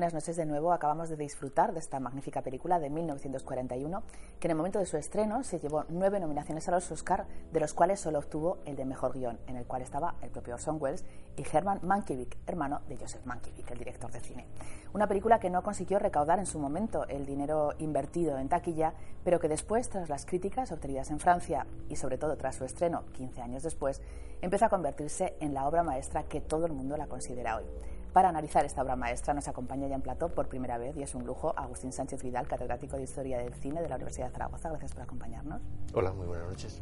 Buenas 0.00 0.14
noches 0.14 0.36
de 0.36 0.46
nuevo. 0.46 0.72
Acabamos 0.72 1.10
de 1.10 1.16
disfrutar 1.18 1.74
de 1.74 1.78
esta 1.78 2.00
magnífica 2.00 2.40
película 2.40 2.78
de 2.78 2.88
1941, 2.88 4.02
que 4.40 4.46
en 4.46 4.50
el 4.52 4.56
momento 4.56 4.78
de 4.78 4.86
su 4.86 4.96
estreno 4.96 5.44
se 5.44 5.58
llevó 5.58 5.84
nueve 5.90 6.18
nominaciones 6.18 6.66
a 6.66 6.70
los 6.70 6.90
Oscar, 6.90 7.26
de 7.52 7.60
los 7.60 7.74
cuales 7.74 8.00
solo 8.00 8.18
obtuvo 8.18 8.56
el 8.64 8.76
de 8.76 8.86
mejor 8.86 9.12
guion, 9.12 9.38
en 9.46 9.56
el 9.56 9.66
cual 9.66 9.82
estaba 9.82 10.14
el 10.22 10.30
propio 10.30 10.54
Orson 10.54 10.78
Welles 10.80 11.04
y 11.36 11.44
Herman 11.46 11.80
Mankiewicz, 11.82 12.38
hermano 12.46 12.80
de 12.88 12.96
Joseph 12.96 13.26
Mankiewicz, 13.26 13.70
el 13.70 13.76
director 13.76 14.10
de 14.10 14.20
cine. 14.20 14.46
Una 14.94 15.06
película 15.06 15.38
que 15.38 15.50
no 15.50 15.62
consiguió 15.62 15.98
recaudar 15.98 16.38
en 16.38 16.46
su 16.46 16.58
momento 16.58 17.06
el 17.06 17.26
dinero 17.26 17.74
invertido 17.78 18.38
en 18.38 18.48
taquilla, 18.48 18.94
pero 19.22 19.38
que 19.38 19.48
después, 19.48 19.90
tras 19.90 20.08
las 20.08 20.24
críticas 20.24 20.72
obtenidas 20.72 21.10
en 21.10 21.20
Francia 21.20 21.66
y 21.90 21.96
sobre 21.96 22.16
todo 22.16 22.38
tras 22.38 22.56
su 22.56 22.64
estreno 22.64 23.04
15 23.12 23.42
años 23.42 23.62
después, 23.62 24.00
empezó 24.40 24.64
a 24.64 24.70
convertirse 24.70 25.36
en 25.40 25.52
la 25.52 25.68
obra 25.68 25.82
maestra 25.82 26.22
que 26.22 26.40
todo 26.40 26.64
el 26.64 26.72
mundo 26.72 26.96
la 26.96 27.06
considera 27.06 27.58
hoy. 27.58 27.64
Para 28.12 28.28
analizar 28.28 28.64
esta 28.64 28.82
obra 28.82 28.96
maestra 28.96 29.34
nos 29.34 29.46
acompaña 29.46 29.86
ya 29.86 29.94
en 29.94 30.02
plató 30.02 30.30
por 30.30 30.48
primera 30.48 30.78
vez 30.78 30.96
y 30.96 31.02
es 31.02 31.14
un 31.14 31.24
lujo 31.24 31.54
Agustín 31.56 31.92
Sánchez 31.92 32.24
Vidal, 32.24 32.48
catedrático 32.48 32.96
de 32.96 33.04
Historia 33.04 33.38
del 33.38 33.54
Cine 33.54 33.80
de 33.80 33.88
la 33.88 33.94
Universidad 33.94 34.26
de 34.26 34.32
Zaragoza. 34.32 34.68
Gracias 34.68 34.94
por 34.94 35.02
acompañarnos. 35.04 35.62
Hola, 35.94 36.12
muy 36.12 36.26
buenas 36.26 36.48
noches. 36.48 36.80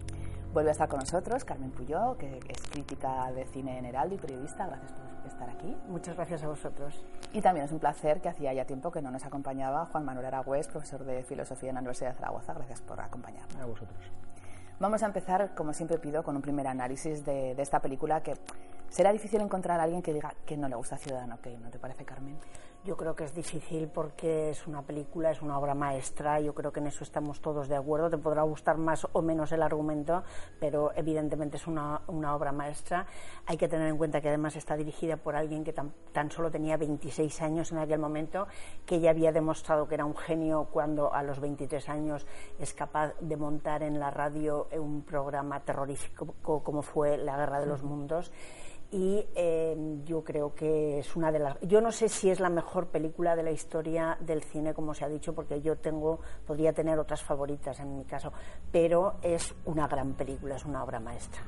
Vuelve 0.55 0.71
a 0.71 0.73
estar 0.73 0.89
con 0.89 1.01
nosotros 1.01 1.45
Carmen 1.45 1.71
Puyó, 1.71 2.17
que 2.17 2.41
es 2.49 2.63
crítica 2.71 3.31
de 3.33 3.45
cine 3.45 3.79
en 3.79 3.85
Heraldo 3.85 4.15
y 4.15 4.19
periodista. 4.19 4.67
Gracias 4.69 4.93
por 4.93 5.27
estar 5.27 5.51
aquí. 5.51 5.77
Muchas 5.89 6.17
gracias 6.17 6.43
a 6.45 6.49
vosotros. 6.49 7.05
Y 7.35 7.43
también 7.43 7.67
es 7.67 7.73
un 7.73 7.79
placer 7.79 8.23
que 8.23 8.31
hacía 8.31 8.55
ya 8.55 8.65
tiempo 8.65 8.91
que 8.91 9.03
no 9.03 9.11
nos 9.11 9.27
acompañaba 9.27 9.85
Juan 9.85 10.07
Manuel 10.07 10.25
Aragüés, 10.25 10.67
profesor 10.67 11.05
de 11.05 11.23
Filosofía 11.25 11.69
en 11.69 11.75
la 11.75 11.81
Universidad 11.81 12.13
de 12.13 12.17
Zaragoza. 12.17 12.55
Gracias 12.55 12.81
por 12.81 12.99
acompañarnos. 13.03 13.61
A 13.61 13.67
vosotros. 13.67 13.99
Vamos 14.81 15.03
a 15.03 15.07
empezar, 15.07 15.55
como 15.55 15.75
siempre 15.75 15.99
pido, 15.99 16.23
con 16.23 16.37
un 16.37 16.41
primer 16.41 16.67
análisis 16.69 17.25
de, 17.27 17.55
de 17.55 17.63
esta 17.63 17.81
película 17.81 18.23
que 18.23 18.37
será 18.89 19.13
difícil 19.13 19.41
encontrar 19.41 19.81
a 19.81 19.85
alguien 19.85 20.03
que 20.03 20.13
diga 20.13 20.35
que 20.47 20.57
no 20.57 20.69
le 20.69 20.77
gusta 20.77 20.97
Ciudadano 20.97 21.39
Kane, 21.41 21.59
¿no 21.59 21.71
te 21.71 21.79
parece, 21.79 22.05
Carmen? 22.05 22.39
Yo 22.85 22.97
creo 22.97 23.15
que 23.15 23.25
es 23.25 23.35
difícil 23.35 23.89
porque 23.89 24.51
es 24.51 24.67
una 24.67 24.83
película, 24.83 25.33
es 25.33 25.43
una 25.43 25.59
obra 25.59 25.75
maestra, 25.75 26.41
yo 26.41 26.55
creo 26.55 26.73
que 26.73 26.79
en 26.79 26.87
eso 26.87 27.03
estamos 27.03 27.41
todos 27.41 27.69
de 27.69 27.77
acuerdo. 27.77 28.09
Te 28.09 28.19
podrá 28.19 28.43
gustar 28.43 28.79
más 28.79 29.07
o 29.13 29.21
menos 29.21 29.51
el 29.51 29.63
argumento, 29.63 30.23
pero 30.61 30.93
evidentemente 30.95 31.57
es 31.57 31.67
una, 31.67 32.01
una 32.07 32.35
obra 32.37 32.53
maestra. 32.53 33.05
Hay 33.47 33.57
que 33.57 33.69
tener 33.69 33.89
en 33.89 33.99
cuenta 33.99 34.21
que 34.21 34.29
además 34.29 34.55
está 34.55 34.77
dirigida 34.77 35.17
por 35.17 35.35
alguien 35.35 35.65
que 35.65 35.73
tan, 35.73 35.93
tan, 36.13 36.31
solo 36.31 36.51
tenía 36.53 36.77
26 36.77 37.43
años 37.43 37.73
en 37.73 37.79
aquel 37.79 37.99
momento, 37.99 38.47
que 38.87 39.01
ya 39.01 39.11
había 39.11 39.33
demostrado 39.33 39.89
que 39.89 39.97
era 39.97 40.05
un 40.05 40.17
genio 40.17 40.69
cuando 40.73 41.13
a 41.13 41.23
los 41.25 41.41
23 41.41 41.89
años 41.89 42.27
es 42.61 42.73
capaz 42.75 43.13
de 43.21 43.37
montar 43.37 43.83
en 43.83 43.99
la 43.99 44.11
radio 44.11 44.69
un 44.79 45.03
programa 45.03 45.61
terrorífico 45.61 46.35
como 46.43 46.83
fue 46.83 47.19
La 47.19 47.37
Guerra 47.37 47.61
de 47.61 47.67
los 47.67 47.83
Mundos 47.83 48.33
y 48.91 49.27
eh, 49.35 49.77
yo 50.05 50.25
creo 50.25 50.55
que 50.55 51.01
es 51.01 51.15
una 51.15 51.31
de 51.31 51.39
las 51.39 51.61
yo 51.61 51.81
no 51.81 51.93
sé 51.93 52.09
si 52.09 52.31
es 52.31 52.41
la 52.41 52.49
mejor 52.49 52.87
película 52.87 53.37
de 53.37 53.43
la 53.43 53.51
historia 53.51 54.17
del 54.21 54.43
cine 54.43 54.73
como 54.73 54.95
se 54.95 55.05
ha 55.05 55.09
dicho 55.09 55.35
porque 55.35 55.61
yo 55.61 55.77
tengo 55.77 56.21
podría 56.47 56.73
tener 56.73 56.99
otras 56.99 57.23
favoritas 57.23 57.81
en 57.81 57.97
mi 57.97 58.05
caso 58.05 58.33
pero 58.73 59.17
es 59.23 59.55
una 59.67 59.87
gran 59.89 60.15
película 60.15 60.57
es 60.57 60.65
una 60.65 60.83
obra 60.83 61.01
maestra 61.01 61.43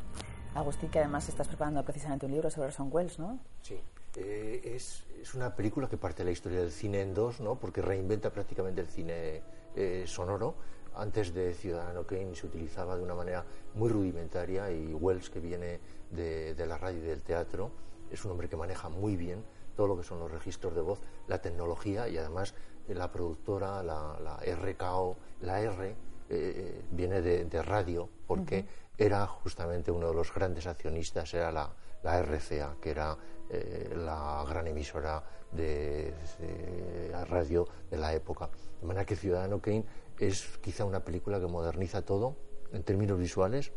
Agustín 0.54 0.90
que 0.90 0.98
además 0.98 1.28
estás 1.30 1.48
preparando 1.48 1.82
precisamente 1.82 2.26
un 2.26 2.32
libro 2.32 2.50
sobre 2.50 2.68
Orson 2.68 2.90
Welles 2.92 3.18
¿no? 3.18 3.38
sí 3.62 3.80
eh, 4.16 4.60
es, 4.74 5.06
es, 5.22 5.34
una 5.34 5.54
película 5.54 5.88
que 5.88 5.96
parte 5.96 6.18
de 6.18 6.24
la 6.26 6.32
historia 6.32 6.60
del 6.60 6.72
cine 6.72 7.00
en 7.00 7.14
dos 7.14 7.40
¿no? 7.40 7.54
porque 7.54 7.80
reinventa 7.80 8.30
prácticamente 8.30 8.82
el 8.82 8.88
cine 8.88 9.42
eh, 9.76 10.04
sonoro 10.06 10.56
antes 10.94 11.32
de 11.34 11.54
Ciudadano 11.54 12.06
Kane 12.06 12.34
se 12.34 12.46
utilizaba 12.46 12.96
de 12.96 13.02
una 13.02 13.14
manera 13.14 13.44
muy 13.74 13.88
rudimentaria 13.88 14.70
y 14.70 14.92
Wells, 14.94 15.30
que 15.30 15.40
viene 15.40 15.80
de, 16.10 16.54
de, 16.54 16.66
la 16.66 16.78
radio 16.78 16.98
y 16.98 17.06
del 17.06 17.22
teatro, 17.22 17.70
es 18.10 18.24
un 18.24 18.32
hombre 18.32 18.48
que 18.48 18.56
maneja 18.56 18.88
muy 18.88 19.16
bien 19.16 19.44
todo 19.76 19.86
lo 19.86 19.96
que 19.96 20.02
son 20.02 20.18
los 20.18 20.30
registros 20.30 20.74
de 20.74 20.80
voz, 20.80 21.00
la 21.28 21.40
tecnología 21.40 22.08
y 22.08 22.18
además 22.18 22.54
eh, 22.88 22.94
la 22.94 23.10
productora, 23.10 23.82
la, 23.82 24.18
la 24.20 24.36
RKO, 24.36 25.16
la 25.40 25.60
R, 25.60 25.94
eh, 26.28 26.84
viene 26.90 27.22
de, 27.22 27.44
de, 27.44 27.62
radio 27.62 28.08
porque 28.26 28.60
uh 28.60 28.62
-huh. 28.62 29.04
era 29.04 29.26
justamente 29.26 29.90
uno 29.90 30.08
de 30.08 30.14
los 30.14 30.32
grandes 30.32 30.66
accionistas, 30.66 31.32
era 31.34 31.50
la, 31.50 31.72
la 32.02 32.22
RCA, 32.22 32.76
que 32.80 32.90
era 32.90 33.16
eh, 33.48 33.94
la 33.96 34.44
gran 34.48 34.66
emisora 34.66 35.22
de, 35.52 36.14
de, 36.38 37.24
radio 37.26 37.66
de 37.90 37.96
la 37.96 38.14
época. 38.14 38.48
De 38.80 38.86
manera 38.86 39.04
que 39.04 39.16
Ciudadano 39.16 39.60
Kane 39.60 39.84
es 40.20 40.58
quizá 40.58 40.84
una 40.84 41.00
película 41.00 41.40
que 41.40 41.46
moderniza 41.46 42.02
todo 42.02 42.36
en 42.72 42.82
términos 42.82 43.18
visuales 43.18 43.72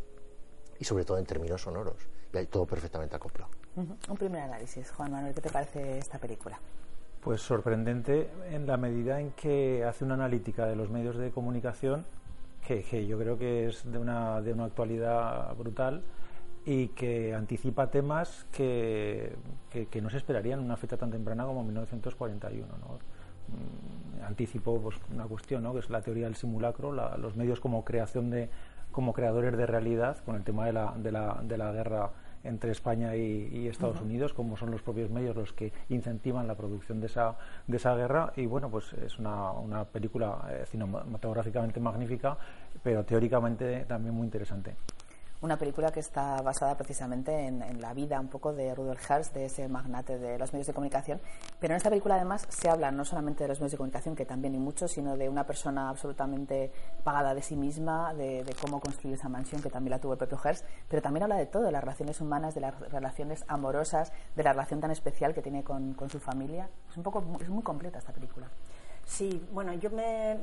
y 0.80 0.84
sobre 0.84 1.06
todo 1.06 1.18
en 1.18 1.26
términos 1.26 1.62
sonoros. 1.62 1.96
Y 2.34 2.38
hay 2.38 2.48
todo 2.48 2.66
perfectamente 2.66 3.16
acoplado. 3.16 3.52
Uh 3.76 3.82
-huh. 3.82 4.10
Un 4.10 4.18
primer 4.18 4.42
análisis, 4.42 4.92
Juan 4.92 5.12
Manuel, 5.12 5.34
¿qué 5.34 5.42
te 5.42 5.50
parece 5.50 5.98
esta 5.98 6.20
película? 6.20 6.60
Pues 7.22 7.42
sorprendente 7.42 8.30
en 8.52 8.68
la 8.68 8.76
medida 8.76 9.22
en 9.22 9.32
que 9.32 9.86
hace 9.86 10.04
una 10.04 10.16
analítica 10.16 10.66
de 10.66 10.76
los 10.76 10.90
medios 10.90 11.16
de 11.16 11.32
comunicación 11.32 12.06
que, 12.68 12.84
que 12.84 13.06
yo 13.06 13.18
creo 13.18 13.38
que 13.38 13.68
es 13.68 13.90
de 13.90 13.98
una, 13.98 14.42
de 14.42 14.54
una 14.54 14.66
actualidad 14.66 15.56
brutal 15.56 16.04
y 16.66 16.90
que 16.90 17.34
anticipa 17.34 17.90
temas 17.90 18.46
que, 18.52 19.36
que, 19.70 19.88
que, 19.88 20.02
no 20.02 20.10
se 20.10 20.18
esperarían 20.18 20.60
en 20.60 20.66
una 20.66 20.78
fecha 20.78 20.98
tan 20.98 21.12
temprana 21.12 21.46
como 21.46 21.64
1941. 21.64 22.68
¿no? 22.68 23.00
Mm, 23.48 24.24
anticipó 24.26 24.80
pues, 24.80 24.96
una 25.12 25.26
cuestión, 25.26 25.64
¿no? 25.64 25.74
que 25.74 25.80
es 25.80 25.90
la 25.90 26.02
teoría 26.02 26.26
del 26.26 26.36
simulacro, 26.36 26.92
la, 26.94 27.18
los 27.18 27.36
medios 27.36 27.60
como 27.60 27.84
creación 27.84 28.30
de 28.30 28.50
como 28.92 29.14
creadores 29.14 29.58
de 29.58 29.66
realidad 29.66 30.18
con 30.24 30.36
el 30.36 30.44
tema 30.44 30.66
de 30.66 30.74
la, 30.74 30.94
de 30.96 31.12
la, 31.12 31.42
de 31.44 31.58
la 31.58 31.72
guerra 31.72 32.12
entre 32.44 32.72
España 32.72 33.16
y, 33.16 33.50
y 33.52 33.68
Estados 33.68 33.98
uh 33.98 34.00
-huh. 34.02 34.06
Unidos, 34.06 34.34
como 34.34 34.58
son 34.58 34.70
los 34.70 34.82
propios 34.82 35.10
medios 35.10 35.36
los 35.36 35.54
que 35.54 35.72
incentivan 35.90 36.48
la 36.48 36.56
producción 36.56 37.00
de 37.00 37.08
esa, 37.08 37.36
de 37.68 37.78
esa 37.78 37.96
guerra. 37.96 38.34
Y 38.36 38.46
bueno, 38.46 38.70
pues 38.70 38.94
es 38.94 39.18
una, 39.18 39.52
una 39.52 39.86
película 39.86 40.48
eh, 40.50 40.66
cinematográficamente 40.68 41.80
magnífica, 41.80 42.38
pero 42.84 43.04
teóricamente 43.04 43.86
también 43.86 44.14
muy 44.14 44.26
interesante 44.26 44.76
una 45.44 45.58
película 45.58 45.92
que 45.92 46.00
está 46.00 46.42
basada 46.42 46.76
precisamente 46.78 47.48
en, 47.48 47.82
la 47.82 47.94
vida 47.94 48.18
un 48.18 48.30
poco 48.30 48.54
de 48.54 48.74
Rudolf 48.74 49.10
Hearst, 49.10 49.34
de 49.34 49.46
ese 49.46 49.68
magnate 49.68 50.18
de 50.18 50.40
los 50.40 50.54
medios 50.54 50.68
de 50.68 50.74
comunicación. 50.74 51.20
Pero 51.60 51.74
en 51.74 51.78
esta 51.78 51.90
película 51.90 52.16
además 52.16 52.48
se 52.48 52.70
habla 52.70 52.92
no 52.92 53.04
solamente 53.04 53.44
de 53.44 53.50
los 53.50 53.60
medios 53.60 53.74
de 53.74 53.78
comunicación, 53.78 54.16
que 54.16 54.26
también 54.26 54.56
y 54.56 54.58
mucho, 54.58 54.88
sino 54.88 55.18
de 55.18 55.28
una 55.28 55.46
persona 55.46 55.90
absolutamente 55.90 56.72
pagada 57.04 57.36
de 57.36 57.42
sí 57.42 57.58
misma, 57.58 58.14
de, 58.14 58.46
cómo 58.62 58.80
construir 58.80 59.16
esa 59.16 59.28
mansión, 59.28 59.62
que 59.62 59.70
también 59.70 59.92
la 59.92 60.00
tuvo 60.00 60.14
el 60.14 60.18
propio 60.18 60.40
Hearst, 60.42 60.66
pero 60.88 61.02
también 61.02 61.24
habla 61.24 61.36
de 61.36 61.46
todo, 61.46 61.64
de 61.64 61.72
las 61.74 61.84
relaciones 61.84 62.22
humanas, 62.22 62.56
de 62.56 62.62
las 62.62 62.80
relaciones 62.80 63.44
amorosas, 63.50 64.14
de 64.38 64.44
la 64.44 64.54
relación 64.54 64.80
tan 64.80 64.92
especial 64.92 65.34
que 65.34 65.42
tiene 65.42 65.62
con, 65.62 65.94
con 65.94 66.10
su 66.10 66.22
familia. 66.22 66.70
Es 66.90 66.96
un 66.96 67.04
poco, 67.04 67.22
es 67.42 67.50
muy 67.50 67.64
completa 67.64 68.00
esta 68.00 68.14
película. 68.14 68.48
Sí, 69.06 69.46
bueno, 69.52 69.74
yo 69.74 69.90
me, 69.92 70.38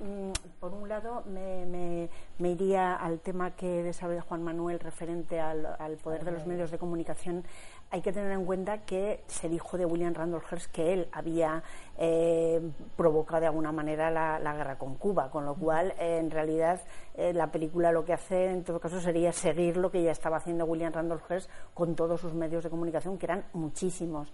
por 0.60 0.72
un 0.72 0.88
lado 0.88 1.22
me, 1.26 1.64
me, 1.66 2.08
me 2.38 2.50
iría 2.50 2.94
al 2.94 3.18
tema 3.20 3.56
que 3.56 3.82
desarrolla 3.82 4.20
Juan 4.20 4.42
Manuel 4.42 4.78
referente 4.78 5.40
al, 5.40 5.66
al 5.78 5.96
poder 5.96 6.24
de 6.24 6.30
los 6.30 6.46
medios 6.46 6.70
de 6.70 6.78
comunicación. 6.78 7.44
Hay 7.90 8.02
que 8.02 8.12
tener 8.12 8.30
en 8.30 8.44
cuenta 8.44 8.84
que 8.84 9.24
se 9.26 9.48
dijo 9.48 9.76
de 9.76 9.86
William 9.86 10.14
Randolph 10.14 10.44
Hearst 10.52 10.70
que 10.70 10.92
él 10.92 11.08
había 11.10 11.64
eh, 11.98 12.60
provocado 12.96 13.40
de 13.40 13.46
alguna 13.46 13.72
manera 13.72 14.10
la, 14.10 14.38
la, 14.38 14.54
guerra 14.54 14.78
con 14.78 14.94
Cuba, 14.94 15.30
con 15.30 15.44
lo 15.44 15.54
cual 15.54 15.92
eh, 15.98 16.18
en 16.18 16.30
realidad 16.30 16.80
eh, 17.16 17.32
la 17.32 17.50
película 17.50 17.90
lo 17.90 18.04
que 18.04 18.12
hace 18.12 18.50
en 18.50 18.62
todo 18.62 18.78
caso 18.78 19.00
sería 19.00 19.32
seguir 19.32 19.78
lo 19.78 19.90
que 19.90 20.02
ya 20.02 20.12
estaba 20.12 20.36
haciendo 20.36 20.66
William 20.66 20.92
Randolph 20.92 21.28
Hearst 21.28 21.50
con 21.74 21.96
todos 21.96 22.20
sus 22.20 22.34
medios 22.34 22.62
de 22.62 22.70
comunicación, 22.70 23.18
que 23.18 23.26
eran 23.26 23.44
muchísimos. 23.54 24.32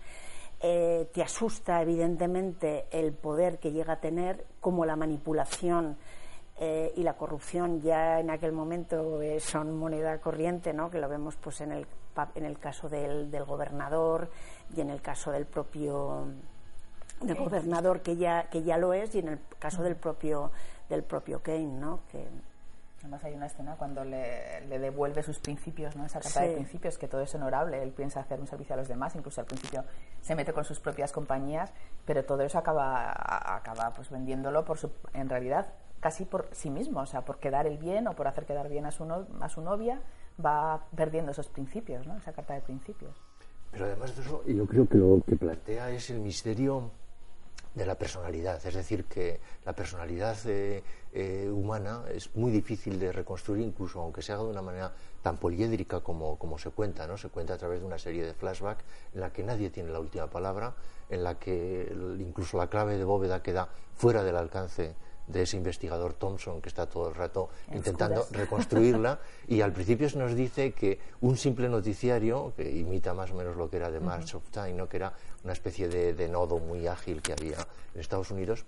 Eh, 0.60 1.10
te 1.12 1.22
asusta 1.22 1.82
evidentemente 1.82 2.86
el 2.90 3.12
poder 3.12 3.58
que 3.58 3.72
llega 3.72 3.94
a 3.94 4.00
tener, 4.00 4.46
como 4.60 4.86
la 4.86 4.96
manipulación 4.96 5.98
eh, 6.58 6.94
y 6.96 7.02
la 7.02 7.14
corrupción 7.14 7.82
ya 7.82 8.18
en 8.20 8.30
aquel 8.30 8.52
momento 8.52 9.20
eh, 9.20 9.38
son 9.38 9.76
moneda 9.76 10.18
corriente, 10.18 10.72
¿no? 10.72 10.90
que 10.90 10.98
lo 10.98 11.08
vemos 11.08 11.36
pues 11.36 11.60
en 11.60 11.72
el, 11.72 11.86
en 12.34 12.44
el 12.46 12.58
caso 12.58 12.88
del, 12.88 13.30
del 13.30 13.44
gobernador 13.44 14.30
y 14.74 14.80
en 14.80 14.88
el 14.88 15.02
caso 15.02 15.30
del 15.30 15.44
propio 15.44 16.26
del 17.20 17.36
gobernador 17.36 18.02
que 18.02 18.16
ya 18.16 18.48
que 18.50 18.62
ya 18.62 18.76
lo 18.76 18.92
es 18.92 19.14
y 19.14 19.20
en 19.20 19.28
el 19.28 19.38
caso 19.58 19.82
del 19.82 19.96
propio 19.96 20.50
del 20.88 21.02
propio 21.02 21.42
Kane, 21.42 21.64
¿no? 21.64 22.00
que 22.10 22.26
Además 23.06 23.22
hay 23.22 23.34
una 23.34 23.46
escena 23.46 23.76
cuando 23.76 24.04
le, 24.04 24.66
devuelve 24.68 25.22
sus 25.22 25.38
principios, 25.38 25.94
¿no? 25.94 26.04
esa 26.04 26.18
carta 26.18 26.40
de 26.40 26.54
principios, 26.54 26.98
que 26.98 27.06
todo 27.06 27.20
es 27.20 27.32
honorable, 27.36 27.80
él 27.80 27.92
piensa 27.92 28.18
hacer 28.18 28.40
un 28.40 28.48
servicio 28.48 28.74
a 28.74 28.78
los 28.78 28.88
demás, 28.88 29.14
incluso 29.14 29.40
al 29.40 29.46
principio 29.46 29.84
se 30.22 30.34
mete 30.34 30.52
con 30.52 30.64
sus 30.64 30.80
propias 30.80 31.12
compañías, 31.12 31.72
pero 32.04 32.24
todo 32.24 32.42
eso 32.42 32.58
acaba, 32.58 33.12
acaba 33.54 33.92
pues 33.94 34.10
vendiéndolo 34.10 34.64
por 34.64 34.78
su, 34.78 34.90
en 35.14 35.28
realidad 35.28 35.68
casi 36.00 36.24
por 36.24 36.48
sí 36.50 36.68
mismo, 36.68 36.98
o 36.98 37.06
sea, 37.06 37.24
por 37.24 37.38
quedar 37.38 37.68
el 37.68 37.78
bien 37.78 38.08
o 38.08 38.14
por 38.14 38.26
hacer 38.26 38.44
quedar 38.44 38.68
bien 38.68 38.86
a 38.86 38.90
su, 38.90 39.04
a 39.40 39.48
su 39.48 39.60
novia, 39.60 40.00
va 40.44 40.82
perdiendo 40.96 41.30
esos 41.30 41.46
principios, 41.46 42.08
¿no? 42.08 42.16
esa 42.16 42.32
carta 42.32 42.54
de 42.54 42.62
principios. 42.62 43.14
Pero 43.70 43.84
además 43.84 44.16
de 44.16 44.22
eso, 44.22 44.44
yo 44.46 44.66
creo 44.66 44.88
que 44.88 44.98
lo 44.98 45.22
que 45.24 45.36
plantea 45.36 45.90
es 45.90 46.10
el 46.10 46.18
misterio 46.18 46.90
de 47.76 47.84
la 47.84 47.94
personalidad, 47.94 48.64
es 48.66 48.74
decir, 48.74 49.04
que 49.04 49.38
la 49.66 49.74
personalidad 49.74 50.34
eh, 50.46 50.82
eh, 51.12 51.48
humana 51.52 52.04
es 52.10 52.34
muy 52.34 52.50
difícil 52.50 52.98
de 52.98 53.12
reconstruir, 53.12 53.62
incluso 53.62 54.00
aunque 54.00 54.22
se 54.22 54.32
haga 54.32 54.44
de 54.44 54.48
una 54.48 54.62
manera 54.62 54.92
tan 55.22 55.36
poliédrica 55.36 56.00
como, 56.00 56.38
como 56.38 56.58
se 56.58 56.70
cuenta, 56.70 57.06
¿no? 57.06 57.18
Se 57.18 57.28
cuenta 57.28 57.52
a 57.52 57.58
través 57.58 57.80
de 57.80 57.86
una 57.86 57.98
serie 57.98 58.24
de 58.24 58.32
flashbacks 58.32 58.82
en 59.14 59.20
la 59.20 59.30
que 59.30 59.42
nadie 59.42 59.68
tiene 59.68 59.90
la 59.90 60.00
última 60.00 60.26
palabra, 60.26 60.74
en 61.10 61.22
la 61.22 61.38
que 61.38 61.94
incluso 62.18 62.56
la 62.56 62.68
clave 62.68 62.96
de 62.96 63.04
bóveda 63.04 63.42
queda 63.42 63.68
fuera 63.94 64.24
del 64.24 64.36
alcance 64.36 64.94
de 65.26 65.42
ese 65.42 65.56
investigador 65.56 66.14
Thompson 66.14 66.60
que 66.60 66.68
está 66.68 66.86
todo 66.86 67.08
el 67.08 67.14
rato 67.14 67.48
intentando 67.72 68.26
reconstruirla. 68.30 69.20
Y 69.48 69.60
al 69.60 69.72
principio 69.72 70.08
se 70.08 70.18
nos 70.18 70.34
dice 70.34 70.72
que 70.72 70.98
un 71.20 71.36
simple 71.36 71.68
noticiario 71.68 72.52
que 72.56 72.70
imita 72.70 73.14
más 73.14 73.30
o 73.30 73.34
menos 73.34 73.56
lo 73.56 73.70
que 73.70 73.76
era 73.76 73.90
de 73.90 74.00
March 74.00 74.34
of 74.34 74.48
Time, 74.50 74.72
¿no? 74.72 74.88
que 74.88 74.96
era 74.96 75.12
una 75.44 75.52
especie 75.52 75.88
de, 75.88 76.28
nodo 76.28 76.58
muy 76.58 76.86
ágil 76.86 77.22
que 77.22 77.32
había 77.32 77.58
en 77.94 78.00
Estados 78.00 78.30
Unidos, 78.30 78.64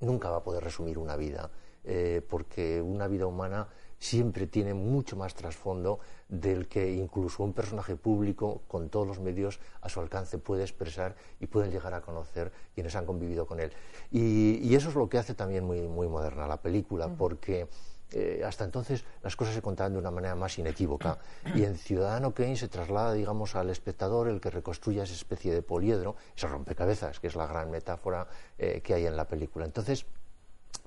nunca 0.00 0.30
va 0.30 0.38
a 0.38 0.42
poder 0.42 0.64
resumir 0.64 0.98
una 0.98 1.16
vida, 1.16 1.50
eh, 1.84 2.22
porque 2.28 2.80
una 2.80 3.06
vida 3.06 3.26
humana 3.26 3.68
siempre 4.02 4.48
tiene 4.48 4.74
mucho 4.74 5.16
más 5.16 5.32
trasfondo 5.34 6.00
del 6.28 6.66
que 6.66 6.92
incluso 6.92 7.44
un 7.44 7.52
personaje 7.52 7.94
público 7.94 8.62
con 8.66 8.88
todos 8.88 9.06
los 9.06 9.20
medios 9.20 9.60
a 9.80 9.88
su 9.88 10.00
alcance 10.00 10.38
puede 10.38 10.62
expresar 10.62 11.14
y 11.38 11.46
pueden 11.46 11.70
llegar 11.70 11.94
a 11.94 12.00
conocer 12.00 12.50
quienes 12.74 12.96
han 12.96 13.06
convivido 13.06 13.46
con 13.46 13.60
él. 13.60 13.70
Y, 14.10 14.74
eso 14.74 14.88
es 14.88 14.96
lo 14.96 15.08
que 15.08 15.18
hace 15.18 15.34
también 15.34 15.64
muy, 15.64 15.82
muy 15.82 16.08
moderna 16.08 16.48
la 16.48 16.60
película, 16.60 17.06
porque 17.16 17.68
eh, 18.10 18.42
hasta 18.44 18.64
entonces 18.64 19.04
las 19.22 19.36
cosas 19.36 19.54
se 19.54 19.62
contaban 19.62 19.92
de 19.92 20.00
una 20.00 20.10
manera 20.10 20.34
más 20.34 20.58
inequívoca 20.58 21.18
y 21.54 21.62
en 21.62 21.76
Ciudadano 21.76 22.34
Kane 22.34 22.56
se 22.56 22.66
traslada, 22.66 23.12
digamos, 23.12 23.54
al 23.54 23.70
espectador 23.70 24.28
el 24.28 24.40
que 24.40 24.50
reconstruya 24.50 25.04
esa 25.04 25.14
especie 25.14 25.54
de 25.54 25.62
poliedro, 25.62 26.16
ese 26.36 26.48
rompecabezas, 26.48 27.20
que 27.20 27.28
es 27.28 27.36
la 27.36 27.46
gran 27.46 27.70
metáfora 27.70 28.26
eh, 28.58 28.80
que 28.82 28.94
hay 28.94 29.06
en 29.06 29.16
la 29.16 29.28
película. 29.28 29.64
Entonces, 29.64 30.06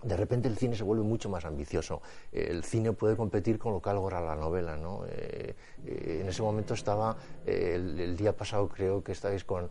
de 0.04 0.18
repente 0.18 0.48
el 0.48 0.58
cine 0.58 0.76
se 0.76 0.84
vuelve 0.84 1.04
mucho 1.04 1.30
más 1.30 1.46
ambicioso. 1.46 2.02
El 2.32 2.64
cine 2.64 2.94
puede 2.94 3.16
competir 3.16 3.58
con 3.58 3.74
lo 3.74 3.82
que 3.82 3.90
algo 3.90 4.08
era 4.08 4.22
la 4.22 4.36
novela. 4.36 4.76
¿no? 4.76 5.04
Eh, 5.08 5.56
eh, 5.86 6.20
en 6.22 6.28
ese 6.30 6.42
momento 6.42 6.74
estaba, 6.74 7.16
eh, 7.46 7.74
el, 7.76 8.16
día 8.16 8.36
pasado 8.36 8.68
creo 8.68 9.04
que 9.04 9.12
estáis 9.12 9.44
con 9.44 9.70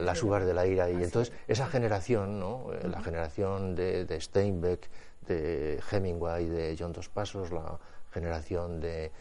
Las 0.00 0.22
uvas 0.22 0.44
de 0.44 0.52
la 0.54 0.66
ira, 0.66 0.90
y 0.90 1.02
entonces 1.02 1.32
esa 1.46 1.66
generación, 1.66 2.40
¿no? 2.40 2.66
la 2.82 3.00
generación 3.00 3.74
de, 3.76 4.20
Steinbeck, 4.20 4.88
de 5.28 5.80
Hemingway, 5.90 6.46
de 6.46 6.76
John 6.76 6.92
Dos 6.92 7.08
Pasos, 7.08 7.52
la 7.52 7.78
generación 8.10 8.80
de 8.80 9.12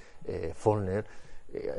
Follner, 0.55 1.05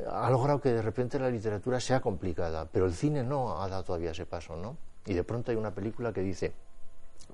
ha 0.09 0.31
logrado 0.31 0.61
que 0.61 0.73
de 0.73 0.83
repente 0.83 1.19
la 1.19 1.29
literatura 1.29 1.81
sea 1.81 2.01
complicada, 2.01 2.69
pero 2.71 2.87
el 2.87 2.95
cine 2.95 3.25
no 3.25 3.61
ha 3.61 3.69
dado 3.69 3.83
todavía 3.83 4.13
ese 4.13 4.27
paso. 4.27 4.57
¿no? 4.57 4.77
Y 5.07 5.15
de 5.15 5.25
pronto 5.25 5.51
hay 5.51 5.57
una 5.57 5.75
película 5.75 6.13
que 6.13 6.21
dice, 6.21 6.53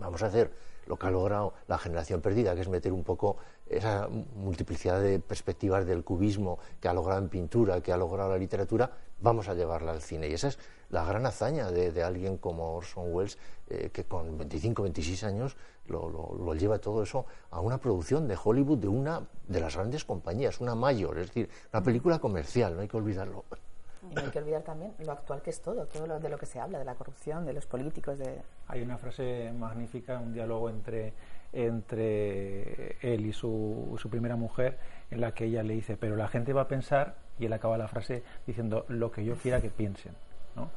vamos 0.01 0.23
a 0.23 0.27
hacer 0.27 0.51
lo 0.89 0.99
que 0.99 1.07
ha 1.07 1.11
logrado 1.11 1.53
la 1.69 1.79
generación 1.79 2.21
perdida, 2.21 2.55
que 2.55 2.63
es 2.63 2.69
meter 2.69 2.93
un 2.93 3.05
poco 3.05 3.37
esa 3.67 4.09
multiplicidad 4.09 5.01
de 5.01 5.21
perspectivas 5.21 5.87
del 5.87 6.03
cubismo 6.03 6.59
que 6.81 6.89
ha 6.89 6.95
logrado 6.95 7.21
en 7.21 7.29
pintura, 7.29 7.81
que 7.83 7.93
ha 7.93 7.97
logrado 7.97 8.31
la 8.31 8.39
literatura, 8.39 8.91
vamos 9.21 9.49
a 9.49 9.55
llevarla 9.55 9.93
al 9.93 10.01
cine. 10.01 10.29
Y 10.29 10.33
esa 10.33 10.49
es 10.49 10.59
la 10.91 11.05
gran 11.05 11.27
hazaña 11.27 11.71
de, 11.71 12.03
alguien 12.03 12.39
como 12.39 12.77
Orson 12.77 13.13
Welles, 13.13 13.37
eh, 13.69 13.91
que 13.93 14.05
con 14.05 14.39
25, 14.39 14.83
26 14.83 15.25
años 15.25 15.57
lo, 15.87 16.09
lo, 16.09 16.55
lleva 16.55 16.79
todo 16.79 17.03
eso 17.03 17.27
a 17.51 17.61
una 17.61 17.79
producción 17.79 18.27
de 18.27 18.39
Hollywood 18.43 18.79
de 18.79 18.89
una 18.89 19.29
de 19.47 19.61
las 19.61 19.77
grandes 19.77 20.05
compañías, 20.05 20.61
una 20.61 20.75
mayor, 20.75 21.19
es 21.19 21.29
decir, 21.29 21.51
una 21.73 21.83
película 21.83 22.19
comercial, 22.19 22.75
no 22.75 22.81
hay 22.81 22.89
que 22.89 22.97
olvidarlo. 22.97 23.45
Y 24.11 24.15
no 24.15 24.23
hay 24.23 24.31
que 24.31 24.39
olvidar 24.39 24.63
también 24.63 24.95
lo 24.99 25.13
actual 25.13 25.43
que 25.43 25.51
es 25.51 25.61
todo, 25.61 25.87
todo 25.87 26.07
lo 26.07 26.21
de 26.21 26.29
lo 26.29 26.39
que 26.39 26.47
se 26.47 26.61
habla, 26.61 26.79
de 26.79 26.85
la 26.85 26.95
corrupción, 26.95 27.45
de 27.45 27.53
los 27.53 27.67
políticos. 27.67 28.19
de 28.19 28.43
Hay 28.67 28.83
una 28.83 28.99
frase 28.99 29.53
magnífica, 29.53 30.19
un 30.19 30.33
diálogo 30.33 30.71
entre, 30.71 31.13
entre 31.53 32.97
él 33.01 33.27
y 33.27 33.33
su, 33.33 33.97
su 34.01 34.09
primera 34.09 34.37
mujer, 34.37 34.79
en 35.11 35.21
la 35.21 35.33
que 35.33 35.45
ella 35.45 35.63
le 35.63 35.75
dice, 35.75 35.97
pero 35.97 36.17
la 36.17 36.29
gente 36.29 36.53
va 36.53 36.63
a 36.63 36.69
pensar, 36.69 37.17
y 37.39 37.47
él 37.47 37.53
acaba 37.53 37.79
la 37.79 37.89
frase 37.89 38.23
diciendo, 38.47 38.85
lo 38.89 39.11
que 39.11 39.25
yo 39.25 39.37
quiera 39.37 39.61
que 39.61 39.71
piensen. 39.71 40.13
¿no? 40.57 40.71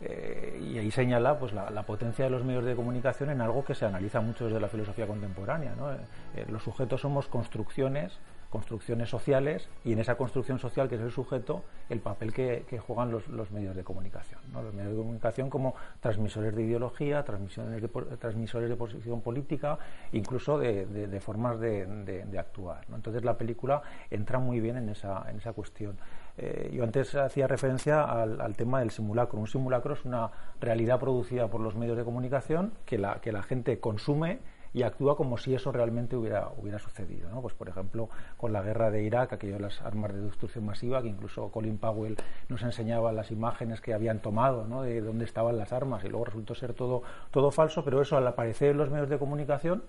Eh, 0.00 0.60
y 0.60 0.78
ahí 0.78 0.90
señala 0.90 1.38
pues, 1.38 1.52
la, 1.52 1.82
potencia 1.84 2.24
de 2.24 2.30
los 2.30 2.44
medios 2.44 2.64
de 2.64 2.74
comunicación 2.74 3.30
en 3.30 3.40
algo 3.40 3.64
que 3.64 3.74
se 3.74 3.86
analiza 3.86 4.20
mucho 4.20 4.46
desde 4.46 4.60
la 4.60 4.68
filosofía 4.68 5.06
contemporánea. 5.06 5.74
¿no? 5.76 5.92
Eh, 5.92 6.46
los 6.48 6.62
sujetos 6.62 7.00
somos 7.00 7.26
construcciones 7.28 8.18
construcciones 8.54 9.08
sociales 9.08 9.68
y 9.84 9.94
en 9.94 9.98
esa 9.98 10.14
construcción 10.14 10.60
social 10.60 10.88
que 10.88 10.94
es 10.94 11.00
el 11.00 11.10
sujeto 11.10 11.64
el 11.90 11.98
papel 11.98 12.32
que, 12.32 12.64
juegan 12.78 13.10
los, 13.10 13.50
medios 13.50 13.74
de 13.74 13.82
comunicación. 13.82 14.40
Los 14.52 14.72
medios 14.72 14.92
de 14.92 14.98
comunicación 14.98 15.50
como 15.50 15.74
transmisores 15.98 16.54
de 16.54 16.62
ideología, 16.62 17.24
transmisores 17.24 17.82
de, 17.82 17.88
transmisores 18.16 18.68
de 18.68 18.76
posición 18.76 19.20
política, 19.22 19.76
incluso 20.12 20.56
de, 20.56 21.20
formas 21.20 21.58
de, 21.58 22.36
actuar. 22.38 22.86
Entonces 22.94 23.24
la 23.24 23.36
película 23.36 23.82
entra 24.08 24.38
muy 24.38 24.60
bien 24.60 24.76
en 24.76 24.88
esa, 24.88 25.28
en 25.28 25.38
esa 25.38 25.52
cuestión. 25.52 25.96
Eh, 26.38 26.70
yo 26.72 26.84
antes 26.84 27.12
hacía 27.16 27.48
referencia 27.48 28.04
al, 28.04 28.40
al, 28.40 28.54
tema 28.54 28.78
del 28.78 28.92
simulacro. 28.92 29.40
Un 29.40 29.48
simulacro 29.48 29.94
es 29.94 30.04
una 30.04 30.30
realidad 30.60 31.00
producida 31.00 31.48
por 31.48 31.60
los 31.60 31.74
medios 31.74 31.96
de 31.96 32.04
comunicación 32.04 32.72
que 32.86 32.98
la, 32.98 33.20
que 33.20 33.32
la 33.32 33.42
gente 33.42 33.80
consume 33.80 34.38
y 34.74 34.82
actúa 34.82 35.16
como 35.16 35.38
si 35.38 35.54
eso 35.54 35.70
realmente 35.70 36.16
hubiera, 36.16 36.48
hubiera 36.58 36.80
sucedido. 36.80 37.30
¿no? 37.30 37.40
Pues, 37.40 37.54
por 37.54 37.68
ejemplo, 37.68 38.10
con 38.36 38.52
la 38.52 38.60
guerra 38.60 38.90
de 38.90 39.04
Irak, 39.04 39.32
aquello 39.32 39.58
las 39.60 39.80
armas 39.80 40.12
de 40.12 40.20
destrucción 40.20 40.66
masiva, 40.66 41.00
que 41.00 41.08
incluso 41.08 41.48
Colin 41.50 41.78
Powell 41.78 42.16
nos 42.48 42.62
enseñaba 42.62 43.12
las 43.12 43.30
imágenes 43.30 43.80
que 43.80 43.94
habían 43.94 44.18
tomado 44.18 44.66
¿no? 44.66 44.82
de 44.82 45.00
dónde 45.00 45.24
estaban 45.24 45.56
las 45.56 45.72
armas 45.72 46.04
y 46.04 46.08
luego 46.08 46.24
resultó 46.24 46.56
ser 46.56 46.74
todo, 46.74 47.04
todo 47.30 47.52
falso, 47.52 47.84
pero 47.84 48.02
eso 48.02 48.16
al 48.16 48.26
aparecer 48.26 48.72
en 48.72 48.78
los 48.78 48.90
medios 48.90 49.08
de 49.08 49.18
comunicación 49.18 49.84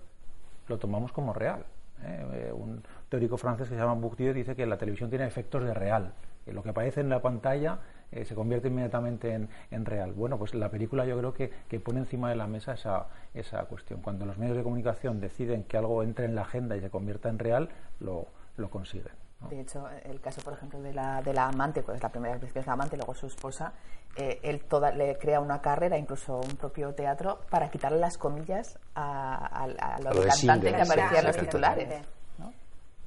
lo 0.67 0.77
tomamos 0.77 1.11
como 1.11 1.33
real. 1.33 1.65
¿eh? 2.03 2.53
Un 2.53 2.83
teórico 3.09 3.37
francés 3.37 3.67
que 3.67 3.75
se 3.75 3.81
llama 3.81 3.93
Bourdieu 3.95 4.33
dice 4.33 4.55
que 4.55 4.67
la 4.67 4.77
televisión 4.77 5.09
tiene 5.09 5.25
efectos 5.25 5.63
de 5.63 5.73
real, 5.73 6.13
que 6.43 6.53
lo 6.53 6.61
que 6.61 6.69
aparece 6.69 7.01
en 7.01 7.09
la 7.09 7.23
pantalla 7.23 7.79
eh, 8.11 8.25
se 8.25 8.35
convierte 8.35 8.67
inmediatamente 8.67 9.33
en, 9.33 9.49
en, 9.71 9.85
real. 9.85 10.13
Bueno, 10.13 10.37
pues 10.37 10.53
la 10.53 10.69
película 10.69 11.05
yo 11.05 11.17
creo 11.17 11.33
que, 11.33 11.51
que, 11.67 11.79
pone 11.79 11.99
encima 11.99 12.29
de 12.29 12.35
la 12.35 12.47
mesa 12.47 12.73
esa, 12.73 13.07
esa 13.33 13.63
cuestión. 13.65 14.01
Cuando 14.01 14.25
los 14.25 14.37
medios 14.37 14.57
de 14.57 14.63
comunicación 14.63 15.19
deciden 15.19 15.63
que 15.63 15.77
algo 15.77 16.03
entre 16.03 16.25
en 16.25 16.35
la 16.35 16.41
agenda 16.41 16.75
y 16.75 16.81
se 16.81 16.89
convierta 16.89 17.29
en 17.29 17.39
real, 17.39 17.69
lo, 17.99 18.27
lo 18.57 18.69
consiguen. 18.69 19.13
De 19.49 19.59
hecho, 19.59 19.87
el 20.05 20.19
caso, 20.21 20.41
por 20.41 20.53
ejemplo, 20.53 20.81
de 20.81 20.93
la, 20.93 21.21
de 21.21 21.33
la 21.33 21.47
amante, 21.47 21.83
pues 21.83 22.01
la 22.01 22.09
primera 22.09 22.37
vez 22.37 22.51
que 22.51 22.59
es 22.59 22.65
la 22.65 22.73
amante, 22.73 22.97
luego 22.97 23.13
su 23.13 23.27
esposa, 23.27 23.73
eh, 24.15 24.39
él 24.43 24.63
toda, 24.63 24.91
le 24.91 25.17
crea 25.17 25.39
una 25.39 25.61
carrera, 25.61 25.97
incluso 25.97 26.39
un 26.39 26.55
propio 26.55 26.93
teatro, 26.93 27.41
para 27.49 27.69
quitarle 27.69 27.99
las 27.99 28.17
comillas 28.17 28.79
a, 28.95 29.63
a, 29.63 29.99
los 29.99 30.25
cantantes 30.25 30.73
que 30.73 30.81
aparecían 30.81 31.17
en 31.17 31.27
los 31.27 31.37
titulares 31.37 32.14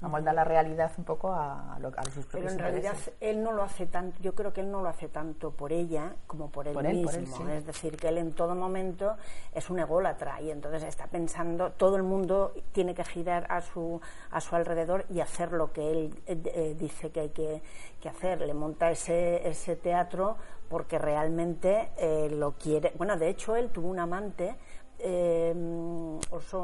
amolda 0.01 0.33
la 0.33 0.45
realidad 0.45 0.93
un 0.97 1.05
poco 1.05 1.33
a, 1.33 1.75
a, 1.75 2.05
sus 2.05 2.27
propios 2.27 2.31
Pero 2.33 2.51
en 2.51 2.59
realidad 2.59 2.95
él 3.21 3.43
no 3.43 3.53
lo 3.53 3.63
hace 3.63 3.87
tanto, 3.87 4.21
yo 4.23 4.35
creo 4.35 4.53
que 4.53 4.61
él 4.61 4.71
no 4.71 4.81
lo 4.81 4.89
hace 4.89 5.09
tanto 5.09 5.51
por 5.51 5.73
ella 5.73 6.15
como 6.27 6.51
por 6.51 6.69
él 6.69 6.77
mismo. 6.77 7.49
Es 7.49 7.67
decir, 7.67 7.97
que 7.97 8.09
él 8.09 8.19
en 8.19 8.33
todo 8.33 8.55
momento 8.55 9.17
es 9.53 9.71
un 9.71 9.81
ególatra 9.81 10.41
y 10.41 10.51
entonces 10.51 10.85
está 10.85 11.07
pensando, 11.07 11.73
todo 11.73 11.97
el 11.97 12.05
mundo 12.05 12.55
tiene 12.73 12.95
que 12.95 13.05
girar 13.05 13.47
a 13.51 13.61
su, 13.61 14.01
a 14.31 14.41
su 14.41 14.55
alrededor 14.55 15.05
y 15.11 15.21
hacer 15.21 15.53
lo 15.53 15.73
que 15.73 15.91
él 15.91 16.23
eh, 16.27 16.41
eh, 16.45 16.77
dice 16.79 17.11
que 17.11 17.21
hay 17.21 17.31
que, 17.31 17.63
que, 18.01 18.09
hacer. 18.09 18.41
Le 18.41 18.55
monta 18.55 18.91
ese, 18.91 19.49
ese 19.49 19.77
teatro 19.77 20.37
porque 20.69 20.99
realmente 20.99 21.91
eh, 21.97 22.29
lo 22.31 22.53
quiere. 22.53 22.93
Bueno, 22.97 23.17
de 23.17 23.29
hecho, 23.29 23.57
él 23.57 23.71
tuvo 23.71 23.89
un 23.89 23.99
amante 23.99 24.57
Em, 25.01 26.19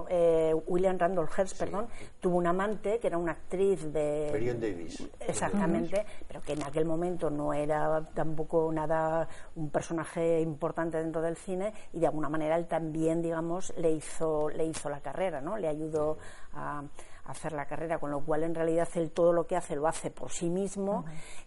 eh, 0.08 0.54
William 0.66 0.98
Randolph 0.98 1.38
Hearst, 1.38 1.56
perdón, 1.56 1.86
tuvo 2.20 2.36
un 2.36 2.46
amante 2.46 2.98
que 2.98 3.06
era 3.06 3.16
una 3.16 3.32
actriz 3.32 3.92
de. 3.92 4.30
Marion 4.32 4.58
Davis. 4.58 5.08
Exactamente, 5.20 6.04
pero 6.26 6.40
que 6.40 6.54
en 6.54 6.62
aquel 6.64 6.84
momento 6.84 7.30
no 7.30 7.54
era 7.54 8.02
tampoco 8.12 8.70
nada 8.72 9.28
un 9.54 9.70
personaje 9.70 10.40
importante 10.40 10.98
dentro 10.98 11.22
del 11.22 11.36
cine 11.36 11.72
y 11.92 12.00
de 12.00 12.06
alguna 12.06 12.28
manera 12.28 12.56
él 12.56 12.66
también, 12.66 13.22
digamos, 13.22 13.72
le 13.76 13.92
hizo, 13.92 14.48
le 14.48 14.64
hizo 14.64 14.88
la 14.88 15.00
carrera, 15.00 15.40
¿no? 15.40 15.56
Le 15.56 15.68
ayudó 15.68 16.18
a 16.54 16.82
hacer 17.26 17.52
la 17.52 17.66
carrera, 17.66 17.98
con 17.98 18.10
lo 18.10 18.20
cual 18.20 18.42
en 18.42 18.54
realidad 18.54 18.88
él 18.94 19.10
todo 19.10 19.32
lo 19.32 19.46
que 19.46 19.56
hace 19.56 19.76
lo 19.76 19.86
hace 19.86 20.10
por 20.10 20.30
sí 20.30 20.50
mismo 20.50 21.04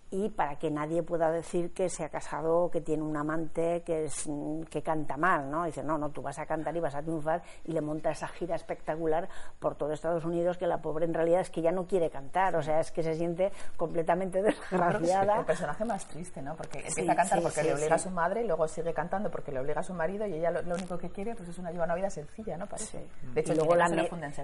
y 0.09 0.29
para 0.29 0.57
que 0.57 0.71
nadie 0.71 1.03
pueda 1.03 1.31
decir 1.31 1.73
que 1.73 1.89
se 1.89 2.03
ha 2.05 2.09
casado, 2.09 2.69
que 2.71 2.79
tiene 2.79 3.03
un 3.03 3.17
amante, 3.17 3.83
que, 3.85 4.05
es, 4.05 4.29
que 4.69 4.81
canta 4.81 5.17
mal, 5.17 5.51
¿no? 5.51 5.65
Dice, 5.65 5.83
no, 5.83 5.97
no, 5.97 6.09
tú 6.11 6.21
vas 6.21 6.39
a 6.39 6.45
cantar 6.45 6.75
y 6.77 6.79
vas 6.79 6.95
a 6.95 7.01
triunfar 7.01 7.41
y 7.65 7.73
le 7.73 7.81
monta 7.81 8.11
esa 8.11 8.27
gira 8.29 8.55
espectacular 8.55 9.27
por 9.59 9.75
todo 9.75 9.91
Estados 9.91 10.23
Unidos 10.23 10.57
que 10.57 10.65
la 10.65 10.81
pobre 10.81 11.05
en 11.05 11.13
realidad 11.13 11.41
es 11.41 11.49
que 11.49 11.61
ya 11.61 11.71
no 11.71 11.87
quiere 11.87 12.09
cantar, 12.09 12.55
o 12.55 12.61
sea, 12.61 12.79
es 12.79 12.91
que 12.91 13.03
se 13.03 13.15
siente 13.15 13.51
completamente 13.75 14.41
desgraciada. 14.41 15.39
el 15.39 15.45
personaje 15.45 15.83
más 15.83 16.07
triste, 16.07 16.41
¿no? 16.41 16.55
Porque 16.55 16.79
empieza 16.87 17.11
a 17.11 17.15
cantar 17.15 17.41
porque 17.41 17.63
le 17.63 17.73
obliga 17.73 17.95
a 17.95 17.99
su 17.99 18.09
madre 18.09 18.43
y 18.43 18.47
luego 18.47 18.67
sigue 18.67 18.93
cantando 18.93 19.29
porque 19.29 19.51
le 19.51 19.59
obliga 19.59 19.81
a 19.81 19.83
su 19.83 19.93
marido 19.93 20.25
y 20.25 20.35
ella 20.35 20.51
lo, 20.51 20.75
único 20.75 20.97
que 20.97 21.09
quiere 21.09 21.35
pues 21.35 21.49
es 21.49 21.57
una, 21.57 21.71
una 21.71 21.95
vida 21.95 22.09
sencilla, 22.09 22.57
¿no? 22.57 22.67
Parece. 22.67 23.05
De 23.33 23.41
hecho, 23.41 23.53
y 23.53 23.55
luego 23.57 23.75
la, 23.75 23.89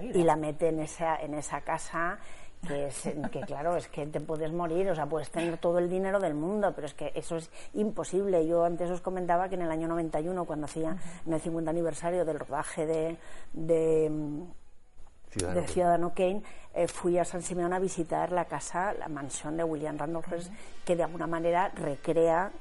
y 0.01 0.24
la 0.24 0.36
mete 0.36 0.70
en 0.70 0.79
esa, 0.79 1.15
en 1.17 1.34
esa 1.36 1.62
casa 1.62 2.17
que, 2.67 2.88
es, 2.88 3.01
que 3.32 3.41
claro, 3.41 3.75
es 3.75 3.88
que 3.88 4.05
te 4.08 4.20
puedes 4.20 4.51
morir, 4.51 4.89
o 4.89 4.96
sea, 4.96 5.05
puedes 5.05 5.29
tener 5.29 5.58
todo 5.58 5.79
el 5.79 5.89
dinero 5.89 6.20
del 6.20 6.34
mundo, 6.34 6.72
pero 6.75 6.88
es 6.88 6.93
que 6.93 7.12
eso 7.15 7.38
es 7.38 7.50
imposible. 7.74 8.46
Yo 8.48 8.63
antes 8.63 8.89
os 8.89 9.01
comentaba 9.01 9.50
que 9.50 9.55
en 9.55 9.63
el 9.63 9.72
año 9.72 9.88
91, 9.88 10.46
cuando 10.46 10.65
hacía 10.65 10.98
en 11.25 11.34
el 11.34 11.39
50 11.39 11.70
aniversario 11.72 12.25
del 12.25 12.39
rodaje 12.39 12.86
de, 12.86 13.17
de 13.53 14.12
Ciudadano, 15.67 16.13
Kane, 16.13 16.43
eh, 16.74 16.88
fui 16.88 17.17
a 17.17 17.25
San 17.25 17.41
Simeón 17.41 17.74
a 17.74 17.79
visitar 17.79 18.32
la 18.32 18.46
casa, 18.46 18.93
la 18.93 19.08
mansión 19.08 19.58
de 19.58 19.63
William 19.63 19.98
Randolph 19.98 20.27
que 20.86 20.96
de 20.96 21.03
alguna 21.03 21.27
manera 21.27 21.70
recrea 21.70 22.51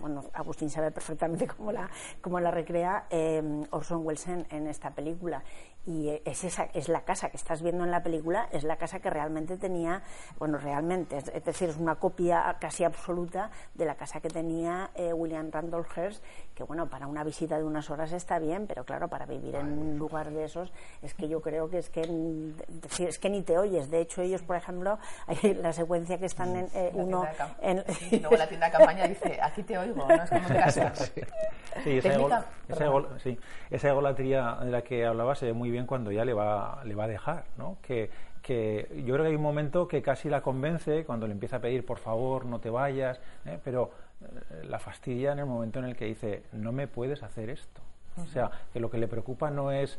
bueno, 0.00 0.24
Agustín 0.32 0.70
sabe 0.70 0.90
perfectamente 0.90 1.46
cómo 1.56 1.72
la, 1.72 1.90
cómo 2.20 2.40
la 2.40 2.50
recrea 2.50 3.06
eh, 3.10 3.42
Orson 3.70 4.04
Welles 4.04 4.26
en, 4.28 4.66
esta 4.66 4.90
película. 4.90 5.42
Y 5.86 6.20
es 6.26 6.44
esa 6.44 6.64
es 6.74 6.88
la 6.88 7.04
casa 7.04 7.30
que 7.30 7.38
estás 7.38 7.62
viendo 7.62 7.84
en 7.84 7.90
la 7.90 8.02
película 8.02 8.48
es 8.52 8.64
la 8.64 8.76
casa 8.76 9.00
que 9.00 9.08
realmente 9.08 9.56
tenía 9.56 10.02
bueno 10.38 10.58
realmente 10.58 11.16
es, 11.16 11.24
decir 11.42 11.70
es 11.70 11.78
una 11.78 11.94
copia 11.94 12.54
casi 12.60 12.84
absoluta 12.84 13.50
de 13.72 13.86
la 13.86 13.94
casa 13.94 14.20
que 14.20 14.28
tenía 14.28 14.90
eh, 14.94 15.14
William 15.14 15.50
Randolph 15.50 15.88
Hearst 15.96 16.22
que 16.54 16.64
bueno 16.64 16.90
para 16.90 17.06
una 17.06 17.24
visita 17.24 17.56
de 17.56 17.64
unas 17.64 17.88
horas 17.88 18.12
está 18.12 18.38
bien 18.38 18.66
pero 18.66 18.84
claro 18.84 19.08
para 19.08 19.24
vivir 19.24 19.54
en 19.54 19.72
un 19.72 19.96
lugar 19.96 20.30
de 20.30 20.44
esos 20.44 20.70
es 21.00 21.14
que 21.14 21.30
yo 21.30 21.40
creo 21.40 21.70
que 21.70 21.78
es 21.78 21.88
que 21.88 22.02
es 22.98 23.18
que 23.18 23.30
ni 23.30 23.42
te 23.42 23.58
oyes. 23.58 23.90
De 23.90 24.00
hecho 24.00 24.22
ellos 24.22 24.42
por 24.42 24.56
ejemplo 24.56 24.98
hay 25.26 25.54
la 25.54 25.72
secuencia 25.72 26.18
que 26.18 26.26
están 26.26 26.56
en 26.56 26.68
eh, 26.74 26.90
uno 26.94 27.26
en, 27.62 27.84
luego 28.20 28.36
la 28.36 28.48
tienda 28.48 28.66
de 28.66 28.72
campaña 28.72 29.08
dice 29.08 29.38
aquí 29.42 29.62
te 29.62 29.78
no 29.94 30.10
es 30.10 30.30
como 30.30 30.48
casa 30.48 30.94
sí, 31.84 31.98
esa, 31.98 32.44
sí, 33.18 33.38
esa 33.70 33.88
egolatría 33.88 34.58
de 34.62 34.70
la 34.70 34.82
que 34.82 35.06
hablaba 35.06 35.34
se 35.34 35.46
ve 35.46 35.52
muy 35.52 35.70
bien 35.70 35.86
cuando 35.86 36.10
ya 36.12 36.24
le 36.24 36.32
va, 36.32 36.82
le 36.84 36.94
va 36.94 37.04
a 37.04 37.08
dejar, 37.08 37.44
¿no? 37.56 37.78
Que, 37.82 38.10
que 38.42 38.88
yo 39.04 39.14
creo 39.14 39.24
que 39.24 39.30
hay 39.30 39.36
un 39.36 39.42
momento 39.42 39.86
que 39.88 40.02
casi 40.02 40.28
la 40.28 40.40
convence 40.40 41.04
cuando 41.04 41.26
le 41.26 41.32
empieza 41.32 41.56
a 41.56 41.60
pedir 41.60 41.84
por 41.84 41.98
favor 41.98 42.46
no 42.46 42.60
te 42.60 42.70
vayas, 42.70 43.20
¿eh? 43.44 43.58
pero 43.62 43.90
eh, 44.22 44.64
la 44.64 44.78
fastidia 44.78 45.32
en 45.32 45.40
el 45.40 45.46
momento 45.46 45.78
en 45.78 45.86
el 45.86 45.96
que 45.96 46.06
dice 46.06 46.42
no 46.52 46.72
me 46.72 46.86
puedes 46.86 47.22
hacer 47.22 47.50
esto. 47.50 47.80
O 48.16 48.26
sea, 48.26 48.50
que 48.72 48.80
lo 48.80 48.90
que 48.90 48.98
le 48.98 49.08
preocupa 49.08 49.50
no 49.50 49.70
es 49.70 49.98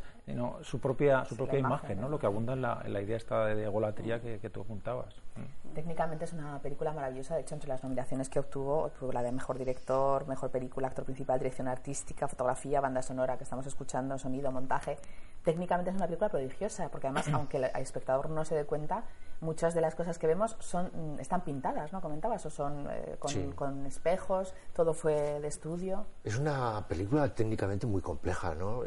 su 0.62 0.78
propia, 0.78 1.24
su 1.24 1.36
propia 1.36 1.58
imagen, 1.58 2.00
¿no? 2.00 2.08
lo 2.08 2.18
que 2.18 2.26
abunda 2.26 2.52
en 2.52 2.62
la, 2.62 3.02
idea 3.02 3.16
esta 3.16 3.46
de 3.46 3.64
egolatría 3.64 4.20
que, 4.20 4.38
que 4.38 4.50
tú 4.50 4.60
apuntabas. 4.60 5.14
Mm. 5.36 5.74
Técnicamente 5.74 6.24
es 6.26 6.32
una 6.32 6.60
película 6.60 6.92
maravillosa, 6.92 7.34
de 7.34 7.40
hecho 7.40 7.54
entre 7.54 7.68
las 7.68 7.82
nominaciones 7.82 8.28
que 8.28 8.38
obtuvo, 8.38 8.84
obtuvo 8.84 9.12
la 9.12 9.22
de 9.22 9.32
Mejor 9.32 9.58
Director, 9.58 10.26
Mejor 10.28 10.50
Película, 10.50 10.88
Actor 10.88 11.04
Principal, 11.04 11.38
Dirección 11.38 11.66
Artística, 11.66 12.28
Fotografía, 12.28 12.80
Banda 12.80 13.02
Sonora 13.02 13.36
que 13.36 13.44
estamos 13.44 13.66
escuchando, 13.66 14.18
Sonido, 14.18 14.52
Montaje. 14.52 14.98
Técnicamente 15.44 15.90
es 15.90 15.96
una 15.96 16.06
película 16.06 16.28
prodigiosa, 16.28 16.88
porque 16.88 17.08
además, 17.08 17.28
aunque 17.32 17.56
el 17.56 17.64
espectador 17.64 18.30
no 18.30 18.44
se 18.44 18.54
dé 18.54 18.64
cuenta, 18.64 19.04
muchas 19.40 19.74
de 19.74 19.80
las 19.80 19.94
cosas 19.94 20.18
que 20.18 20.26
vemos 20.26 20.56
son 20.60 20.90
mm, 20.94 21.20
están 21.20 21.42
pintadas, 21.42 21.92
¿no? 21.92 22.00
Comentabas, 22.00 22.46
o 22.46 22.50
son 22.50 22.86
eh, 22.90 23.16
con, 23.56 23.86
espejos, 23.86 24.54
todo 24.72 24.94
fue 24.94 25.40
de 25.40 25.48
estudio. 25.48 26.06
Es 26.24 26.38
una 26.38 26.86
película 26.88 27.34
técnicamente 27.34 27.86
muy 27.86 28.00
compleja, 28.00 28.54
¿no? 28.54 28.84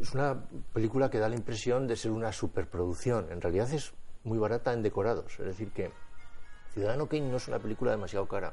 Es 0.00 0.14
una 0.14 0.42
película 0.72 1.10
que 1.10 1.18
da 1.18 1.28
la 1.28 1.36
impresión 1.36 1.86
de 1.86 1.96
ser 1.96 2.10
una 2.10 2.32
superproducción. 2.32 3.30
En 3.30 3.40
realidad 3.40 3.72
es 3.72 3.92
muy 4.24 4.38
barata 4.38 4.72
en 4.72 4.82
decorados. 4.82 5.38
Es 5.38 5.46
decir, 5.46 5.70
que 5.72 5.90
Ciudadano 6.72 7.06
Kane 7.06 7.28
no 7.28 7.36
es 7.36 7.48
una 7.48 7.58
película 7.58 7.90
demasiado 7.90 8.26
cara. 8.26 8.52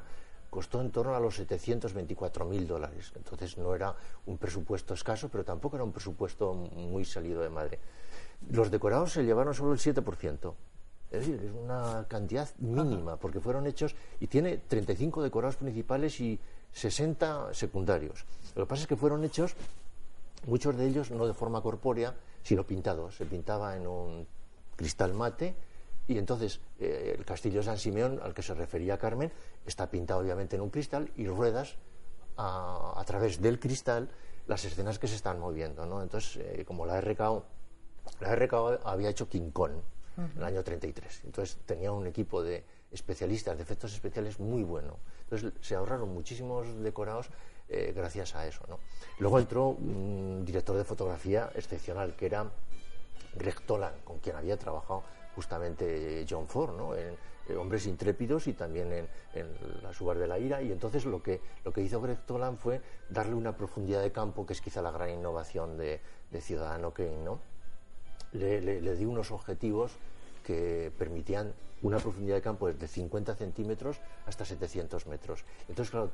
Costó 0.50 0.80
en 0.80 0.90
torno 0.90 1.14
a 1.14 1.20
los 1.20 1.40
724.000 1.40 2.66
dólares. 2.66 3.12
Entonces 3.14 3.58
no 3.58 3.74
era 3.74 3.94
un 4.26 4.38
presupuesto 4.38 4.94
escaso, 4.94 5.28
pero 5.28 5.44
tampoco 5.44 5.76
era 5.76 5.84
un 5.84 5.92
presupuesto 5.92 6.54
muy 6.54 7.04
salido 7.04 7.42
de 7.42 7.50
madre. 7.50 7.78
Los 8.50 8.70
decorados 8.70 9.12
se 9.12 9.24
llevaron 9.24 9.54
solo 9.54 9.72
el 9.72 9.78
7%. 9.78 10.54
Es 11.10 11.20
decir, 11.20 11.42
es 11.42 11.52
una 11.52 12.04
cantidad 12.06 12.48
mínima, 12.58 13.16
porque 13.16 13.40
fueron 13.40 13.66
hechos 13.66 13.96
y 14.20 14.26
tiene 14.26 14.58
35 14.58 15.22
decorados 15.22 15.56
principales 15.56 16.20
y 16.20 16.38
60 16.72 17.54
secundarios. 17.54 18.26
Lo 18.54 18.64
que 18.64 18.68
pasa 18.68 18.82
es 18.82 18.88
que 18.88 18.96
fueron 18.96 19.24
hechos, 19.24 19.54
muchos 20.46 20.76
de 20.76 20.86
ellos 20.86 21.10
no 21.10 21.26
de 21.26 21.34
forma 21.34 21.60
corpórea, 21.62 22.14
sino 22.42 22.66
pintados. 22.66 23.16
Se 23.16 23.26
pintaba 23.26 23.76
en 23.76 23.86
un 23.86 24.26
cristal 24.76 25.14
mate 25.14 25.54
y 26.06 26.18
entonces 26.18 26.60
eh, 26.78 27.14
el 27.18 27.24
castillo 27.24 27.60
de 27.60 27.64
San 27.64 27.78
Simeón, 27.78 28.20
al 28.22 28.34
que 28.34 28.42
se 28.42 28.54
refería 28.54 28.98
Carmen, 28.98 29.32
está 29.66 29.90
pintado 29.90 30.20
obviamente 30.20 30.56
en 30.56 30.62
un 30.62 30.70
cristal 30.70 31.10
y 31.16 31.26
ruedas 31.26 31.76
a, 32.36 32.94
a 32.96 33.04
través 33.04 33.40
del 33.40 33.58
cristal 33.58 34.08
las 34.46 34.64
escenas 34.64 34.98
que 34.98 35.08
se 35.08 35.16
están 35.16 35.38
moviendo. 35.38 35.84
¿no? 35.84 36.02
Entonces, 36.02 36.36
eh, 36.36 36.64
como 36.64 36.86
la 36.86 37.00
RKO 37.00 37.44
la 38.20 38.34
RKO 38.34 38.80
había 38.84 39.10
hecho 39.10 39.28
King 39.28 39.50
Kong 39.50 39.72
en 40.16 40.32
el 40.36 40.44
año 40.44 40.64
33. 40.64 41.22
Entonces 41.24 41.58
tenía 41.64 41.92
un 41.92 42.06
equipo 42.06 42.42
de 42.42 42.64
especialistas 42.90 43.56
de 43.56 43.62
efectos 43.62 43.92
especiales 43.92 44.40
muy 44.40 44.64
bueno. 44.64 44.98
Entonces 45.22 45.52
se 45.60 45.76
ahorraron 45.76 46.12
muchísimos 46.12 46.66
decorados 46.82 47.30
eh, 47.68 47.92
gracias 47.94 48.34
a 48.34 48.46
eso. 48.46 48.62
¿no? 48.68 48.78
Luego 49.18 49.38
entró 49.38 49.68
un 49.68 50.44
director 50.44 50.76
de 50.76 50.84
fotografía 50.84 51.50
excepcional 51.54 52.14
que 52.14 52.26
era 52.26 52.46
Greg 53.34 53.60
Tolan, 53.62 53.94
con 54.04 54.18
quien 54.18 54.36
había 54.36 54.56
trabajado 54.56 55.02
justamente 55.34 56.26
John 56.28 56.48
Ford, 56.48 56.76
¿no? 56.76 56.94
en, 56.94 57.16
Hombres 57.56 57.86
Intrépidos 57.86 58.46
y 58.46 58.52
también 58.52 58.92
en, 58.92 59.48
La 59.82 59.94
Subar 59.94 60.18
de 60.18 60.26
la 60.26 60.38
Ira. 60.38 60.60
Y 60.60 60.70
entonces 60.70 61.06
lo 61.06 61.22
que, 61.22 61.40
lo 61.64 61.72
que 61.72 61.80
hizo 61.80 61.98
Greg 61.98 62.18
Tolan 62.26 62.58
fue 62.58 62.82
darle 63.08 63.34
una 63.34 63.56
profundidad 63.56 64.02
de 64.02 64.12
campo, 64.12 64.44
que 64.44 64.52
es 64.52 64.60
quizá 64.60 64.82
la 64.82 64.90
gran 64.90 65.08
innovación 65.08 65.78
de, 65.78 66.00
Ciudadano 66.40 66.92
Kane, 66.92 67.24
¿no? 67.24 67.40
le, 68.32 68.60
le, 68.60 68.96
di 68.96 69.06
unos 69.06 69.30
objetivos 69.30 69.92
que 70.44 70.92
permitían 70.98 71.54
una 71.82 71.98
profundidad 71.98 72.36
de 72.36 72.42
campo 72.42 72.68
desde 72.68 72.86
50 72.86 73.34
centímetros 73.34 74.00
hasta 74.26 74.44
700 74.44 75.06
metros. 75.06 75.44
Entonces, 75.68 75.90
claro, 75.90 76.10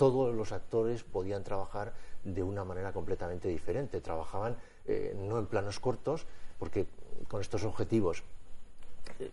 todos 0.00 0.34
los 0.34 0.50
actores 0.52 1.04
podían 1.04 1.44
trabajar 1.44 1.92
de 2.24 2.42
una 2.42 2.64
manera 2.64 2.90
completamente 2.90 3.48
diferente. 3.48 4.00
Trabajaban 4.00 4.56
eh, 4.86 5.14
no 5.14 5.38
en 5.38 5.44
planos 5.44 5.78
cortos, 5.78 6.24
porque 6.58 6.86
con 7.28 7.42
estos 7.42 7.64
objetivos 7.64 8.24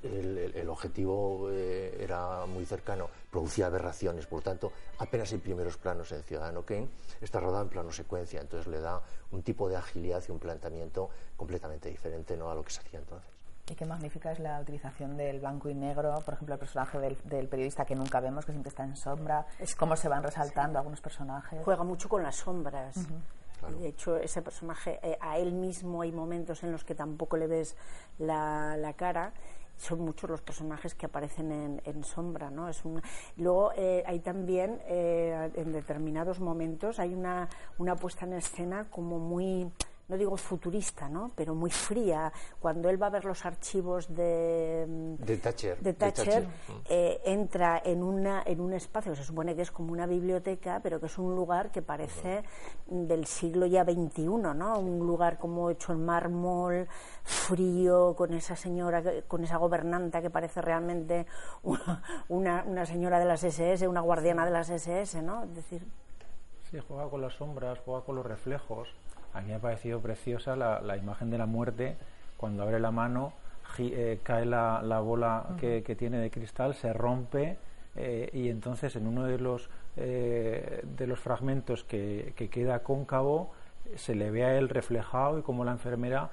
el, 0.04 0.68
objetivo 0.68 1.48
eh, 1.52 1.98
era 2.02 2.46
muy 2.48 2.66
cercano, 2.66 3.10
producía 3.32 3.68
aberraciones, 3.68 4.26
por 4.26 4.42
tanto, 4.42 4.74
apenas 4.98 5.32
hay 5.32 5.38
primeros 5.38 5.78
planos 5.78 6.12
en 6.12 6.22
Ciudadano 6.24 6.64
Kane, 6.64 6.90
está 7.22 7.40
rodado 7.40 7.64
en 7.64 7.70
plano 7.70 7.94
secuencia, 7.94 8.42
entonces 8.42 8.68
le 8.68 8.82
da 8.82 9.02
un 9.32 9.44
tipo 9.44 9.70
de 9.70 9.78
agilidad 9.78 10.22
y 10.28 10.32
un 10.34 10.40
planteamiento 10.40 11.10
completamente 11.38 11.88
diferente 11.88 12.36
¿no? 12.36 12.52
a 12.52 12.56
lo 12.56 12.64
que 12.66 12.72
se 12.72 12.82
hacía 12.82 13.00
entonces. 13.00 13.37
Y 13.70 13.76
qué 13.76 13.86
magnífica 13.86 14.32
es 14.32 14.40
la 14.40 14.60
utilización 14.62 15.18
del 15.18 15.40
blanco 15.40 15.70
y 15.70 15.76
negro, 15.76 16.16
por 16.24 16.36
ejemplo, 16.36 16.56
el 16.56 16.60
personaje 16.60 16.98
del, 17.00 17.48
periodista 17.48 17.86
que 17.86 17.96
nunca 17.96 18.20
vemos, 18.22 18.46
que 18.46 18.54
siempre 18.54 18.70
está 18.70 18.84
en 18.84 18.96
sombra, 18.96 19.46
es 19.60 19.76
cómo 19.76 19.96
se 19.96 20.08
van 20.08 20.24
resaltando 20.24 20.80
algunos 20.80 21.02
personajes. 21.02 21.60
Juega 21.64 21.84
mucho 21.84 22.08
con 22.08 22.24
las 22.24 22.38
sombras. 22.38 22.96
De 23.80 23.90
hecho, 23.90 24.16
ese 24.18 24.42
personaje, 24.42 25.00
eh, 25.02 25.18
a 25.20 25.38
él 25.38 25.52
mismo 25.52 26.02
hay 26.02 26.12
momentos 26.12 26.64
en 26.64 26.72
los 26.72 26.84
que 26.84 26.96
tampoco 26.96 27.38
le 27.38 27.48
ves 27.48 27.76
la, 28.20 28.78
la 28.78 28.94
cara 28.94 29.34
son 29.78 30.02
muchos 30.02 30.30
los 30.30 30.42
personajes 30.42 30.96
que 30.96 31.06
aparecen 31.06 31.80
en, 31.84 32.04
sombra, 32.04 32.50
¿no? 32.50 32.68
Es 32.68 32.82
luego 33.38 33.72
eh, 33.76 34.04
hay 34.06 34.20
también 34.20 34.82
eh, 34.88 35.52
en 35.56 35.72
determinados 35.72 36.40
momentos 36.40 37.00
hay 37.00 37.14
una, 37.14 37.48
una 37.78 37.96
puesta 37.96 38.26
en 38.26 38.34
escena 38.34 38.88
como 38.90 39.20
muy 39.20 39.72
no 40.08 40.18
digo 40.18 40.38
futurista, 40.38 41.10
¿no? 41.10 41.32
pero 41.36 41.54
muy 41.54 41.70
fría. 41.70 42.32
Cuando 42.60 42.90
él 42.90 43.02
va 43.02 43.08
a 43.08 43.10
ver 43.10 43.26
los 43.26 43.46
archivos 43.46 44.08
de, 44.14 44.86
mm, 44.88 45.16
de 45.82 45.94
Thatcher, 45.94 46.48
eh, 46.90 47.22
entra 47.26 47.82
en, 47.84 48.04
una, 48.04 48.44
en 48.46 48.62
un 48.62 48.74
espacio 48.74 49.12
que 49.12 49.18
se 49.18 49.26
supone 49.26 49.56
que 49.56 49.64
es 49.64 49.72
como 49.72 49.92
una 49.92 50.06
biblioteca, 50.06 50.80
pero 50.82 51.00
que 51.00 51.08
es 51.08 51.18
un 51.18 51.36
lugar 51.36 51.72
que 51.72 51.82
parece 51.82 52.44
del 52.86 53.26
siglo 53.26 53.66
ya 53.66 53.84
XXI, 53.84 54.28
¿no? 54.28 54.80
un 54.80 55.06
lugar 55.06 55.38
como 55.38 55.70
hecho 55.70 55.92
en 55.92 56.06
mármol, 56.06 56.88
frío, 57.24 58.16
con 58.16 58.34
esa 58.34 58.56
señora, 58.56 59.04
con 59.28 59.44
esa 59.44 59.58
gobernanta 59.58 60.22
que 60.22 60.30
parece 60.30 60.62
realmente 60.62 61.26
una, 61.64 62.64
una 62.66 62.86
señora 62.86 63.20
de 63.20 63.26
las 63.26 63.44
SS, 63.44 63.88
una 63.88 64.02
guardiana 64.02 64.46
de 64.46 64.52
las 64.52 64.70
SS, 64.70 65.22
¿no? 65.22 65.44
Es 65.44 65.54
decir... 65.54 65.86
Sí, 66.72 66.80
juega 66.86 67.10
con 67.10 67.22
las 67.22 67.34
sombras, 67.34 67.80
juega 67.86 68.02
con 68.02 68.16
los 68.16 68.26
reflejos. 68.26 68.90
A 69.38 69.42
mí 69.42 69.50
me 69.50 69.56
ha 69.56 69.60
parecido 69.60 70.00
preciosa 70.00 70.56
la, 70.56 70.98
imagen 70.98 71.30
de 71.30 71.38
la 71.38 71.46
muerte. 71.46 71.96
Cuando 72.38 72.64
abre 72.64 72.80
la 72.80 72.92
mano 72.92 73.34
eh, 73.80 74.20
cae 74.24 74.46
la, 74.46 74.82
la 74.82 75.00
bola 75.00 75.46
que, 75.60 75.84
que, 75.84 75.96
tiene 75.96 76.18
de 76.18 76.32
cristal, 76.32 76.74
se 76.74 76.94
rompe 76.94 77.58
eh, 77.96 78.30
y 78.34 78.50
entonces 78.50 78.96
en 78.96 79.08
uno 79.08 79.26
de 79.26 79.38
los, 79.38 79.70
eh, 79.96 80.84
de 80.98 81.08
los 81.08 81.20
fragmentos 81.20 81.84
que, 81.84 82.34
que, 82.36 82.50
queda 82.50 82.80
cóncavo 82.80 83.52
se 83.96 84.16
le 84.16 84.32
ve 84.32 84.46
a 84.46 84.58
él 84.58 84.70
reflejado 84.70 85.40
y 85.40 85.42
como 85.42 85.64
la 85.66 85.72
enfermera 85.72 86.30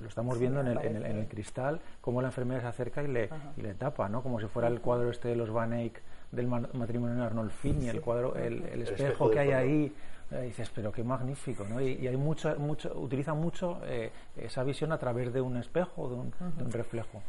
lo 0.00 0.08
estamos 0.08 0.38
viendo 0.38 0.60
en, 0.60 0.68
el, 0.68 0.78
en, 0.78 1.04
el, 1.04 1.26
cristal, 1.26 1.80
como 2.00 2.22
la 2.22 2.28
enfermera 2.28 2.60
se 2.60 2.66
acerca 2.66 3.02
y 3.02 3.08
le, 3.08 3.30
y 3.56 3.62
le 3.62 3.74
tapa, 3.74 4.08
¿no? 4.08 4.22
como 4.22 4.40
si 4.40 4.46
fuera 4.46 4.68
el 4.68 4.80
cuadro 4.80 5.10
este 5.10 5.28
de 5.28 5.36
los 5.36 5.50
Van 5.50 5.72
Eyck 5.72 6.00
del 6.32 6.48
matrimonio 6.48 7.16
de 7.16 7.22
Arnold 7.22 7.50
Finney, 7.50 7.88
el 7.88 8.00
cuadro, 8.00 8.34
el, 8.34 8.64
el 8.64 8.82
espejo 8.82 9.30
que 9.30 9.38
hay 9.38 9.50
ahí 9.52 9.92
eh, 10.32 10.42
dices, 10.44 10.70
pero 10.74 10.90
qué 10.90 11.04
magnífico, 11.04 11.64
¿no? 11.68 11.80
Y, 11.80 12.06
hay 12.06 12.16
mucho, 12.16 12.58
mucho, 12.58 12.92
utiliza 12.98 13.34
mucho 13.34 13.80
eh, 13.84 14.10
esa 14.36 14.62
visión 14.64 14.92
a 14.92 14.98
través 14.98 15.32
de 15.32 15.40
un 15.40 15.56
espejo, 15.56 16.08
de 16.08 16.14
un, 16.14 16.30
de 16.56 16.64
un, 16.64 16.72
reflejo. 16.72 17.22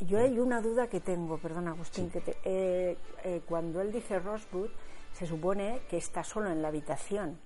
Yo 0.00 0.18
hay 0.18 0.38
una 0.38 0.60
duda 0.60 0.88
que 0.88 1.00
tengo, 1.00 1.38
perdón 1.38 1.68
Agustín, 1.68 2.10
que 2.10 2.22
eh, 2.44 2.96
eh, 3.24 3.42
cuando 3.46 3.80
él 3.80 3.92
dice 3.92 4.18
Rosewood, 4.18 4.70
se 5.12 5.26
supone 5.26 5.80
que 5.88 5.98
está 5.98 6.24
solo 6.24 6.50
en 6.50 6.62
la 6.62 6.68
habitación, 6.68 7.38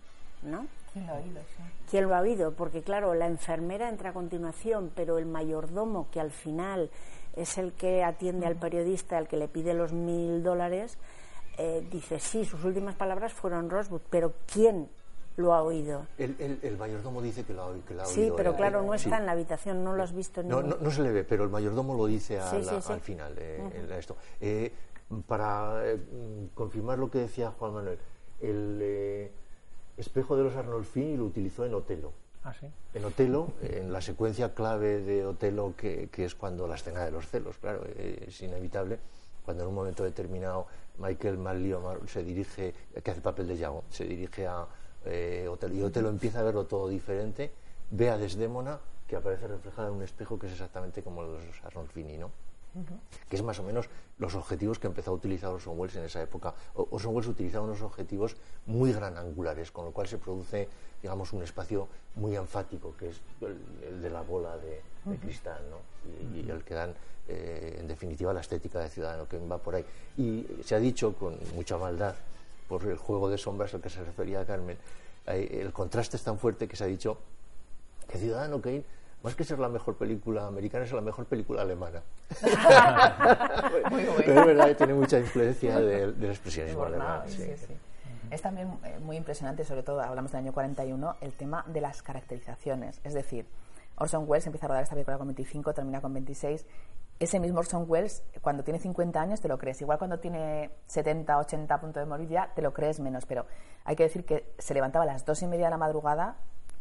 ¿no? 0.43 0.67
¿Quién 0.93 1.07
lo 1.07 1.13
ha 1.13 1.17
oído? 1.17 1.41
Sí. 1.41 1.63
¿Quién 1.91 2.09
lo 2.09 2.15
ha 2.15 2.21
oído? 2.21 2.53
Porque 2.53 2.83
claro, 2.83 3.15
la 3.15 3.27
enfermera 3.27 3.89
entra 3.89 4.11
a 4.11 4.13
continuación, 4.13 4.91
pero 4.95 5.19
el 5.19 5.27
mayordomo, 5.27 6.09
que 6.11 6.21
al 6.21 6.31
final 6.31 6.91
es 7.35 7.59
el 7.59 7.73
que 7.73 8.03
atiende 8.05 8.47
al 8.47 8.57
periodista, 8.57 9.19
al 9.19 9.29
que 9.29 9.37
le 9.37 9.49
pide 9.49 9.75
los 9.75 9.93
mil 9.93 10.43
dólares, 10.43 10.99
eh, 11.59 11.87
dice, 11.91 12.19
sí, 12.19 12.45
sus 12.45 12.65
últimas 12.65 12.95
palabras 12.95 13.33
fueron 13.33 13.69
Rosewood, 13.71 14.03
pero 14.11 14.33
¿quién 14.53 14.89
lo 15.37 15.55
ha 15.55 15.63
oído. 15.63 16.07
El, 16.19 16.37
el, 16.39 16.59
el 16.63 16.77
mayordomo 16.77 17.23
dice 17.23 17.43
que 17.45 17.55
lo 17.55 17.63
ha, 17.65 17.75
que 17.87 17.95
lo 17.95 18.03
ha 18.03 18.05
sí, 18.05 18.21
oído. 18.25 18.37
pero 18.37 18.53
eh, 18.53 18.57
claro, 18.57 18.83
no 18.83 18.93
sí. 18.99 19.05
está 19.05 19.17
en 19.19 19.25
la 19.27 19.33
habitación, 19.33 19.83
no 19.83 19.95
lo 19.95 20.03
has 20.03 20.13
visto. 20.13 20.43
No, 20.43 20.63
ni... 20.63 20.69
no, 20.69 20.77
no, 20.79 20.91
se 20.91 21.03
le 21.03 21.11
ve, 21.11 21.25
pero 21.25 21.45
el 21.45 21.51
mayordomo 21.51 21.95
lo 21.97 22.07
dice 22.07 22.39
a 22.39 22.51
Sí, 22.51 22.57
la, 22.63 22.73
sí, 22.75 22.83
sí. 22.83 22.93
al 22.93 23.01
final. 23.01 23.35
eh, 23.39 23.97
esto. 23.99 24.17
Eh, 24.41 24.73
para 25.27 25.83
confirmar 26.55 26.99
lo 26.99 27.11
que 27.11 27.19
decía 27.19 27.51
Juan 27.51 27.73
Manuel, 27.75 27.99
el 28.41 29.31
espejo 29.97 30.37
de 30.37 30.45
los 30.45 30.57
Arnolfini 30.57 31.17
lo 31.17 31.25
utilizó 31.25 31.65
en 31.65 31.75
Otelo. 31.75 32.13
Ah. 32.45 32.53
En 32.95 33.05
Otelo, 33.05 33.53
en 33.63 33.93
la 33.93 34.01
secuencia 34.01 34.53
clave 34.53 35.01
de 35.01 35.25
Otelo, 35.25 35.75
que, 35.77 36.09
que 36.11 36.25
es 36.25 36.35
cuando 36.35 36.67
la 36.67 36.75
escena 36.75 37.05
de 37.05 37.13
los 37.13 37.29
celos, 37.29 37.57
claro, 37.59 37.85
es 37.97 38.41
inevitable, 38.43 38.99
cuando 39.45 39.63
en 39.63 39.69
un 39.69 39.75
momento 39.75 40.03
determinado 40.03 40.67
Michael 40.99 41.39
Manlio 41.39 41.81
se 42.07 42.23
dirige, 42.23 42.75
que 42.93 43.11
hace 43.11 43.19
el 43.19 43.23
papel 43.23 43.49
de 43.49 43.57
Yago, 43.57 43.85
se 43.91 44.05
dirige 44.05 44.47
a 44.47 44.67
eh, 45.05 45.47
Otelo, 45.49 45.75
y 45.75 45.83
Otelo 45.83 46.09
empieza 46.09 46.41
a 46.41 46.43
verlo 46.43 46.67
todo 46.67 46.89
diferente, 46.89 47.53
ve 47.91 48.11
a 48.11 48.19
Desdémona, 48.19 48.81
que 49.07 49.17
aparece 49.17 49.47
reflejada 49.47 49.89
en 49.89 49.95
un 49.95 50.03
espejo 50.03 50.39
que 50.39 50.47
es 50.47 50.53
exactamente 50.53 51.03
como 51.03 51.23
los 51.23 51.43
Arnolfini, 51.65 52.19
¿no? 52.19 52.31
Que 53.29 53.37
es 53.37 53.43
más 53.43 53.59
o 53.59 53.63
menos 53.63 53.89
los 54.19 54.35
objetivos 54.35 54.79
que 54.79 54.87
empezó 54.87 55.11
a 55.11 55.15
utilizar 55.15 55.51
Orson 55.51 55.79
Welles 55.79 55.97
en 55.97 56.05
esa 56.05 56.23
época. 56.23 56.55
Orson 56.75 57.15
Welles 57.15 57.29
utilizaba 57.29 57.65
unos 57.65 57.83
objetivos 57.83 58.37
muy 58.67 58.93
gran 58.93 59.17
angulares, 59.17 59.71
con 59.71 59.85
lo 59.85 59.91
cual 59.91 60.07
se 60.07 60.19
produce, 60.19 60.69
digamos, 61.03 61.33
un 61.33 61.43
espacio 61.43 61.89
muy 62.15 62.37
enfático, 62.37 62.97
que 62.97 63.11
es 63.11 63.21
el, 63.41 63.59
el 63.87 64.03
de 64.03 64.11
la 64.11 64.23
bola 64.23 64.57
de, 64.59 64.81
de 65.05 65.17
cristal, 65.19 65.63
¿no? 65.71 65.79
Y, 66.35 66.47
y 66.47 66.51
el 66.51 66.63
que 66.63 66.75
dan, 66.75 66.95
eh, 67.29 67.77
en 67.81 67.89
definitiva, 67.89 68.33
la 68.33 68.41
estética 68.41 68.81
de 68.81 68.89
Ciudadano 68.89 69.29
que 69.29 69.39
va 69.39 69.59
por 69.59 69.75
ahí. 69.75 69.85
Y 70.17 70.47
se 70.65 70.75
ha 70.75 70.79
dicho 70.79 71.15
con 71.15 71.37
mucha 71.55 71.77
maldad, 71.79 72.15
por 72.69 72.85
el 72.87 72.97
juego 72.97 73.29
de 73.29 73.39
sombras 73.39 73.75
al 73.75 73.81
que 73.81 73.91
se 73.91 74.03
refería 74.03 74.47
Carmen, 74.47 74.79
eh, 75.27 75.59
el 75.61 75.73
contraste 75.73 76.17
es 76.17 76.23
tan 76.23 76.39
fuerte 76.39 76.67
que 76.69 76.77
se 76.77 76.85
ha 76.85 76.87
dicho 76.87 77.19
que 78.09 78.19
Ciudadano 78.19 78.61
Kane, 78.61 78.85
más 79.23 79.35
que 79.35 79.45
ser 79.45 79.59
la 79.59 79.69
mejor 79.69 79.97
película 79.97 80.47
americana, 80.47 80.85
es 80.85 80.93
la 80.93 81.01
mejor 81.01 81.27
película 81.27 81.63
alemana. 81.63 82.03
Muy 83.91 84.05
bueno. 84.05 84.23
Pero 84.25 84.41
es 84.41 84.47
verdad 84.47 84.67
que 84.67 84.75
tiene 84.75 84.95
mucha 84.95 85.19
influencia 85.19 85.79
del, 85.79 86.19
del 86.19 86.31
expresionismo 86.31 86.85
alemán. 86.85 87.23
sí, 87.27 87.37
sí. 87.37 87.67
sí. 87.69 87.75
Es 88.33 88.41
también 88.41 88.79
eh, 88.83 88.99
muy 88.99 89.19
impresionante, 89.19 89.63
sobre 89.63 89.83
todo, 89.83 90.01
hablamos 90.01 90.33
del 90.33 90.39
año 90.39 90.55
41, 90.55 91.17
el 91.21 91.35
tema 91.35 91.67
de 91.69 91.83
las 91.83 92.03
caracterizaciones. 92.03 92.99
Es 93.05 93.13
decir, 93.13 93.47
Orson 93.99 94.25
Welles 94.27 94.47
empieza 94.47 94.65
a 94.65 94.69
rodar 94.69 94.83
esta 94.83 94.95
película 94.95 95.19
con 95.19 95.27
25, 95.27 95.75
termina 95.75 96.01
con 96.01 96.15
26. 96.15 96.65
Ese 97.19 97.41
mismo 97.41 97.59
Orson 97.59 97.85
Welles, 97.87 98.23
cuando 98.41 98.65
tiene 98.65 98.81
50 98.81 99.21
años, 99.21 99.43
te 99.43 99.49
lo 99.49 99.59
crees. 99.59 99.83
Igual 99.83 99.99
cuando 99.99 100.19
tiene 100.19 100.71
70, 100.87 101.37
80 101.37 101.75
a 101.75 101.79
punto 101.79 102.01
de 102.01 102.07
morir 102.07 102.31
ya, 102.31 102.51
te 102.55 102.63
lo 102.63 102.73
crees 102.73 103.01
menos. 103.01 103.27
Pero 103.27 103.45
hay 103.85 103.97
que 103.97 104.05
decir 104.05 104.25
que 104.25 104.55
se 104.59 104.73
levantaba 104.73 105.03
a 105.03 105.07
las 105.07 105.27
dos 105.27 105.43
y 105.43 105.47
media 105.47 105.67
de 105.67 105.71
la 105.71 105.77
madrugada 105.77 106.37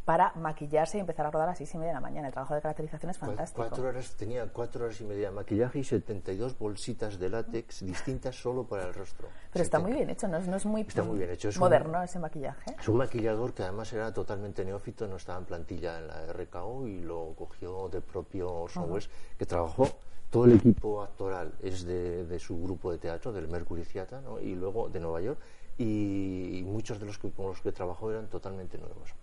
para 0.06 0.34
maquillarse 0.36 0.98
y 0.98 1.02
empezar 1.02 1.26
a 1.28 1.32
rodar 1.32 1.48
a 1.48 1.52
las 1.52 1.58
seis 1.60 1.74
y 1.76 1.78
media 1.78 1.90
de 1.90 1.94
la 1.96 2.00
mañana. 2.02 2.28
El 2.28 2.34
trabajo 2.34 2.56
de 2.56 2.62
caracterización 2.62 3.12
es 3.12 3.18
fantástico. 3.18 3.62
Cuatro 3.68 3.88
horas, 3.88 4.16
tenía 4.18 4.46
cuatro 4.48 4.86
horas 4.86 5.00
y 5.00 5.04
media 5.04 5.30
de 5.30 5.36
maquillaje 5.36 5.80
y 5.80 5.84
72 5.84 6.58
bolsitas 6.58 7.20
de 7.20 7.30
látex 7.30 7.86
distintas 7.86 8.36
solo 8.36 8.64
para 8.66 8.88
el 8.88 8.94
rostro. 8.94 9.28
Pero 9.54 9.64
está 9.64 9.78
70. 9.78 9.80
muy 9.88 9.94
bien 9.94 10.10
hecho, 10.10 10.28
¿no? 10.28 10.38
Es- 10.38 10.48
No 10.48 10.58
es 10.58 10.66
muy, 10.66 10.82
Está 10.82 11.04
muy 11.04 11.18
bien 11.20 11.30
hecho, 11.30 11.50
es 11.50 11.56
un- 11.56 11.62
moderno 11.62 12.02
ese 12.02 12.18
maquillaje. 12.20 12.76
Es 12.80 12.88
un 12.88 12.98
maquillador 12.98 13.54
que 13.54 13.62
además 13.64 13.94
era 13.94 14.12
totalmente 14.12 14.66
neófito, 14.66 15.08
no 15.08 15.18
estaba 15.18 15.38
en 15.38 15.46
plantilla 15.46 16.00
en 16.00 16.08
la 16.08 16.26
RKO 16.34 16.88
y 16.88 17.02
lo 17.02 17.34
cogió 17.38 17.88
de 17.90 18.02
propio 18.02 18.52
Orson 18.52 19.00
que 19.38 19.46
trabajó. 19.46 19.88
Todo 20.32 20.46
el 20.46 20.54
equipo 20.54 21.02
actoral 21.04 21.52
es 21.62 21.84
de, 21.84 22.26
de 22.26 22.40
su 22.40 22.58
grupo 22.64 22.92
de 22.92 22.98
teatro, 22.98 23.32
del 23.34 23.48
Mercury 23.50 23.84
Theatre, 23.84 24.22
¿no? 24.22 24.40
y 24.40 24.56
luego 24.56 24.88
de 24.90 25.00
Nueva 25.00 25.20
York, 25.22 25.38
y, 25.78 26.58
y 26.60 26.64
muchos 26.64 27.00
de 27.00 27.06
los 27.06 27.18
que, 27.18 27.32
con 27.32 27.48
los 27.48 27.62
que 27.62 27.72
trabajó 27.74 28.10
eran 28.12 28.28
totalmente 28.28 28.78
nuevos. 28.78 29.14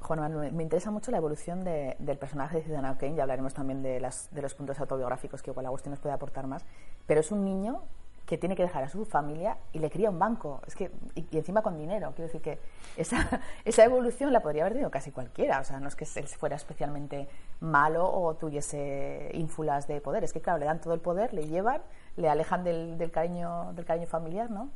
Juan 0.00 0.20
Manuel, 0.20 0.52
me 0.52 0.62
interesa 0.62 0.90
mucho 0.90 1.10
la 1.10 1.18
evolución 1.18 1.62
de- 1.64 1.96
del 1.98 2.18
personaje 2.18 2.56
de 2.58 2.62
Ciudadano 2.64 2.96
Kane, 2.98 3.14
ya 3.16 3.22
hablaremos 3.22 3.52
también 3.54 3.82
de, 3.82 4.00
las- 4.00 4.28
de 4.34 4.42
los 4.42 4.54
puntos 4.54 4.80
autobiográficos 4.80 5.42
que 5.42 5.50
igual 5.50 5.66
Agustín 5.66 5.90
nos 5.90 6.00
puede 6.00 6.14
aportar 6.14 6.46
más, 6.46 6.64
pero 7.06 7.20
es 7.20 7.30
un 7.30 7.44
niño 7.44 7.82
que 8.26 8.38
tiene 8.38 8.54
que 8.54 8.62
dejar 8.62 8.84
a 8.84 8.88
su 8.88 9.04
familia 9.04 9.56
y 9.72 9.80
le 9.80 9.90
cría 9.90 10.08
un 10.08 10.18
banco, 10.18 10.60
es 10.66 10.76
que, 10.76 10.92
y, 11.16 11.26
encima 11.36 11.62
con 11.62 11.76
dinero, 11.76 12.12
quiero 12.14 12.28
decir 12.28 12.40
que 12.40 12.60
esa, 12.96 13.16
esa 13.64 13.84
evolución 13.84 14.32
la 14.32 14.40
podría 14.40 14.62
haber 14.62 14.74
tenido 14.74 14.90
casi 14.90 15.10
cualquiera, 15.10 15.58
o 15.60 15.64
sea, 15.64 15.80
no 15.80 15.88
es 15.88 15.96
que 15.96 16.06
él 16.14 16.26
fuera 16.28 16.54
especialmente 16.56 17.28
malo 17.60 18.08
o 18.08 18.34
tuviese 18.36 19.30
ínfulas 19.34 19.86
de 19.88 20.00
poder, 20.00 20.22
es 20.24 20.32
que 20.32 20.40
claro, 20.40 20.58
le 20.60 20.66
dan 20.66 20.80
todo 20.80 20.94
el 20.94 21.00
poder, 21.00 21.34
le 21.34 21.46
llevan, 21.48 21.82
le 22.16 22.28
alejan 22.28 22.62
del, 22.62 22.98
del 22.98 23.10
cariño, 23.10 23.72
del 23.74 23.84
cariño 23.84 24.06
familiar, 24.06 24.48
¿no? 24.50 24.70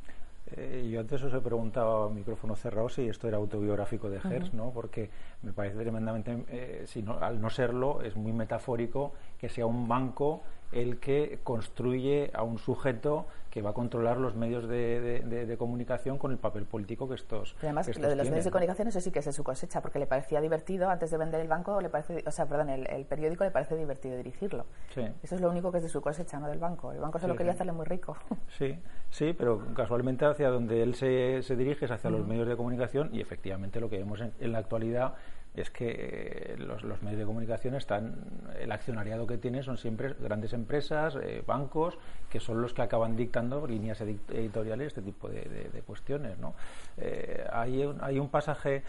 Eh, 0.51 0.87
yo 0.91 0.99
antes 0.99 1.23
os 1.23 1.33
he 1.33 1.41
preguntado 1.41 2.03
a 2.05 2.09
micrófono 2.09 2.55
cerrado 2.55 2.87
si 2.87 3.07
esto 3.09 3.27
era 3.27 3.37
autobiográfico 3.37 4.09
de 4.11 4.17
Hertz, 4.17 4.53
¿no? 4.53 4.69
Porque 4.71 5.09
me 5.41 5.53
parece 5.53 5.75
tremendamente, 5.77 6.45
eh, 6.49 6.83
si 6.85 7.01
no- 7.01 7.17
al 7.17 7.41
no 7.41 7.49
serlo, 7.49 8.01
es 8.03 8.15
muy 8.15 8.31
metafórico 8.31 9.13
que 9.39 9.49
sea 9.49 9.65
un 9.65 9.87
banco 9.87 10.43
el 10.75 10.99
que 10.99 11.39
construye 11.43 12.31
a 12.33 12.43
un 12.43 12.57
sujeto 12.59 13.25
que 13.49 13.61
va 13.61 13.69
a 13.69 13.73
controlar 13.73 14.17
los 14.17 14.35
medios 14.35 14.67
de, 14.67 14.99
de- 14.99 15.19
de- 15.21 15.45
de 15.45 15.57
comunicación 15.57 16.17
con 16.17 16.31
el 16.33 16.37
papel 16.37 16.65
político 16.65 17.07
que 17.07 17.15
estos. 17.15 17.53
Pero 17.53 17.69
además, 17.69 17.85
que 17.85 17.93
lo 17.93 17.95
estos 17.99 18.09
de 18.09 18.15
los 18.17 18.23
tienen, 18.23 18.31
medios 18.33 18.45
de 18.45 18.51
comunicación, 18.51 18.87
eso 18.89 18.99
sí 18.99 19.11
que 19.11 19.19
es 19.19 19.25
de 19.25 19.31
su 19.31 19.45
cosecha, 19.45 19.81
porque 19.81 19.97
le 19.97 20.07
parecía 20.07 20.41
divertido 20.41 20.89
antes 20.89 21.09
de 21.09 21.17
vender 21.17 21.39
el 21.39 21.47
banco, 21.47 21.79
le 21.79 21.87
parece, 21.87 22.21
o 22.27 22.31
sea, 22.31 22.45
perdón, 22.47 22.69
el, 22.69 22.85
el 22.89 23.05
periódico 23.05 23.45
le 23.45 23.51
parece 23.51 23.77
divertido 23.77 24.17
dirigirlo. 24.17 24.65
Sí. 24.93 25.03
Eso 25.23 25.35
es 25.35 25.39
lo 25.41 25.49
único 25.49 25.71
que 25.71 25.77
es 25.77 25.83
de 25.83 25.89
su 25.89 26.01
cosecha, 26.01 26.37
no 26.39 26.49
del 26.49 26.59
banco. 26.59 26.91
El 26.91 26.99
banco 26.99 27.17
solo 27.17 27.33
Sí, 27.33 27.37
quería 27.37 27.53
sí. 27.53 27.55
hacerle 27.57 27.71
muy 27.71 27.85
rico. 27.85 28.17
Sí, 28.57 28.77
sí, 29.09 29.33
pero 29.37 29.61
casualmente 29.73 30.25
hacia 30.25 30.49
donde 30.49 30.83
él 30.83 30.95
se, 30.95 31.41
se 31.41 31.55
dirige 31.55 31.85
es 31.85 31.91
hacia 31.91 32.09
los 32.09 32.27
medios 32.27 32.47
de 32.49 32.57
comunicación 32.57 33.09
y 33.13 33.21
efectivamente 33.21 33.79
lo 33.79 33.89
que 33.89 33.97
vemos 33.99 34.19
en, 34.19 34.33
en 34.41 34.51
la 34.51 34.57
actualidad 34.59 35.13
es 35.55 35.69
que 35.69 35.89
eh, 35.89 36.55
los, 36.57 36.83
medios 37.01 37.19
de 37.19 37.25
comunicación 37.25 37.75
están, 37.75 38.15
el 38.59 38.71
accionariado 38.71 39.25
que 39.25 39.37
tiene 39.37 39.63
son 39.63 39.77
siempre 39.77 40.13
grandes 40.19 40.53
empresas, 40.53 41.17
eh, 41.21 41.43
bancos, 41.45 41.97
que 42.29 42.39
son 42.39 42.61
los 42.61 42.73
que 42.73 42.81
acaban 42.81 43.15
dictando 43.15 43.65
líneas 43.65 44.01
edi- 44.01 44.19
editoriales, 44.29 44.87
este 44.87 45.01
tipo 45.01 45.29
de, 45.29 45.45
cuestiones. 45.85 46.37
¿no? 46.39 46.55
Eh, 46.97 47.45
hay, 47.51 47.83
un, 47.85 47.97
hay 48.01 48.19
un 48.19 48.29
pasaje, 48.29 48.83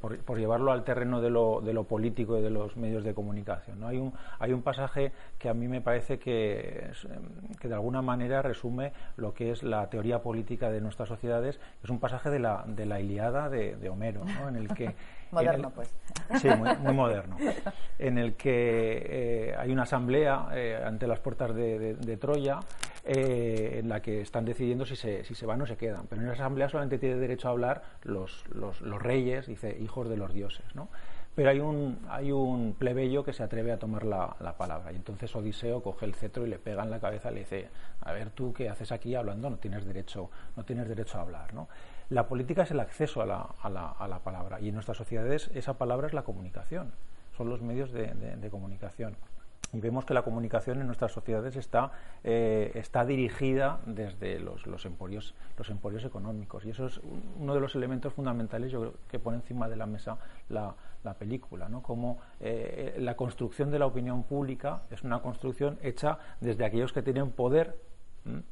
por, 0.00 0.18
por 0.18 0.38
llevarlo 0.38 0.72
al 0.72 0.84
terreno 0.84 1.20
de 1.20 1.30
lo, 1.30 1.60
de 1.60 1.72
lo 1.72 1.84
político 1.84 2.38
y 2.38 2.42
de 2.42 2.50
los 2.50 2.76
medios 2.76 3.04
de 3.04 3.14
comunicación, 3.14 3.80
¿no? 3.80 3.88
hay, 3.88 3.98
un, 3.98 4.12
hay 4.38 4.52
un 4.52 4.62
pasaje 4.62 5.12
que 5.38 5.48
a 5.48 5.54
mí 5.54 5.68
me 5.68 5.80
parece 5.80 6.18
que, 6.18 6.90
que 7.60 7.68
de 7.68 7.74
alguna 7.74 8.02
manera 8.02 8.42
resume 8.42 8.92
lo 9.16 9.32
que 9.34 9.50
es 9.50 9.62
la 9.62 9.88
teoría 9.88 10.22
política 10.22 10.70
de 10.70 10.80
nuestras 10.80 11.08
sociedades, 11.08 11.58
es 11.82 11.90
un 11.90 12.00
pasaje 12.00 12.30
de 12.30 12.38
la, 12.38 12.64
de 12.66 12.86
la 12.86 13.00
Iliada 13.00 13.48
de, 13.48 13.76
de 13.76 13.88
Homero, 13.88 14.24
¿no? 14.24 14.48
en 14.48 14.56
el 14.56 14.68
que... 14.74 14.94
Moderno, 15.32 15.68
el- 15.68 15.74
pues. 15.74 15.94
Sí, 16.40 16.48
muy, 16.48 16.68
muy 16.76 16.94
moderno. 16.94 17.36
En 17.98 18.18
el 18.18 18.34
que 18.34 19.06
eh, 19.50 19.54
hay 19.56 19.70
una 19.70 19.82
asamblea 19.84 20.48
eh, 20.54 20.82
ante 20.84 21.06
las 21.06 21.20
puertas 21.20 21.54
de, 21.54 21.78
de- 21.78 21.94
de 21.94 22.16
Troya 22.16 22.58
eh, 23.04 23.78
en 23.80 23.88
la 23.88 24.00
que 24.02 24.20
están 24.20 24.44
decidiendo 24.44 24.84
si 24.84 24.96
se, 24.96 25.22
si 25.24 25.34
se 25.36 25.46
van 25.46 25.62
o 25.62 25.66
se 25.66 25.76
quedan. 25.76 26.06
Pero 26.08 26.20
en 26.22 26.26
esa 26.28 26.42
asamblea 26.44 26.68
solamente 26.68 26.98
tiene 26.98 27.16
derecho 27.16 27.46
a 27.48 27.52
hablar 27.52 27.82
los, 28.02 28.44
los, 28.54 28.80
los 28.80 29.00
reyes, 29.00 29.46
dice, 29.46 29.76
hijos 29.80 30.08
de 30.08 30.16
los 30.16 30.32
dioses. 30.32 30.64
¿no? 30.74 30.88
Pero 31.36 31.50
hay 31.50 31.60
un, 31.60 31.98
hay 32.08 32.32
un 32.32 32.74
plebeyo 32.76 33.22
que 33.24 33.32
se 33.32 33.42
atreve 33.44 33.70
a 33.72 33.78
tomar 33.78 34.04
la, 34.04 34.34
la 34.40 34.56
palabra. 34.56 34.90
Y 34.92 34.96
entonces 34.96 35.34
Odiseo 35.36 35.80
coge 35.82 36.04
el 36.06 36.14
cetro 36.14 36.44
y 36.44 36.50
le 36.50 36.58
pega 36.58 36.82
en 36.82 36.90
la 36.90 36.98
cabeza 36.98 37.30
y 37.30 37.34
le 37.34 37.40
dice, 37.40 37.68
a 38.00 38.12
ver 38.12 38.30
tú 38.30 38.52
qué 38.52 38.68
haces 38.68 38.90
aquí 38.90 39.14
hablando, 39.14 39.48
no 39.48 39.58
tienes 39.58 39.84
derecho, 39.84 40.28
no 40.56 40.64
tienes 40.64 40.88
derecho 40.88 41.18
a 41.18 41.22
hablar. 41.22 41.54
¿no? 41.54 41.68
La 42.12 42.28
política 42.28 42.64
es 42.64 42.70
el 42.70 42.80
acceso 42.80 43.22
a 43.22 43.26
la, 43.26 43.48
a, 43.62 43.70
la, 43.70 43.88
a 43.88 44.06
la 44.06 44.18
palabra 44.18 44.60
y 44.60 44.68
en 44.68 44.74
nuestras 44.74 44.98
sociedades 44.98 45.50
esa 45.54 45.78
palabra 45.78 46.06
es 46.08 46.12
la 46.12 46.24
comunicación, 46.24 46.92
son 47.38 47.48
los 47.48 47.62
medios 47.62 47.90
de, 47.90 48.48
comunicación. 48.50 49.16
y 49.72 49.80
vemos 49.80 50.04
que 50.04 50.12
la 50.12 50.20
comunicación 50.20 50.78
en 50.78 50.86
nuestras 50.88 51.12
sociedades 51.12 51.56
está, 51.56 51.90
eh, 52.22 52.70
está 52.74 53.06
dirigida 53.06 53.80
desde 53.86 54.40
los, 54.40 54.66
los, 54.66 54.84
emporios, 54.84 55.34
los 55.56 55.70
emporios 55.70 56.04
económicos. 56.04 56.66
Y 56.66 56.70
eso 56.70 56.84
es 56.84 57.00
uno 57.40 57.54
de 57.54 57.60
los 57.60 57.74
elementos 57.76 58.12
fundamentales 58.12 58.70
yo 58.70 58.80
creo, 58.80 58.94
que 59.10 59.18
pone 59.18 59.38
encima 59.38 59.70
de 59.70 59.76
la 59.76 59.86
mesa 59.86 60.18
la, 60.50 60.74
la 61.04 61.14
película, 61.14 61.70
¿no? 61.70 61.82
Como 61.82 62.18
eh, 62.40 62.94
la 62.98 63.16
construcción 63.16 63.70
de 63.70 63.78
la 63.78 63.86
opinión 63.86 64.24
pública 64.24 64.82
es 64.90 65.02
una 65.02 65.22
construcción 65.22 65.78
hecha 65.80 66.18
desde 66.42 66.66
aquellos 66.66 66.92
que 66.92 67.00
tienen 67.00 67.30
poder 67.30 67.74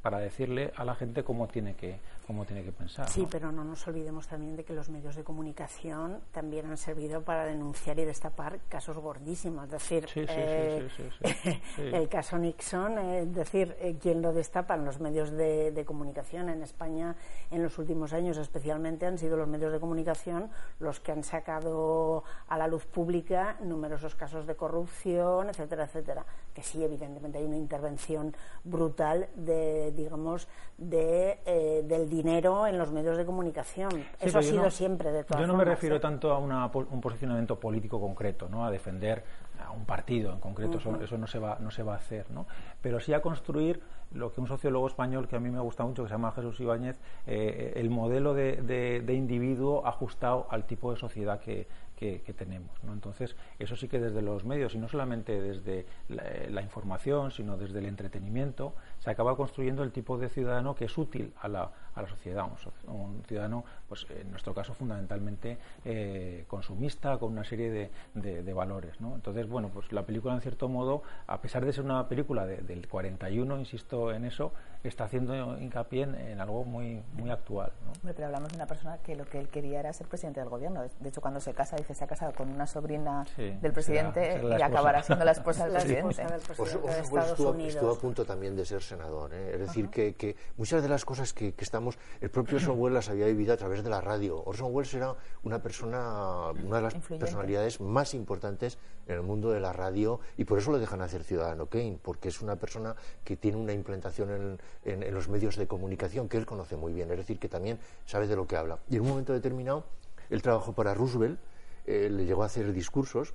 para 0.02 0.18
decirle 0.18 0.72
a 0.76 0.84
la 0.84 0.94
gente 0.94 1.22
cómo 1.22 1.46
tiene 1.46 1.74
que 1.74 2.00
cómo 2.30 2.44
tiene 2.44 2.62
que 2.62 2.70
pensar. 2.70 3.08
Sí, 3.08 3.26
pero 3.28 3.50
no 3.50 3.64
nos 3.64 3.84
olvidemos 3.88 4.28
también 4.28 4.54
de 4.54 4.62
que 4.62 4.72
los 4.72 4.88
medios 4.88 5.16
de 5.16 5.24
comunicación 5.24 6.20
también 6.30 6.64
han 6.66 6.76
servido 6.76 7.22
para 7.22 7.44
denunciar 7.44 7.98
y 7.98 8.04
destapar 8.04 8.60
casos 8.68 8.96
gordísimos. 8.98 9.64
Es 9.64 9.70
decir, 9.72 10.06
eh, 10.14 10.88
el 11.76 12.08
caso 12.08 12.38
Nixon, 12.38 12.98
eh, 12.98 13.18
es 13.22 13.34
decir, 13.34 13.74
eh, 13.80 13.96
quien 14.00 14.22
lo 14.22 14.32
destapan 14.32 14.84
los 14.84 15.00
medios 15.00 15.32
de, 15.32 15.84
comunicación 15.84 16.50
en 16.50 16.62
España 16.62 17.16
en 17.50 17.64
los 17.64 17.78
últimos 17.78 18.12
años, 18.12 18.36
especialmente, 18.36 19.06
han 19.06 19.18
sido 19.18 19.36
los 19.36 19.48
medios 19.48 19.72
de 19.72 19.80
comunicación 19.80 20.50
los 20.78 21.00
que 21.00 21.10
han 21.10 21.24
sacado 21.24 22.22
a 22.46 22.56
la 22.56 22.68
luz 22.68 22.86
pública 22.86 23.56
numerosos 23.60 24.14
casos 24.14 24.46
de 24.46 24.54
corrupción, 24.54 25.48
etcétera, 25.48 25.86
etcétera. 25.86 26.24
Que 26.54 26.62
sí, 26.62 26.84
evidentemente 26.84 27.38
hay 27.38 27.44
una 27.44 27.56
intervención 27.56 28.36
brutal 28.62 29.28
de, 29.34 29.90
digamos, 29.92 30.46
de, 30.78 31.82
del 31.88 32.08
dinero 32.08 32.19
dinero 32.22 32.66
en 32.66 32.78
los 32.78 32.90
medios 32.92 33.16
de 33.16 33.24
comunicación. 33.24 33.90
Eso 34.20 34.38
ha 34.38 34.42
sido 34.42 34.70
siempre 34.70 35.10
de 35.10 35.24
todas 35.24 35.40
Yo 35.40 35.46
no 35.46 35.56
me 35.56 35.64
refiero 35.64 35.96
¿eh? 35.96 36.00
tanto 36.00 36.32
a 36.32 36.38
un 36.38 37.00
posicionamiento 37.00 37.58
político 37.58 38.00
concreto, 38.00 38.48
¿no? 38.48 38.64
a 38.64 38.70
defender 38.70 39.24
a 39.66 39.70
un 39.72 39.84
partido 39.84 40.32
en 40.32 40.40
concreto, 40.40 40.78
eso, 40.78 41.18
no, 41.18 41.26
se 41.26 41.38
va, 41.38 41.58
no 41.60 41.70
se 41.70 41.82
va 41.82 41.94
a 41.94 41.96
hacer, 41.96 42.30
¿no? 42.30 42.46
pero 42.80 42.98
sí 42.98 43.12
a 43.12 43.20
construir 43.20 43.80
lo 44.12 44.32
que 44.32 44.40
un 44.40 44.48
sociólogo 44.48 44.86
español 44.86 45.28
que 45.28 45.36
a 45.36 45.40
mí 45.40 45.50
me 45.50 45.60
gusta 45.60 45.84
mucho, 45.84 46.02
que 46.02 46.08
se 46.08 46.14
llama 46.14 46.32
Jesús 46.32 46.58
Ibáñez, 46.60 46.98
eh, 47.26 47.74
el 47.76 47.90
modelo 47.90 48.34
de, 48.34 48.56
de, 48.56 49.14
individuo 49.14 49.86
ajustado 49.86 50.46
al 50.50 50.64
tipo 50.64 50.90
de 50.92 50.98
sociedad 50.98 51.38
que, 51.40 51.68
que, 51.96 52.34
tenemos. 52.36 52.70
¿no? 52.82 52.94
Entonces, 52.94 53.36
eso 53.58 53.76
sí 53.76 53.86
que 53.86 54.00
desde 54.00 54.22
los 54.22 54.44
medios, 54.44 54.74
y 54.74 54.78
no 54.78 54.88
solamente 54.88 55.40
desde 55.40 55.86
la, 56.08 56.62
información, 56.62 57.30
sino 57.30 57.58
desde 57.58 57.78
el 57.78 57.86
entretenimiento, 57.86 58.74
se 58.98 59.10
acaba 59.10 59.36
construyendo 59.36 59.82
el 59.82 59.92
tipo 59.92 60.16
de 60.16 60.30
ciudadano 60.30 60.74
que 60.74 60.86
es 60.86 60.98
útil 60.98 61.32
a 61.40 61.48
la, 61.48 61.70
a 61.94 62.02
la 62.02 62.08
sociedad. 62.08 62.46
Un, 62.86 63.22
ciudadano, 63.26 63.64
pues 63.88 64.06
en 64.10 64.30
nuestro 64.30 64.54
caso, 64.54 64.74
fundamentalmente 64.74 65.58
eh, 65.84 66.44
consumista, 66.48 67.18
con 67.18 67.32
una 67.32 67.44
serie 67.44 67.70
de, 68.14 68.42
de, 68.42 68.52
valores. 68.52 69.00
¿no? 69.00 69.14
Entonces, 69.14 69.48
bueno, 69.48 69.70
pues 69.72 69.92
la 69.92 70.04
película, 70.04 70.34
en 70.34 70.40
cierto 70.40 70.68
modo, 70.68 71.02
a 71.26 71.40
pesar 71.40 71.64
de 71.64 71.72
ser 71.72 71.84
una 71.84 72.08
película 72.08 72.46
del 72.46 72.88
41, 72.88 73.58
insisto 73.58 74.12
en 74.12 74.24
eso, 74.24 74.52
está 74.82 75.04
haciendo 75.04 75.58
hincapié 75.58 76.02
en, 76.02 76.40
algo 76.40 76.64
muy, 76.64 77.02
muy 77.14 77.30
actual. 77.30 77.72
¿no? 77.84 78.12
pero 78.14 78.26
hablamos 78.26 78.50
de 78.50 78.56
una 78.56 78.66
persona 78.66 78.98
que 78.98 79.14
lo 79.14 79.24
que 79.26 79.38
él 79.38 79.48
quería 79.48 79.80
era 79.80 79.92
ser 79.92 80.06
presidente 80.06 80.40
del 80.40 80.48
gobierno. 80.48 80.82
De 80.82 81.08
hecho, 81.08 81.20
cuando 81.20 81.40
se 81.40 81.52
casa, 81.54 81.76
dice 81.76 81.94
se 81.94 82.04
ha 82.04 82.06
casado 82.06 82.32
con 82.32 82.48
una 82.50 82.66
sobrina 82.66 83.26
del 83.36 83.72
presidente 83.72 84.40
y 84.58 84.62
acabará 84.62 85.02
siendo 85.02 85.24
la 85.24 85.32
esposa 85.32 85.64
del 85.64 85.72
presidente. 85.74 86.26
Pues 86.56 86.74
estuvo, 86.74 87.90
a 87.90 87.98
punto 87.98 88.24
también 88.24 88.56
de 88.56 88.64
ser 88.64 88.82
senador. 88.82 89.32
¿eh? 89.34 89.52
Es 89.54 89.60
decir, 89.60 89.88
que, 89.88 90.36
muchas 90.56 90.82
de 90.82 90.88
las 90.88 91.04
cosas 91.04 91.32
que, 91.32 91.54
estamos. 91.58 91.79
El 92.20 92.30
propio 92.30 92.56
Orson 92.56 92.78
Welles 92.78 92.94
las 92.94 93.08
había 93.08 93.26
vivido 93.26 93.54
a 93.54 93.56
través 93.56 93.82
de 93.82 93.90
la 93.90 94.00
radio. 94.00 94.42
Orson 94.44 94.68
Welles 94.72 94.92
era 94.94 95.14
una 95.42 95.62
persona, 95.62 96.50
una 96.64 96.76
de 96.76 96.82
las 96.82 96.94
personalidades 96.94 97.80
más 97.80 98.14
importantes 98.14 98.78
en 99.06 99.14
el 99.14 99.22
mundo 99.22 99.50
de 99.50 99.60
la 99.60 99.72
radio 99.72 100.20
y 100.36 100.44
por 100.44 100.58
eso 100.58 100.70
lo 100.70 100.78
dejan 100.78 101.00
hacer 101.00 101.24
Ciudadano 101.24 101.66
Kane, 101.66 101.98
porque 102.02 102.28
es 102.28 102.40
una 102.40 102.56
persona 102.56 102.94
que 103.24 103.36
tiene 103.36 103.56
una 103.56 103.72
implantación 103.72 104.58
en, 104.84 105.02
en 105.02 105.14
los 105.14 105.28
medios 105.28 105.56
de 105.56 105.66
comunicación 105.66 106.28
que 106.28 106.36
él 106.36 106.46
conoce 106.46 106.76
muy 106.76 106.92
bien. 106.92 107.10
Es 107.10 107.18
decir, 107.18 107.38
que 107.38 107.48
también 107.48 107.78
sabe 108.06 108.26
de 108.26 108.36
lo 108.36 108.46
que 108.46 108.56
habla. 108.56 108.78
Y 108.88 108.96
en 108.96 109.02
un 109.02 109.08
momento 109.08 109.32
determinado, 109.32 109.84
él 110.28 110.42
trabajó 110.42 110.72
para 110.72 110.94
Roosevelt 110.94 111.40
eh, 111.86 112.08
le 112.08 112.24
llegó 112.24 112.42
a 112.42 112.46
hacer 112.46 112.72
discursos. 112.72 113.34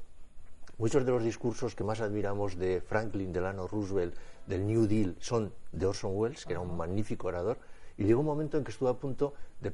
Muchos 0.78 1.06
de 1.06 1.12
los 1.12 1.24
discursos 1.24 1.76
que 1.76 1.84
más 1.84 2.02
admiramos 2.02 2.58
de 2.58 2.82
Franklin 2.82 3.32
Delano 3.32 3.68
Roosevelt, 3.68 4.16
del 4.46 4.66
New 4.66 4.88
Deal, 4.88 5.16
son 5.20 5.54
de 5.72 5.86
Orson 5.86 6.12
Welles, 6.16 6.46
que 6.46 6.54
era 6.54 6.60
un 6.60 6.76
magnífico 6.76 7.28
orador. 7.28 7.58
Y 7.98 8.06
llegó 8.06 8.20
un 8.20 8.26
momento 8.26 8.58
en 8.58 8.64
que 8.64 8.72
estuvo 8.72 8.90
a 8.90 8.98
punto 8.98 9.34
de 9.62 9.74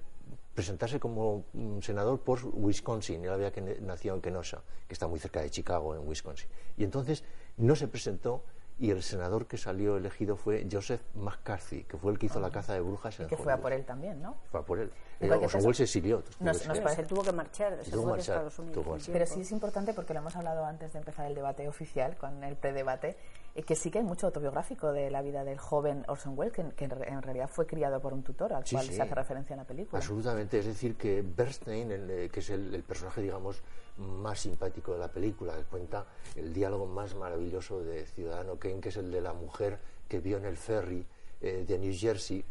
presentarse 0.53 0.99
como 0.99 1.45
senador 1.81 2.19
por 2.19 2.39
Wisconsin. 2.43 3.23
Él 3.23 3.31
había 3.31 3.51
que 3.51 3.61
nació 3.81 4.13
en 4.13 4.21
Kenosha, 4.21 4.61
que 4.87 4.93
está 4.93 5.07
muy 5.07 5.19
cerca 5.19 5.41
de 5.41 5.49
Chicago, 5.49 5.95
en 5.95 6.07
Wisconsin. 6.07 6.49
Y 6.77 6.83
entonces 6.83 7.23
no 7.57 7.75
se 7.75 7.87
presentó 7.87 8.43
y 8.81 8.89
el 8.89 9.03
senador 9.03 9.45
que 9.45 9.57
salió 9.57 9.97
elegido 9.97 10.35
fue 10.35 10.67
Joseph 10.69 11.01
McCarthy, 11.13 11.83
que 11.83 11.97
fue 11.97 12.11
el 12.11 12.17
que 12.17 12.25
hizo 12.25 12.39
la 12.39 12.49
caza 12.49 12.73
de 12.73 12.81
brujas 12.81 13.19
en 13.19 13.27
Que 13.27 13.37
fue 13.37 13.53
a 13.53 13.61
por 13.61 13.73
él 13.73 13.85
también, 13.85 14.21
¿no? 14.21 14.37
Fue 14.49 14.59
a 14.59 14.63
por 14.63 14.79
él. 14.79 14.91
Eh, 15.21 15.31
Orson 15.31 15.73
se 15.73 15.83
exilió. 15.83 16.23
Nos, 16.39 16.67
nos 16.67 16.79
parece, 16.79 17.03
tuvo 17.03 17.23
que 17.23 17.31
marchar, 17.31 17.77
se 17.83 17.91
tuvo 17.91 18.13
de 18.13 18.21
Estados 18.21 18.57
Unidos. 18.59 19.09
Pero 19.11 19.25
sí 19.25 19.41
es 19.41 19.51
importante 19.51 19.93
porque 19.93 20.13
lo 20.13 20.19
hemos 20.19 20.35
hablado 20.35 20.65
antes 20.65 20.93
de 20.93 20.99
empezar 20.99 21.27
el 21.27 21.35
debate 21.35 21.67
oficial, 21.67 22.17
con 22.17 22.43
el 22.43 22.55
predebate, 22.55 23.15
eh, 23.55 23.63
que 23.63 23.75
sí 23.75 23.91
que 23.91 23.99
hay 23.99 24.03
mucho 24.03 24.27
autobiográfico 24.27 24.91
de 24.91 25.11
la 25.11 25.21
vida 25.21 25.43
del 25.43 25.57
joven 25.57 26.03
Orson 26.07 26.37
Welles, 26.37 26.53
que, 26.53 26.83
en 26.85 27.21
realidad 27.21 27.49
fue 27.49 27.65
criado 27.65 27.99
por 28.01 28.13
un 28.13 28.23
tutor 28.23 28.53
al 28.53 28.63
cual 28.63 28.85
se 28.85 29.01
hace 29.01 29.15
referencia 29.15 29.53
en 29.53 29.59
la 29.59 29.65
película. 29.65 29.99
Absolutamente, 29.99 30.59
es 30.59 30.65
decir, 30.65 30.95
que 30.95 31.21
Bernstein, 31.21 31.89
eh, 31.91 32.29
que 32.31 32.39
es 32.39 32.49
el 32.49 32.83
personaje, 32.83 33.21
digamos, 33.21 33.61
más 33.97 34.39
simpático 34.39 34.93
de 34.93 34.99
la 34.99 35.07
película, 35.07 35.55
que 35.55 35.63
cuenta 35.63 36.05
el 36.35 36.53
diálogo 36.53 36.85
más 36.85 37.15
maravilloso 37.15 37.81
de 37.81 38.05
Ciudadano 38.05 38.57
Kane, 38.57 38.79
que 38.79 38.89
es 38.89 38.97
el 38.97 39.11
de 39.11 39.21
la 39.21 39.33
mujer 39.33 39.79
que 40.07 40.19
vio 40.19 40.37
en 40.37 40.45
el 40.45 40.57
ferry 40.57 41.05
eh, 41.41 41.65
de 41.67 41.77
New 41.77 41.93
Jersey, 41.95 42.43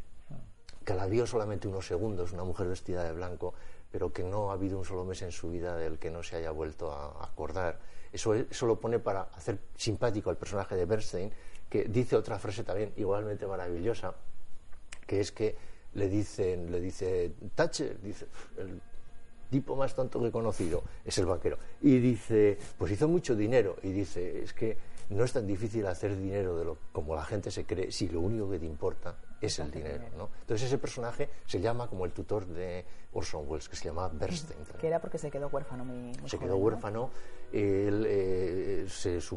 que 0.90 0.96
la 0.96 1.06
vio 1.06 1.24
solamente 1.24 1.68
unos 1.68 1.86
segundos, 1.86 2.32
una 2.32 2.42
mujer 2.42 2.66
vestida 2.66 3.04
de 3.04 3.12
blanco, 3.12 3.54
pero 3.92 4.12
que 4.12 4.24
no 4.24 4.50
ha 4.50 4.54
habido 4.54 4.76
un 4.76 4.84
solo 4.84 5.04
mes 5.04 5.22
en 5.22 5.30
su 5.30 5.48
vida 5.48 5.76
del 5.76 6.00
que 6.00 6.10
no 6.10 6.20
se 6.24 6.34
haya 6.34 6.50
vuelto 6.50 6.90
a 6.90 7.24
acordar. 7.24 7.78
Eso, 8.12 8.34
eso 8.34 8.66
lo 8.66 8.80
pone 8.80 8.98
para 8.98 9.22
hacer 9.22 9.60
simpático 9.76 10.30
al 10.30 10.36
personaje 10.36 10.74
de 10.74 10.86
Bernstein, 10.86 11.30
que 11.68 11.84
dice 11.84 12.16
otra 12.16 12.40
frase 12.40 12.64
también 12.64 12.92
igualmente 12.96 13.46
maravillosa, 13.46 14.16
que 15.06 15.20
es 15.20 15.30
que 15.30 15.56
le 15.94 16.08
dicen, 16.08 16.72
le 16.72 16.80
dice 16.80 17.34
Thatcher, 17.54 18.00
dice, 18.00 18.26
el 18.58 18.80
tipo 19.48 19.76
más 19.76 19.94
tonto 19.94 20.18
que 20.18 20.26
he 20.26 20.32
conocido 20.32 20.82
es 21.04 21.16
el 21.18 21.26
banquero. 21.26 21.56
Y 21.82 22.00
dice, 22.00 22.58
pues 22.76 22.90
hizo 22.90 23.06
mucho 23.06 23.36
dinero. 23.36 23.76
Y 23.84 23.92
dice, 23.92 24.42
es 24.42 24.52
que 24.52 24.76
no 25.10 25.22
es 25.22 25.32
tan 25.32 25.46
difícil 25.46 25.86
hacer 25.86 26.16
dinero 26.16 26.58
de 26.58 26.64
lo 26.64 26.78
como 26.90 27.14
la 27.14 27.24
gente 27.24 27.52
se 27.52 27.64
cree 27.64 27.92
si 27.92 28.08
lo 28.08 28.18
único 28.18 28.50
que 28.50 28.58
te 28.58 28.66
importa 28.66 29.14
es 29.40 29.58
el 29.58 29.70
dinero, 29.70 30.04
¿no? 30.16 30.28
Entonces 30.40 30.66
ese 30.66 30.78
personaje 30.78 31.30
se 31.46 31.60
llama 31.60 31.88
como 31.88 32.04
el 32.04 32.12
tutor 32.12 32.46
de 32.46 32.84
Orson 33.12 33.44
Welles, 33.48 33.68
que 33.68 33.76
se 33.76 33.84
llama 33.84 34.08
Bernstein. 34.08 34.60
Que 34.78 34.86
era 34.86 35.00
porque 35.00 35.18
se 35.18 35.30
quedó 35.30 35.48
huérfano 35.48 35.84
muy, 35.84 36.12
Se 36.26 36.38
quedó 36.38 36.56
huérfano. 36.56 37.10
Él, 37.52 38.04
eh, 38.06 38.86
su, 38.88 39.36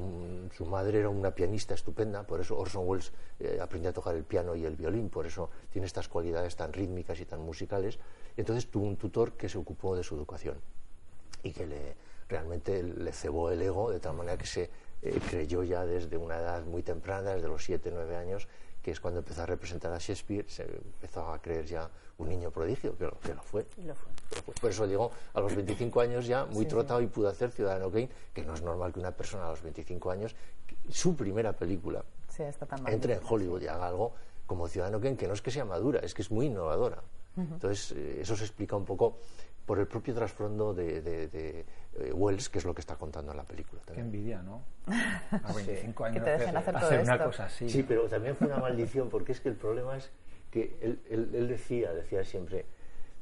madre 0.66 1.00
era 1.00 1.10
una 1.10 1.32
pianista 1.32 1.74
estupenda, 1.74 2.24
por 2.24 2.42
eso 2.42 2.58
Orson 2.58 2.88
Welles 2.88 3.12
eh, 3.40 3.60
aprendió 3.62 3.90
a 3.90 3.94
tocar 3.94 4.16
el 4.16 4.24
piano 4.24 4.56
y 4.56 4.66
el 4.66 4.76
violín, 4.76 5.10
por 5.10 5.26
eso 5.26 5.50
tiene 5.72 5.88
estas 5.88 6.08
cualidades 6.08 6.56
tan 6.56 6.72
rítmicas 6.74 7.20
y 7.20 7.26
tan 7.26 7.42
musicales. 7.42 7.98
Entonces 8.38 8.70
tuvo 8.70 8.86
un 8.86 8.98
tutor 8.98 9.34
que 9.34 9.50
se 9.50 9.58
ocupó 9.58 9.96
de 9.96 10.04
su 10.04 10.16
educación 10.16 10.58
y 11.42 11.52
que 11.52 11.66
le, 11.66 11.96
realmente 12.30 12.84
le 12.84 13.12
cebó 13.12 13.50
el 13.50 13.62
ego 13.62 13.92
de 13.92 14.00
tal 14.00 14.16
manera 14.16 14.38
que 14.38 14.46
se 14.46 14.70
eh, 15.02 15.20
creyó 15.30 15.64
ya 15.64 15.86
desde 15.86 16.18
una 16.18 16.38
edad 16.38 16.64
muy 16.66 16.84
temprana, 16.84 17.32
desde 17.32 17.48
los 17.48 17.64
7, 17.64 17.92
9 17.94 18.16
años, 18.16 18.48
que 18.84 18.92
es 18.92 19.00
cuando 19.00 19.22
empezó 19.22 19.44
a 19.44 19.46
representar 19.46 19.94
a 19.94 19.98
Shakespeare, 19.98 20.46
se 20.50 20.64
empezó 20.64 21.32
a 21.32 21.42
creer 21.42 21.66
ya 21.66 21.90
un 22.18 22.28
niño 22.28 22.52
prodigio, 22.52 22.98
que 22.98 23.06
lo, 23.06 23.18
que 23.20 23.34
lo, 23.34 23.42
fue. 23.42 23.66
Por 24.60 24.70
eso 24.70 24.86
llegó 24.86 25.10
a 25.34 25.40
los 25.40 25.56
25 25.56 26.02
años 26.02 26.28
ya 26.28 26.46
muy 26.46 26.66
trotado 26.66 27.02
y 27.02 27.08
pudo 27.08 27.30
hacer 27.30 27.52
Ciudadano 27.52 27.90
Kane, 27.90 28.10
que 28.34 28.44
no 28.44 28.54
es 28.54 28.62
normal 28.62 28.92
que 28.92 29.00
una 29.00 29.12
persona 29.12 29.48
a 29.48 29.52
los 29.52 29.64
25 29.64 30.12
años, 30.12 30.36
su 30.90 31.16
primera 31.16 31.54
película, 31.54 32.04
entre 32.88 33.14
en 33.14 33.22
Hollywood 33.28 33.62
y 33.62 33.68
haga 33.68 33.88
algo 33.88 34.14
como 34.46 34.68
Ciudadano 34.68 35.00
Kane, 35.00 35.16
que 35.16 35.28
no 35.28 35.34
es 35.34 35.42
que 35.42 35.50
sea 35.50 35.64
madura, 35.64 36.02
es 36.02 36.14
que 36.14 36.22
es 36.22 36.30
muy 36.30 36.48
innovadora. 36.48 37.02
Entonces, 37.36 37.94
eh, 37.94 38.20
eso 38.22 38.36
se 38.36 38.44
explica 38.44 38.76
un 38.76 38.86
poco 38.86 39.18
por 39.66 39.80
el 39.80 39.88
propio 39.88 40.14
trasfondo 40.14 40.74
de, 40.74 41.02
de, 41.02 41.66
eh, 41.96 42.12
Wells, 42.14 42.50
que 42.50 42.58
es 42.58 42.66
lo 42.66 42.74
que 42.74 42.82
está 42.82 42.96
contando 42.96 43.32
en 43.32 43.38
la 43.38 43.44
película. 43.44 43.82
También. 43.86 44.12
Qué 44.12 44.18
envidia, 44.18 44.42
¿no? 44.42 44.62
A 45.32 45.54
25 45.54 46.06
años 46.06 46.18
que 46.18 46.24
te 46.24 46.32
dejen 46.32 46.58
hacer, 46.58 46.80
todo 46.80 47.02
una 47.02 47.24
cosa 47.24 47.46
así. 47.46 47.70
Sí, 47.70 47.84
pero 47.84 48.08
también 48.10 48.36
fue 48.36 48.48
una 48.48 48.58
maldición, 48.58 49.10
porque 49.10 49.32
es 49.32 49.40
que 49.40 49.50
el 49.50 49.56
problema 49.56 49.98
es 49.98 50.12
que 50.52 50.78
él, 50.82 51.00
él, 51.10 51.48
decía, 51.48 51.94
decía 51.94 52.24
siempre, 52.24 52.66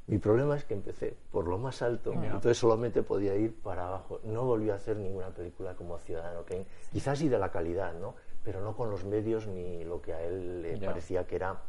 mi 0.07 0.17
problema 0.17 0.57
es 0.57 0.65
que 0.65 0.73
empecé 0.73 1.15
por 1.31 1.47
lo 1.47 1.57
más 1.57 1.81
alto, 1.81 2.11
entonces 2.13 2.57
solamente 2.57 3.03
podía 3.03 3.35
ir 3.35 3.55
para 3.55 3.87
abajo. 3.87 4.19
No 4.23 4.43
volvió 4.43 4.73
a 4.73 4.77
hacer 4.77 4.97
ninguna 4.97 5.29
película 5.29 5.75
como 5.75 5.97
Ciudadano 5.99 6.43
Kane, 6.43 6.65
quizás 6.91 7.19
sí 7.19 7.29
de 7.29 7.37
la 7.37 7.51
calidad, 7.51 7.93
¿no? 7.93 8.15
Pero 8.43 8.61
no 8.61 8.75
con 8.75 8.89
los 8.89 9.05
medios 9.05 9.47
ni 9.47 9.83
lo 9.83 10.01
que 10.01 10.13
a 10.13 10.21
él 10.21 10.63
le 10.63 10.77
parecía 10.77 11.25
que 11.27 11.35
era 11.35 11.61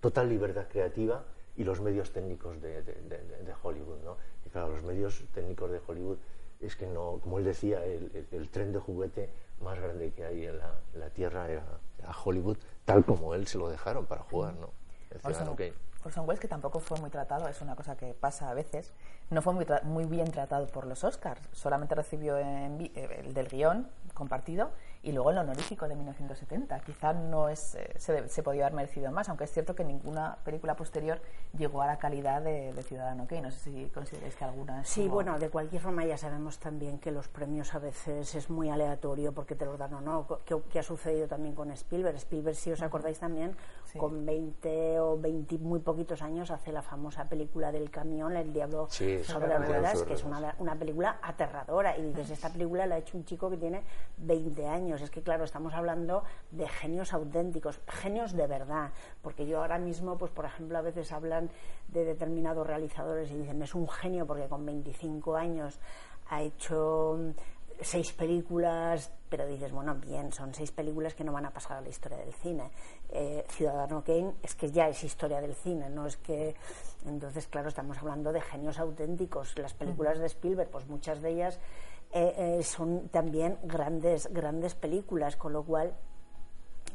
total 0.00 0.28
libertad 0.28 0.66
creativa 0.68 1.22
y 1.56 1.64
los 1.64 1.80
medios 1.80 2.12
técnicos 2.12 2.60
de, 2.60 2.82
Hollywood, 3.62 4.02
¿no? 4.04 4.16
Y 4.46 4.50
claro, 4.50 4.68
los 4.72 4.82
medios 4.82 5.24
técnicos 5.34 5.70
de 5.70 5.80
Hollywood 5.86 6.18
es 6.60 6.76
que 6.76 6.86
no, 6.86 7.18
como 7.22 7.38
él 7.38 7.44
decía, 7.44 7.84
el, 7.84 8.48
tren 8.50 8.72
de 8.72 8.78
juguete 8.78 9.30
más 9.60 9.78
grande 9.78 10.12
que 10.12 10.24
hay 10.24 10.46
en 10.46 10.58
la, 10.58 11.10
Tierra 11.10 11.48
era, 11.50 11.64
Hollywood, 12.24 12.56
tal 12.84 13.04
como 13.04 13.34
él 13.34 13.46
se 13.46 13.58
lo 13.58 13.68
dejaron 13.68 14.06
para 14.06 14.22
jugar, 14.22 14.54
¿no? 14.54 14.70
Orson 16.04 16.28
Welles, 16.28 16.40
que 16.40 16.48
tampoco 16.48 16.80
fue 16.80 16.98
muy 16.98 17.10
tratado, 17.10 17.48
es 17.48 17.60
una 17.60 17.76
cosa 17.76 17.96
que 17.96 18.12
pasa 18.14 18.50
a 18.50 18.54
veces, 18.54 18.92
no 19.30 19.40
fue 19.40 19.52
muy, 19.52 19.66
muy 19.84 20.04
bien 20.04 20.30
tratado 20.30 20.66
por 20.66 20.86
los 20.86 21.04
Oscars. 21.04 21.40
Solamente 21.52 21.94
recibió 21.94 22.38
en, 22.38 22.80
eh, 22.80 23.22
el 23.24 23.34
del 23.34 23.48
guion 23.48 23.88
compartido 24.14 24.70
y 25.04 25.10
luego 25.10 25.30
el 25.30 25.38
honorífico 25.38 25.88
de 25.88 25.96
1970. 25.96 26.78
Quizá 26.80 27.12
no 27.12 27.48
es, 27.48 27.74
eh, 27.74 27.92
se, 27.96 28.28
se, 28.28 28.42
podía 28.42 28.66
haber 28.66 28.74
merecido 28.74 29.10
más, 29.10 29.28
aunque 29.28 29.44
es 29.44 29.52
cierto 29.52 29.74
que 29.74 29.84
ninguna 29.84 30.38
película 30.44 30.76
posterior 30.76 31.20
llegó 31.58 31.82
a 31.82 31.86
la 31.86 31.98
calidad 31.98 32.40
de, 32.42 32.72
Ciudadano 32.82 33.26
Kane. 33.26 33.42
No 33.42 33.50
sé 33.50 33.58
si 33.58 33.90
consideráis 33.92 34.36
que 34.36 34.44
alguna. 34.44 34.84
Sí, 34.84 35.08
bueno, 35.08 35.38
de 35.38 35.50
cualquier 35.50 35.82
forma 35.82 36.04
ya 36.04 36.16
sabemos 36.16 36.58
también 36.58 36.98
que 36.98 37.10
los 37.10 37.28
premios 37.28 37.74
a 37.74 37.78
veces 37.80 38.34
es 38.34 38.50
muy 38.50 38.70
aleatorio 38.70 39.32
porque 39.32 39.54
te 39.54 39.64
los 39.64 39.78
dan 39.78 39.94
o 39.94 40.00
no. 40.00 40.26
¿Qué, 40.70 40.78
ha 40.78 40.82
sucedido 40.82 41.26
también 41.26 41.54
con 41.54 41.70
Spielberg? 41.72 42.16
Spielberg, 42.16 42.56
si 42.56 42.70
os 42.70 42.82
acordáis 42.82 43.18
también, 43.18 43.56
con 43.98 44.24
20 44.24 45.00
o 45.00 45.18
20 45.18 45.58
muy 45.58 45.80
poquitos 45.80 46.22
años 46.22 46.50
hace 46.50 46.72
la 46.72 46.82
famosa 46.82 47.28
película 47.28 47.72
del 47.72 47.90
camión, 47.90 48.36
El 48.36 48.52
Diablo 48.52 48.88
sobre 48.88 49.58
ruedas, 49.58 50.02
que 50.02 50.14
es 50.14 50.24
una, 50.24 50.54
una 50.58 50.76
película 50.76 51.18
aterradora. 51.22 51.96
Y 51.98 52.02
dices, 52.02 52.30
esta 52.30 52.50
película 52.50 52.86
la 52.86 52.96
ha 52.96 52.98
hecho 52.98 53.16
un 53.16 53.24
chico 53.24 53.50
que 53.50 53.56
tiene 53.56 53.82
20 54.18 54.66
años. 54.68 54.91
Es 55.00 55.10
que, 55.10 55.22
claro, 55.22 55.44
estamos 55.44 55.72
hablando 55.74 56.24
de 56.50 56.68
genios 56.68 57.12
auténticos, 57.12 57.80
genios 57.86 58.32
de 58.32 58.46
verdad. 58.46 58.90
Porque 59.22 59.46
yo 59.46 59.60
ahora 59.60 59.78
mismo, 59.78 60.18
pues 60.18 60.30
por 60.30 60.44
ejemplo, 60.44 60.78
a 60.78 60.82
veces 60.82 61.12
hablan 61.12 61.50
de 61.88 62.04
determinados 62.04 62.66
realizadores 62.66 63.30
y 63.30 63.38
dicen, 63.38 63.62
es 63.62 63.74
un 63.74 63.88
genio 63.88 64.26
porque 64.26 64.48
con 64.48 64.66
25 64.66 65.36
años 65.36 65.80
ha 66.28 66.42
hecho 66.42 67.18
seis 67.80 68.12
películas, 68.12 69.12
pero 69.28 69.46
dices, 69.46 69.72
bueno, 69.72 69.94
bien, 69.94 70.32
son 70.32 70.54
seis 70.54 70.70
películas 70.70 71.14
que 71.14 71.24
no 71.24 71.32
van 71.32 71.46
a 71.46 71.50
pasar 71.50 71.78
a 71.78 71.80
la 71.80 71.88
historia 71.88 72.18
del 72.18 72.32
cine. 72.32 72.70
Eh, 73.10 73.44
Ciudadano 73.48 74.02
Kane 74.04 74.34
es 74.42 74.54
que 74.54 74.70
ya 74.70 74.88
es 74.88 75.02
historia 75.04 75.40
del 75.40 75.54
cine, 75.54 75.88
no 75.90 76.06
es 76.06 76.16
que. 76.16 76.54
Entonces, 77.06 77.46
claro, 77.48 77.68
estamos 77.68 77.98
hablando 77.98 78.32
de 78.32 78.40
genios 78.40 78.78
auténticos. 78.78 79.58
Las 79.58 79.74
películas 79.74 80.18
de 80.18 80.26
Spielberg, 80.26 80.70
pues 80.70 80.86
muchas 80.86 81.20
de 81.20 81.30
ellas 81.30 81.58
eh, 82.12 82.34
eh, 82.36 82.62
son 82.62 83.08
también 83.08 83.58
grandes, 83.62 84.32
grandes 84.32 84.74
películas, 84.74 85.36
con 85.36 85.52
lo 85.52 85.62
cual 85.62 85.94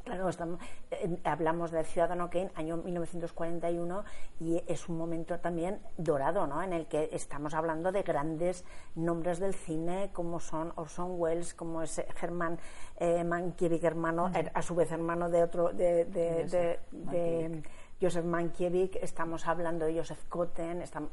Claro, 0.08 0.30
estamos, 0.30 0.62
eh, 0.90 1.20
hablamos 1.26 1.70
de 1.72 1.84
Ciudadano 1.84 2.30
Kane, 2.30 2.50
año 2.56 2.78
1941, 2.78 4.06
y 4.40 4.64
es 4.66 4.88
un 4.88 4.98
momento 4.98 5.38
también 5.40 5.82
dorado, 5.98 6.48
¿no? 6.48 6.64
En 6.64 6.72
el 6.72 6.88
que 6.88 7.10
estamos 7.12 7.54
hablando 7.54 7.92
de 7.92 8.04
grandes 8.04 8.64
nombres 8.96 9.40
del 9.40 9.54
cine, 9.54 10.10
como 10.14 10.40
son 10.40 10.72
Orson 10.78 11.20
Welles, 11.20 11.54
como 11.54 11.82
es 11.82 12.02
Germán 12.16 12.58
eh, 12.96 13.26
Mankiewicz, 13.26 13.84
hermano, 13.84 14.32
a 14.54 14.62
su 14.62 14.76
vez 14.76 14.94
hermano 14.94 15.30
de 15.30 15.44
otro, 15.44 15.74
de, 15.74 16.06
de, 16.06 17.64
Joseph 18.00 18.24
Mankiewicz, 18.24 18.96
estamos 19.02 19.46
hablando 19.46 19.88
de 19.88 19.98
Joseph 19.98 20.24
Cotten, 20.30 20.82
estamos, 20.84 21.12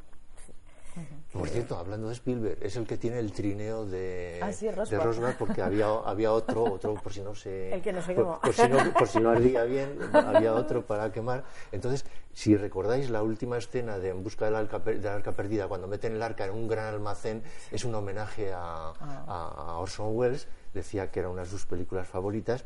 por 1.33 1.49
cierto, 1.49 1.77
hablando 1.77 2.09
de 2.09 2.15
Spielberg, 2.15 2.59
es 2.63 2.77
el 2.77 2.87
que 2.87 2.97
tiene 2.97 3.19
el 3.19 3.33
trineo 3.33 3.85
de, 3.87 4.39
ah, 4.41 4.51
de 4.51 4.99
Roswell 4.99 5.35
porque 5.37 5.63
había, 5.63 5.87
había 5.87 6.33
otro, 6.33 6.65
otro 6.65 6.95
por 6.95 7.13
si 7.13 7.21
no 7.21 7.35
se, 7.35 7.73
el 7.75 7.83
que 7.83 7.93
no 7.93 8.01
se 8.01 8.15
por, 8.15 8.41
por, 8.41 8.55
si 8.55 8.69
no, 8.69 8.93
por 8.93 9.09
si 9.09 9.19
no 9.19 9.31
ardía 9.31 9.65
bien, 9.65 9.99
había 10.13 10.55
otro 10.55 10.87
para 10.87 11.11
quemar. 11.11 11.45
Entonces, 11.73 12.05
si 12.33 12.57
recordáis 12.57 13.11
la 13.11 13.23
última 13.23 13.59
escena 13.59 13.99
de 13.99 14.11
En 14.11 14.23
busca 14.23 14.45
del 14.45 14.55
arca, 14.55 14.79
de 14.79 15.09
arca 15.09 15.33
perdida, 15.33 15.67
cuando 15.67 15.89
meten 15.89 16.15
el 16.15 16.23
arca 16.23 16.45
en 16.45 16.53
un 16.53 16.69
gran 16.69 16.87
almacén, 16.87 17.43
es 17.73 17.85
un 17.85 17.95
homenaje 17.95 18.53
a, 18.53 18.93
ah. 19.01 19.55
a, 19.57 19.79
Orson 19.79 20.17
Welles, 20.17 20.47
decía 20.73 21.11
que 21.11 21.21
era 21.21 21.29
una 21.29 21.43
de 21.43 21.49
sus 21.49 21.67
películas 21.67 22.07
favoritas. 22.07 22.65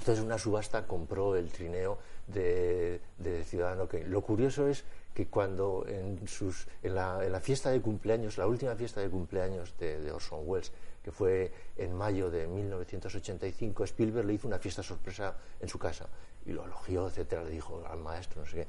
Entonces, 0.00 0.24
una 0.24 0.38
subasta 0.38 0.86
compró 0.86 1.36
el 1.36 1.50
trineo 1.50 1.98
de, 2.26 3.00
de 3.18 3.44
Ciudadano 3.44 3.86
Kane. 3.86 4.06
Lo 4.06 4.22
curioso 4.22 4.66
es 4.66 4.84
que 5.16 5.28
cuando 5.28 5.86
en, 5.88 6.28
sus, 6.28 6.68
en, 6.82 6.94
la, 6.94 7.24
en, 7.24 7.32
la, 7.32 7.40
fiesta 7.40 7.70
de 7.70 7.80
cumpleaños, 7.80 8.36
la 8.36 8.46
última 8.46 8.76
fiesta 8.76 9.00
de 9.00 9.08
cumpleaños 9.08 9.74
de, 9.78 10.12
Orson 10.12 10.40
Welles, 10.44 10.70
que 11.02 11.10
fue 11.10 11.50
en 11.78 11.94
mayo 11.94 12.30
de 12.30 12.46
1985, 12.46 13.84
Spielberg 13.84 14.26
le 14.26 14.34
hizo 14.34 14.46
una 14.46 14.58
fiesta 14.58 14.82
sorpresa 14.82 15.34
en 15.58 15.70
su 15.70 15.78
casa 15.78 16.06
y 16.44 16.52
lo 16.52 16.66
elogió, 16.66 17.08
etcétera, 17.08 17.44
le 17.44 17.50
dijo 17.50 17.82
al 17.88 17.98
maestro, 17.98 18.42
no 18.42 18.46
sé 18.46 18.56
qué. 18.56 18.66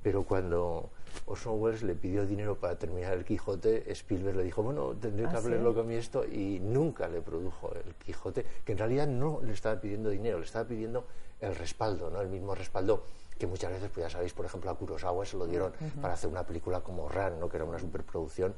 Pero 0.00 0.22
cuando 0.22 0.90
Orson 1.26 1.60
Welles 1.60 1.82
le 1.82 1.96
pidió 1.96 2.24
dinero 2.24 2.54
para 2.54 2.78
terminar 2.78 3.14
el 3.14 3.24
Quijote, 3.24 3.90
Spielberg 3.90 4.36
le 4.36 4.44
dijo, 4.44 4.62
bueno, 4.62 4.94
tendré 4.94 5.24
que 5.24 5.34
¿Ah, 5.34 5.38
hablarlo 5.38 5.74
con 5.74 5.90
esto, 5.90 6.24
y 6.24 6.60
nunca 6.60 7.08
le 7.08 7.22
produjo 7.22 7.72
el 7.74 7.96
Quijote, 7.96 8.46
que 8.64 8.70
en 8.70 8.78
realidad 8.78 9.08
no 9.08 9.40
le 9.42 9.52
estaba 9.52 9.80
pidiendo 9.80 10.10
dinero, 10.10 10.38
le 10.38 10.44
estaba 10.44 10.68
pidiendo 10.68 11.08
el 11.40 11.56
respaldo, 11.56 12.08
¿no? 12.08 12.20
el 12.20 12.28
mismo 12.28 12.54
respaldo 12.54 13.02
que 13.38 13.46
muchas 13.46 13.70
veces, 13.70 13.90
pues 13.92 14.06
ya 14.06 14.10
sabéis, 14.10 14.32
por 14.32 14.44
ejemplo, 14.44 14.70
a 14.70 14.74
Kurosawa 14.74 15.24
se 15.24 15.36
lo 15.36 15.46
dieron 15.46 15.72
para 16.00 16.14
hacer 16.14 16.28
una 16.28 16.44
película 16.44 16.80
como 16.80 17.08
Ran, 17.08 17.38
¿no? 17.38 17.48
que 17.48 17.56
era 17.56 17.64
una 17.64 17.78
superproducción. 17.78 18.54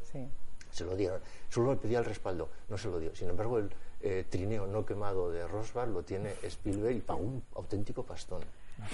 Se 0.71 0.85
lo 0.85 0.95
dieron. 0.95 1.21
Solo 1.49 1.73
le 1.73 1.77
pedía 1.77 1.99
el 1.99 2.05
respaldo, 2.05 2.49
no 2.69 2.79
se 2.79 2.89
lo 2.89 3.01
dio. 3.01 3.15
Sin 3.15 3.29
embargo, 3.29 3.59
el 3.59 3.71
eh, 4.01 4.25
trineo 4.29 4.67
no 4.67 4.87
quemado 4.87 5.31
de 5.31 5.47
Roswell 5.47 5.93
lo 5.93 6.05
tiene 6.05 6.33
Spielberg 6.43 6.97
y 6.97 7.01
pagó 7.01 7.21
un 7.21 7.43
auténtico 7.57 8.05
pastón. 8.05 8.43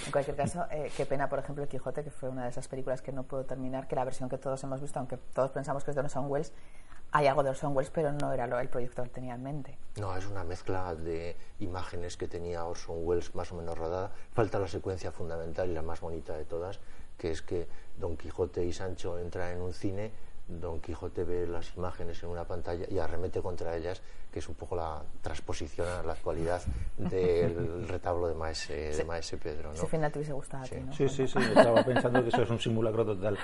En 0.04 0.10
cualquier 0.10 0.36
caso, 0.36 0.66
eh, 0.70 0.90
qué 0.96 1.06
pena, 1.06 1.28
por 1.28 1.38
ejemplo, 1.38 1.62
El 1.62 1.68
Quijote, 1.68 2.02
que 2.02 2.10
fue 2.10 2.28
una 2.28 2.44
de 2.44 2.50
esas 2.50 2.66
películas 2.66 3.02
que 3.02 3.12
no 3.12 3.22
puedo 3.22 3.44
terminar, 3.44 3.86
que 3.86 3.94
la 3.94 4.04
versión 4.04 4.28
que 4.28 4.38
todos 4.38 4.62
hemos 4.64 4.80
visto, 4.80 4.98
aunque 4.98 5.16
todos 5.16 5.50
pensamos 5.50 5.84
que 5.84 5.90
es 5.92 5.94
de 5.94 6.00
Orson 6.00 6.28
Welles, 6.28 6.52
hay 7.16 7.28
algo 7.28 7.42
de 7.42 7.48
Orson 7.48 7.74
Welles, 7.74 7.90
pero 7.90 8.12
no 8.12 8.30
era 8.30 8.46
lo 8.46 8.60
el 8.60 8.68
proyecto 8.68 9.02
que 9.02 9.08
tenía 9.08 9.36
en 9.36 9.42
mente. 9.42 9.78
No, 9.98 10.14
es 10.14 10.26
una 10.26 10.44
mezcla 10.44 10.94
de 10.94 11.34
imágenes 11.60 12.18
que 12.18 12.28
tenía 12.28 12.66
Orson 12.66 12.98
Welles 13.06 13.34
más 13.34 13.50
o 13.52 13.54
menos 13.54 13.78
rodada. 13.78 14.10
Falta 14.34 14.58
la 14.58 14.68
secuencia 14.68 15.10
fundamental 15.12 15.70
y 15.70 15.72
la 15.72 15.80
más 15.80 16.02
bonita 16.02 16.36
de 16.36 16.44
todas, 16.44 16.78
que 17.16 17.30
es 17.30 17.40
que 17.40 17.68
Don 17.96 18.18
Quijote 18.18 18.62
y 18.66 18.74
Sancho 18.74 19.18
entran 19.18 19.52
en 19.52 19.62
un 19.62 19.72
cine 19.72 20.12
Don 20.48 20.80
Quijote 20.80 21.24
ve 21.24 21.46
las 21.46 21.76
imágenes 21.76 22.22
en 22.22 22.28
una 22.28 22.44
pantalla 22.44 22.86
y 22.88 22.98
arremete 22.98 23.40
contra 23.40 23.76
ellas, 23.76 24.00
que 24.30 24.38
es 24.38 24.48
un 24.48 24.54
poco 24.54 24.76
la 24.76 25.02
transposición 25.20 25.88
a 25.88 26.02
la 26.02 26.12
actualidad 26.12 26.62
del 26.96 27.88
retablo 27.88 28.28
de 28.28 28.34
Maese, 28.34 28.96
de 28.96 29.04
Maese 29.04 29.38
Pedro. 29.38 29.70
¿no? 29.70 29.74
Ese 29.74 29.86
final 29.86 30.12
te 30.12 30.18
hubiese 30.18 30.32
gustado 30.32 30.64
sí. 30.64 30.74
a 30.74 30.78
ti, 30.78 30.84
¿no? 30.84 30.92
Sí, 30.92 31.08
sí, 31.08 31.26
sí, 31.26 31.38
estaba 31.38 31.82
pensando 31.82 32.22
que 32.22 32.28
eso 32.28 32.42
es 32.42 32.50
un 32.50 32.60
simulacro 32.60 33.04
total. 33.04 33.38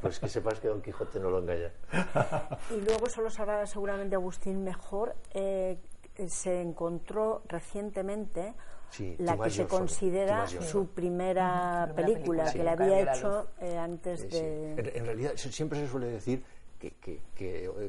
pues 0.00 0.20
que 0.20 0.28
sepas 0.28 0.60
que 0.60 0.68
Don 0.68 0.80
Quijote 0.80 1.18
no 1.18 1.30
lo 1.30 1.40
engaña. 1.40 1.72
Y 2.70 2.80
luego 2.80 3.08
solo 3.08 3.30
sabrá 3.30 3.66
seguramente 3.66 4.14
Agustín 4.14 4.62
mejor, 4.62 5.16
eh, 5.32 5.78
se 6.26 6.60
encontró 6.60 7.42
recientemente 7.48 8.54
la 9.18 9.38
que 9.38 9.50
se 9.50 9.66
considera 9.66 10.46
su 10.46 10.88
primera, 10.88 11.92
película, 11.94 12.52
que 12.52 12.64
la 12.64 12.72
había 12.72 13.12
hecho 13.12 13.48
eh, 13.60 13.76
antes 13.76 14.30
de... 14.30 14.72
En, 14.72 15.04
realidad 15.06 15.32
siempre 15.36 15.80
se 15.80 15.88
suele 15.88 16.06
decir 16.06 16.42
que, 16.78 16.92
que, 16.92 17.20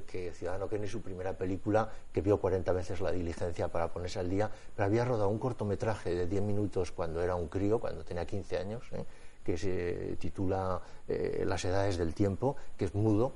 que, 0.05 0.31
Ciudadano 0.33 0.67
Kane 0.67 0.85
es 0.85 0.91
su 0.91 1.01
primera 1.01 1.33
película, 1.33 1.89
que 2.11 2.21
vio 2.21 2.39
40 2.39 2.71
veces 2.73 3.01
la 3.01 3.11
diligencia 3.11 3.67
para 3.67 3.87
ponerse 3.89 4.19
al 4.19 4.29
día, 4.29 4.49
pero 4.75 4.85
había 4.85 5.05
rodado 5.05 5.29
un 5.29 5.39
cortometraje 5.39 6.13
de 6.13 6.27
10 6.27 6.41
minutos 6.41 6.91
cuando 6.91 7.21
era 7.21 7.35
un 7.35 7.47
crío, 7.47 7.79
cuando 7.79 8.03
tenía 8.03 8.25
15 8.25 8.57
años, 8.57 8.83
¿eh? 8.91 9.05
que 9.43 9.57
se 9.57 10.17
titula 10.19 10.81
eh, 11.07 11.43
Las 11.45 11.63
edades 11.65 11.97
del 11.97 12.13
tiempo, 12.13 12.55
que 12.77 12.85
es 12.85 12.95
mudo, 12.95 13.33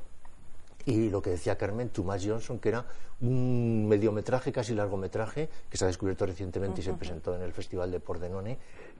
y 0.86 1.10
lo 1.10 1.22
que 1.22 1.32
decía 1.32 1.58
Carmen, 1.58 1.90
Thomas 1.90 2.24
Johnson, 2.26 2.60
que 2.60 2.70
era 2.70 2.86
un 3.22 3.88
mediometraje, 3.88 4.52
casi 4.52 4.74
largometraje, 4.74 5.50
que 5.70 5.78
se 5.78 5.86
ha 5.86 5.88
descubierto 5.88 6.26
recientemente 6.26 6.82
y 6.82 6.84
se 6.84 6.94
presentó 6.94 7.36
en 7.36 7.42
el 7.42 7.54
Festival 7.54 7.92
de 7.92 8.00
Pordenone, 8.00 8.58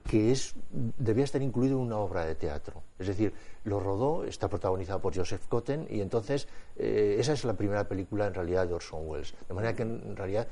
que 0.08 0.32
es, 0.32 0.54
debía 0.70 1.24
estar 1.24 1.42
incluido 1.42 1.76
en 1.76 1.86
una 1.86 1.98
obra 1.98 2.24
de 2.24 2.34
teatro. 2.34 2.82
Es 2.98 3.08
decir, 3.08 3.34
lo 3.64 3.80
rodó, 3.80 4.24
está 4.24 4.48
protagonizado 4.48 5.00
por 5.00 5.14
Joseph 5.14 5.46
Cotten, 5.48 5.86
y 5.90 6.00
entonces 6.00 6.48
eh, 6.76 7.16
esa 7.18 7.32
es 7.32 7.44
la 7.44 7.54
primera 7.54 7.86
película 7.86 8.26
en 8.26 8.34
realidad 8.34 8.66
de 8.66 8.74
Orson 8.74 9.02
Welles. 9.04 9.34
De 9.46 9.54
manera 9.54 9.74
que 9.74 9.82
en 9.82 10.16
realidad 10.16 10.48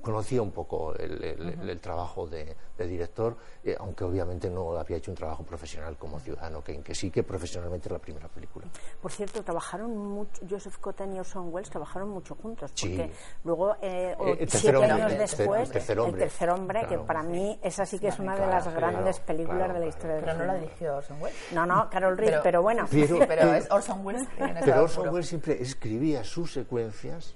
conocía 0.00 0.42
un 0.42 0.50
poco 0.50 0.94
el, 0.94 1.80
trabajo 1.80 2.26
de, 2.26 2.56
director, 2.78 3.36
eh, 3.64 3.76
aunque 3.78 4.04
obviamente 4.04 4.48
no 4.50 4.76
había 4.76 4.96
hecho 4.96 5.10
un 5.10 5.16
trabajo 5.16 5.42
profesional 5.44 5.96
como 5.96 6.20
ciudadano, 6.20 6.62
que, 6.62 6.80
que 6.80 6.94
sí 6.94 7.10
que 7.10 7.22
profesionalmente 7.22 7.88
es 7.88 7.92
la 7.92 7.98
primera 7.98 8.28
película. 8.28 8.66
Por 9.00 9.12
cierto, 9.12 9.42
trabajaron 9.42 9.96
mucho, 9.96 10.40
Joseph 10.48 10.78
Cotten 10.78 11.14
y 11.14 11.20
Orson 11.20 11.52
Welles 11.52 11.70
trabajaron 11.70 12.10
mucho 12.10 12.34
juntos, 12.34 12.72
porque 12.72 13.10
luego, 13.44 13.76
eh, 13.82 14.16
eh 14.20 14.46
siete 14.48 14.84
años 14.84 15.18
después, 15.18 15.68
el 15.68 16.16
tercer 16.16 16.50
hombre, 16.50 16.86
que 16.88 16.98
para 16.98 17.22
mí 17.22 17.58
esa 17.62 17.84
sí 17.84 17.98
que 17.98 18.08
es 18.08 18.18
una 18.18 18.36
de 18.36 18.46
las 18.46 18.72
grandes 18.72 19.20
películas 19.20 19.72
de 19.72 19.80
la 19.80 19.86
historia 19.86 20.16
del 20.16 20.24
Pero 20.24 20.38
no 20.38 20.44
la 20.44 20.54
dirigió 20.54 20.96
Orson 20.96 21.20
Welles. 21.20 21.38
No, 21.52 21.66
no, 21.66 21.88
Carol 21.90 22.16
Reed, 22.16 22.34
pero, 22.42 22.62
bueno. 22.62 22.86
Pero, 22.90 23.54
es 23.54 23.70
Orson 23.70 24.04
Welles. 24.04 24.26
Pero 24.64 24.82
Orson 24.82 25.08
Welles 25.08 25.28
siempre 25.28 25.60
escribía 25.60 26.24
sus 26.24 26.52
secuencias 26.52 27.34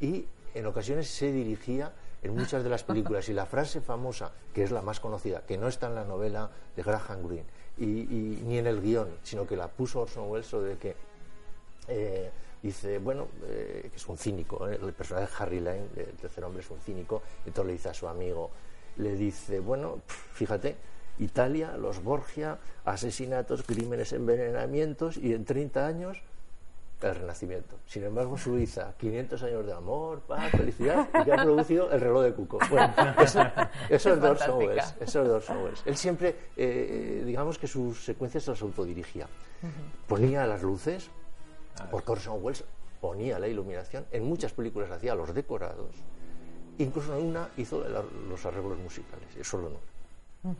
y 0.00 0.26
en 0.54 0.66
ocasiones 0.66 1.08
se 1.08 1.32
dirigía 1.32 1.92
en 2.22 2.34
muchas 2.34 2.62
de 2.62 2.70
las 2.70 2.84
películas 2.84 3.28
y 3.28 3.32
la 3.32 3.46
frase 3.46 3.80
famosa, 3.80 4.32
que 4.52 4.62
es 4.62 4.70
la 4.70 4.82
más 4.82 5.00
conocida, 5.00 5.42
que 5.46 5.56
no 5.56 5.68
está 5.68 5.86
en 5.86 5.94
la 5.94 6.04
novela 6.04 6.50
de 6.76 6.82
Graham 6.82 7.26
Greene 7.26 7.46
y, 7.78 8.42
ni 8.44 8.58
en 8.58 8.66
el 8.66 8.80
guion, 8.80 9.08
sino 9.22 9.46
que 9.46 9.56
la 9.56 9.68
puso 9.68 10.00
Orson 10.00 10.30
Welles 10.30 10.50
de 10.50 10.76
que 10.76 10.96
eh, 11.88 12.30
dice, 12.62 12.98
bueno, 12.98 13.28
eh, 13.46 13.88
que 13.90 13.96
es 13.96 14.06
un 14.06 14.18
cínico, 14.18 14.68
¿eh? 14.68 14.78
el 14.80 14.92
personaje 14.92 15.26
de 15.26 15.32
Harry 15.38 15.60
Lane, 15.60 15.86
el 15.96 16.16
tercer 16.16 16.44
hombre, 16.44 16.62
es 16.62 16.70
un 16.70 16.80
cínico, 16.80 17.22
entonces 17.46 17.66
le 17.66 17.72
dice 17.72 17.88
a 17.88 17.94
su 17.94 18.06
amigo, 18.06 18.50
le 18.96 19.14
dice, 19.14 19.60
bueno, 19.60 20.00
fíjate, 20.06 20.76
Italia, 21.18 21.76
los 21.76 22.02
Borgia, 22.02 22.58
asesinatos, 22.84 23.62
crímenes, 23.62 24.12
envenenamientos, 24.12 25.16
y 25.16 25.32
en 25.32 25.44
30 25.44 25.86
años 25.86 26.22
el 27.08 27.14
Renacimiento. 27.14 27.78
Sin 27.86 28.04
embargo, 28.04 28.36
Suiza, 28.36 28.94
500 28.98 29.42
años 29.42 29.66
de 29.66 29.72
amor, 29.72 30.20
paz, 30.20 30.50
felicidad, 30.50 31.08
y 31.20 31.24
que 31.24 31.32
ha 31.32 31.42
producido 31.42 31.90
el 31.90 32.00
reloj 32.00 32.22
de 32.24 32.34
Cuco. 32.34 32.58
Bueno, 32.70 32.92
eso, 33.20 33.40
eso 33.88 34.12
es 34.12 34.20
Dorson 34.20 34.58
Welles. 34.58 34.94
Eso 35.00 35.38
es. 35.38 35.82
Él 35.86 35.96
siempre, 35.96 36.36
eh, 36.56 37.22
digamos 37.24 37.58
que 37.58 37.66
sus 37.66 38.04
secuencias 38.04 38.46
las 38.46 38.60
autodirigía. 38.62 39.26
Ponía 40.06 40.46
las 40.46 40.62
luces, 40.62 41.10
porque 41.90 42.12
Orson 42.12 42.38
Welles 42.42 42.64
ponía 43.00 43.38
la 43.38 43.48
iluminación. 43.48 44.06
En 44.10 44.24
muchas 44.24 44.52
películas 44.52 44.90
hacía 44.90 45.14
los 45.14 45.34
decorados. 45.34 45.94
Incluso 46.78 47.16
en 47.16 47.26
una 47.26 47.48
hizo 47.56 47.84
los 48.28 48.46
arreglos 48.46 48.78
musicales, 48.78 49.28
solo 49.42 49.70
no. 49.70 50.54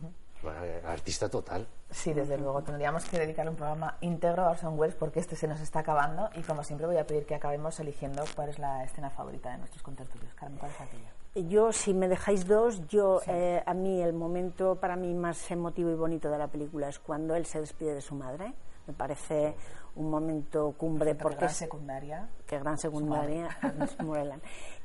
Artista 0.85 1.29
total. 1.29 1.66
Sí, 1.90 2.12
desde 2.12 2.38
luego. 2.38 2.62
Tendríamos 2.62 3.05
que 3.05 3.18
dedicar 3.18 3.48
un 3.48 3.57
programa 3.57 3.96
íntegro 4.00 4.44
a 4.44 4.50
Orson 4.50 4.79
Welles 4.79 4.94
porque 4.94 5.20
este 5.20 5.37
se 5.37 5.48
nos 5.48 5.61
está 5.61 5.81
acabando 5.81 6.31
y 6.35 6.42
como 6.42 6.62
siempre 6.62 6.87
voy 6.87 6.98
a 6.98 7.07
pedir 7.07 7.26
que 7.26 7.35
acabemos 7.35 7.79
eligiendo 7.81 8.24
cuál 8.35 8.48
es 8.48 8.59
la 8.59 8.85
escena 8.85 9.11
favorita 9.11 9.50
de 9.50 9.59
nuestros 9.59 9.83
contertulios. 9.83 10.33
Carmen, 10.35 10.59
¿cuál 10.59 10.70
es 10.70 10.81
aquella? 10.81 11.48
Yo, 11.48 11.72
si 11.72 11.94
me 11.94 12.09
dejáis 12.09 12.46
dos, 12.46 12.87
yo 12.88 13.20
eh, 13.26 13.62
a 13.64 13.74
mí 13.74 14.03
el 14.03 14.12
momento 14.12 14.76
para 14.76 14.96
mí 14.96 15.14
más 15.14 15.50
emotivo 15.50 15.90
y 15.90 15.94
bonito 15.94 16.31
de 16.31 16.38
la 16.38 16.48
película 16.48 16.88
es 16.88 16.98
cuando 16.98 17.35
él 17.37 17.46
se 17.46 17.61
despide 17.61 17.94
de 17.94 18.00
su 18.00 18.14
madre. 18.14 18.53
Me 18.87 18.94
parece 18.94 19.55
un 19.94 20.11
momento 20.11 20.72
cumbre 20.76 21.14
porque 21.14 21.38
gran 21.38 21.50
secundaria 21.50 22.29
que 22.46 22.59
gran 22.59 22.79
secundaria 22.79 23.48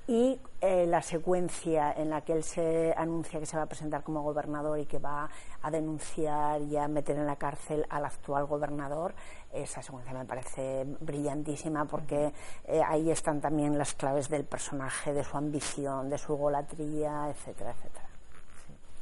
y 0.08 0.40
eh, 0.62 0.86
la 0.86 1.02
secuencia 1.02 1.92
en 1.92 2.12
la 2.12 2.22
que 2.22 2.34
él 2.34 2.44
se 2.44 2.94
anuncia 2.96 3.40
que 3.40 3.46
se 3.46 3.58
va 3.58 3.64
a 3.64 3.66
presentar 3.66 4.04
como 4.04 4.22
gobernador 4.22 4.80
y 4.80 4.86
que 4.86 5.00
va 5.00 5.30
a 5.62 5.72
denunciar 5.72 6.62
y 6.62 6.78
a 6.78 6.88
meter 6.88 7.18
en 7.18 7.26
la 7.26 7.38
cárcel 7.38 7.86
al 7.90 8.06
actual 8.06 8.46
gobernador 8.46 9.16
esa 9.52 9.82
secuencia 9.82 10.14
me 10.14 10.26
parece 10.26 10.86
brillantísima 11.00 11.86
porque 11.86 12.34
eh, 12.66 12.82
ahí 12.86 13.10
están 13.10 13.42
también 13.42 13.78
las 13.78 13.96
claves 13.96 14.30
del 14.30 14.46
personaje 14.46 15.14
de 15.14 15.24
su 15.24 15.38
ambición 15.38 16.10
de 16.10 16.20
su 16.20 16.36
golatría 16.36 17.30
etcétera 17.30 17.72
etcétera 17.72 18.05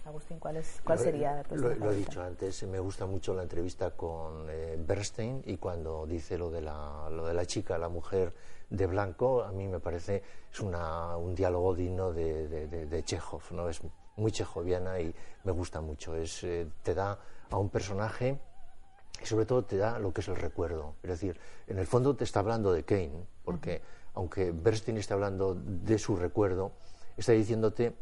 Agustín, 0.05 0.37
¿cuál, 0.39 0.57
es, 0.57 0.81
cuál 0.83 0.99
sería 0.99 1.43
lo, 1.51 1.75
lo, 1.75 1.91
he 1.91 1.95
dicho 1.95 2.21
antes, 2.21 2.61
me 2.63 2.79
gusta 2.79 3.05
mucho 3.05 3.33
la 3.33 3.43
entrevista 3.43 3.91
con 3.91 4.47
eh, 4.49 4.75
Bernstein 4.77 5.41
y 5.45 5.55
cuando 5.57 6.05
dice 6.05 6.37
lo 6.37 6.51
de, 6.51 6.61
la, 6.61 7.09
lo 7.09 7.25
de 7.25 7.33
la 7.33 7.45
chica, 7.45 7.77
la 7.77 7.87
mujer 7.87 8.33
de 8.69 8.85
blanco, 8.85 9.43
a 9.43 9.51
mí 9.53 9.67
me 9.67 9.79
parece 9.79 10.21
es 10.51 10.59
una, 10.59 11.15
un 11.15 11.33
diálogo 11.33 11.73
digno 11.73 12.11
de, 12.11 12.47
de, 12.49 12.85
de, 12.85 13.03
Chekhov, 13.03 13.43
¿no? 13.51 13.69
es 13.69 13.81
muy 14.17 14.31
chejoviana 14.31 14.99
y 14.99 15.13
me 15.43 15.51
gusta 15.51 15.81
mucho. 15.81 16.15
Es, 16.15 16.43
eh, 16.43 16.67
te 16.83 16.93
da 16.93 17.17
a 17.49 17.57
un 17.57 17.69
personaje 17.69 18.39
y 19.21 19.25
sobre 19.25 19.45
todo 19.45 19.63
te 19.63 19.77
da 19.77 19.99
lo 19.99 20.13
que 20.13 20.21
es 20.21 20.27
el 20.27 20.35
recuerdo. 20.35 20.95
Es 21.03 21.09
decir, 21.11 21.39
en 21.67 21.79
el 21.79 21.87
fondo 21.87 22.15
te 22.15 22.23
está 22.23 22.39
hablando 22.39 22.73
de 22.73 22.83
Kane, 22.83 23.25
porque 23.43 23.81
aunque 24.15 24.51
Bernstein 24.51 24.97
esté 24.97 25.13
hablando 25.13 25.55
de 25.55 25.97
su 25.97 26.15
recuerdo, 26.15 26.73
está 27.17 27.31
diciéndote 27.31 27.95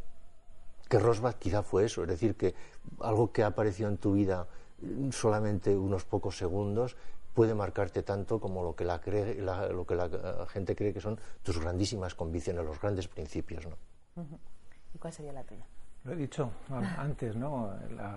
que 0.91 0.99
Rosbach 0.99 1.37
quizá 1.39 1.63
fue 1.63 1.85
eso, 1.85 2.03
es 2.03 2.09
decir, 2.09 2.35
que 2.35 2.53
algo 2.99 3.31
que 3.31 3.43
ha 3.43 3.47
aparecido 3.47 3.87
en 3.87 3.95
tu 3.95 4.11
vida 4.11 4.45
solamente 5.11 5.77
unos 5.77 6.03
pocos 6.03 6.37
segundos 6.37 6.97
puede 7.33 7.55
marcarte 7.55 8.03
tanto 8.03 8.41
como 8.41 8.61
lo 8.61 8.75
que 8.75 8.83
la, 8.83 8.99
cree, 8.99 9.35
lo 9.35 9.85
que 9.85 9.95
la 9.95 10.09
gente 10.49 10.75
cree 10.75 10.93
que 10.93 10.99
son 10.99 11.17
tus 11.43 11.61
grandísimas 11.61 12.13
convicciones, 12.13 12.65
los 12.65 12.81
grandes 12.81 13.07
principios. 13.07 13.65
¿no? 13.67 13.77
¿Y 14.93 14.97
cuál 14.97 15.13
sería 15.13 15.31
la 15.31 15.45
tuya? 15.45 15.65
Lo 16.03 16.13
he 16.13 16.15
dicho 16.15 16.49
antes, 16.97 17.35
¿no? 17.35 17.69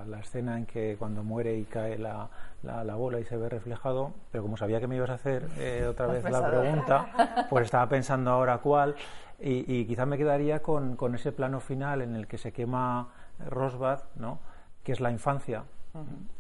La, 0.08 0.18
escena 0.18 0.56
en 0.56 0.64
que 0.64 0.96
cuando 0.98 1.22
muere 1.22 1.54
y 1.58 1.64
cae 1.64 1.98
la, 1.98 2.30
la, 2.62 2.94
bola 2.94 3.20
y 3.20 3.24
se 3.24 3.36
ve 3.36 3.50
reflejado, 3.50 4.12
pero 4.32 4.42
como 4.42 4.56
sabía 4.56 4.80
que 4.80 4.86
me 4.86 4.96
ibas 4.96 5.10
a 5.10 5.14
hacer 5.14 5.46
eh, 5.58 5.86
otra 5.86 6.06
vez 6.06 6.24
la 6.24 6.48
pregunta, 6.48 7.46
pues 7.50 7.66
estaba 7.66 7.86
pensando 7.86 8.30
ahora 8.30 8.58
cuál, 8.58 8.94
y, 9.38 9.70
y 9.70 9.84
quizá 9.84 10.06
me 10.06 10.16
quedaría 10.16 10.62
con, 10.62 10.96
con, 10.96 11.14
ese 11.14 11.30
plano 11.30 11.60
final 11.60 12.00
en 12.00 12.16
el 12.16 12.26
que 12.26 12.38
se 12.38 12.52
quema 12.52 13.08
Rosbad, 13.50 14.04
¿no? 14.16 14.38
que 14.82 14.92
es 14.92 15.00
la 15.00 15.10
infancia, 15.10 15.64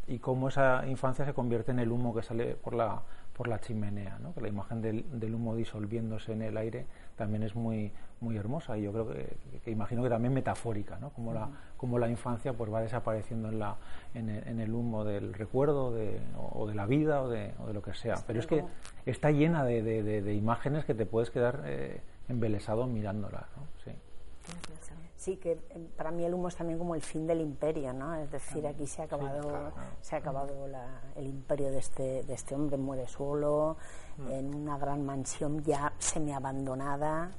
y 0.06 0.18
cómo 0.20 0.48
esa 0.48 0.86
infancia 0.86 1.26
se 1.26 1.34
convierte 1.34 1.72
en 1.72 1.78
el 1.78 1.92
humo 1.92 2.14
que 2.14 2.22
sale 2.22 2.54
por 2.54 2.74
la, 2.74 3.02
por 3.36 3.48
la 3.48 3.60
chimenea, 3.60 4.18
¿no? 4.20 4.32
que 4.32 4.40
la 4.40 4.48
imagen 4.48 4.80
del, 4.80 5.04
del, 5.18 5.34
humo 5.34 5.56
disolviéndose 5.56 6.32
en 6.32 6.42
el 6.42 6.56
aire 6.56 6.86
también 7.16 7.42
es 7.42 7.54
muy, 7.56 7.92
muy 8.20 8.36
hermosa 8.36 8.78
y 8.78 8.82
yo 8.82 8.92
creo 8.92 9.08
que, 9.08 9.70
imagino 9.70 10.02
que 10.02 10.08
también 10.08 10.32
metafórica, 10.32 10.98
¿no? 11.00 11.10
como, 11.10 11.34
la, 11.34 11.48
como 11.76 11.98
la 11.98 12.08
infancia 12.08 12.52
pues 12.52 12.72
va 12.72 12.80
desapareciendo 12.80 13.48
en, 13.48 13.58
la, 13.58 13.76
en, 14.14 14.30
el, 14.30 14.48
en 14.48 14.60
el 14.60 14.72
humo 14.72 15.04
del 15.04 15.34
recuerdo 15.34 15.92
de, 15.92 16.20
o, 16.36 16.66
de 16.66 16.74
la 16.74 16.86
vida 16.86 17.22
o 17.22 17.28
de, 17.28 17.54
o 17.58 17.66
de, 17.66 17.74
lo 17.74 17.82
que 17.82 17.94
sea. 17.94 18.16
Pero 18.26 18.38
es 18.38 18.46
que 18.46 18.64
está 19.04 19.32
llena 19.32 19.64
de, 19.64 19.82
de 19.82 20.34
imágenes 20.34 20.84
que 20.84 20.94
te 20.94 21.04
puedes 21.04 21.30
quedar 21.30 21.62
eh, 21.64 22.00
embelesado 22.28 22.86
mirándola. 22.86 23.48
¿no? 23.56 23.66
Sí. 23.84 23.90
Sí, 25.24 25.38
que 25.38 25.52
eh, 25.52 25.88
para 25.96 26.10
mí 26.10 26.22
el 26.22 26.34
humo 26.34 26.48
es 26.48 26.56
también 26.56 26.78
como 26.78 26.94
el 26.94 27.00
fin 27.00 27.26
del 27.26 27.40
imperio, 27.40 27.94
¿no? 27.94 28.14
Es 28.14 28.30
decir, 28.30 28.66
aquí 28.66 28.86
se 28.86 29.00
ha 29.00 29.06
acabado, 29.06 29.72
se 30.02 30.16
ha 30.16 30.18
acabado 30.18 30.68
el 31.16 31.26
imperio 31.26 31.70
de 31.70 31.78
este, 31.78 32.24
de 32.24 32.34
este 32.34 32.54
hombre, 32.54 32.76
muere 32.76 33.06
solo, 33.06 33.78
mm. 34.18 34.30
en 34.30 34.54
una 34.54 34.76
gran 34.76 35.02
mansión 35.02 35.62
ya 35.64 35.94
semi-abandonada. 35.96 37.30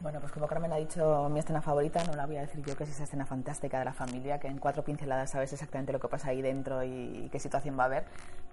Bueno, 0.00 0.20
pues 0.20 0.30
como 0.30 0.46
Carmen 0.46 0.74
ha 0.74 0.76
dicho 0.76 1.30
mi 1.30 1.38
escena 1.38 1.62
favorita, 1.62 2.04
no 2.04 2.14
la 2.14 2.26
voy 2.26 2.36
a 2.36 2.42
decir 2.42 2.62
yo, 2.62 2.76
que 2.76 2.84
es 2.84 2.90
esa 2.90 3.04
escena 3.04 3.24
fantástica 3.24 3.78
de 3.78 3.86
la 3.86 3.94
familia, 3.94 4.38
que 4.38 4.48
en 4.48 4.58
cuatro 4.58 4.84
pinceladas 4.84 5.30
sabes 5.30 5.54
exactamente 5.54 5.90
lo 5.90 6.00
que 6.00 6.08
pasa 6.08 6.28
ahí 6.28 6.42
dentro 6.42 6.84
y 6.84 7.30
qué 7.32 7.38
situación 7.38 7.78
va 7.78 7.84
a 7.84 7.86
haber 7.86 8.04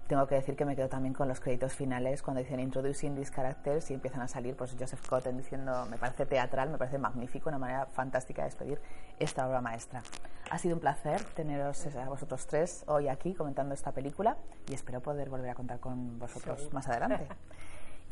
tengo 0.06 0.26
que 0.26 0.34
decir 0.34 0.56
que 0.56 0.64
me 0.64 0.76
quedo 0.76 0.88
también 0.88 1.14
con 1.14 1.28
los 1.28 1.40
créditos 1.40 1.74
finales 1.74 2.22
cuando 2.22 2.42
dicen 2.42 2.60
introducing 2.60 3.14
these 3.14 3.32
characters 3.32 3.90
y 3.90 3.94
empiezan 3.94 4.20
a 4.20 4.28
salir 4.28 4.56
pues 4.56 4.74
Joseph 4.78 5.06
Cotten 5.08 5.36
diciendo 5.36 5.86
me 5.90 5.96
parece 5.96 6.26
teatral, 6.26 6.70
me 6.70 6.78
parece 6.78 6.98
magnífico, 6.98 7.48
una 7.48 7.58
manera 7.58 7.86
fantástica 7.86 8.42
de 8.42 8.48
despedir 8.48 8.80
esta 9.18 9.46
obra 9.46 9.60
maestra. 9.60 10.02
Ha 10.50 10.58
sido 10.58 10.74
un 10.74 10.80
placer 10.80 11.22
teneros 11.34 11.86
a 11.96 12.08
vosotros 12.08 12.46
tres 12.46 12.84
hoy 12.86 13.08
aquí 13.08 13.34
comentando 13.34 13.74
esta 13.74 13.92
película 13.92 14.36
y 14.68 14.74
espero 14.74 15.00
poder 15.00 15.30
volver 15.30 15.50
a 15.50 15.54
contar 15.54 15.80
con 15.80 16.18
vosotros 16.18 16.72
más 16.72 16.88
adelante. 16.88 17.26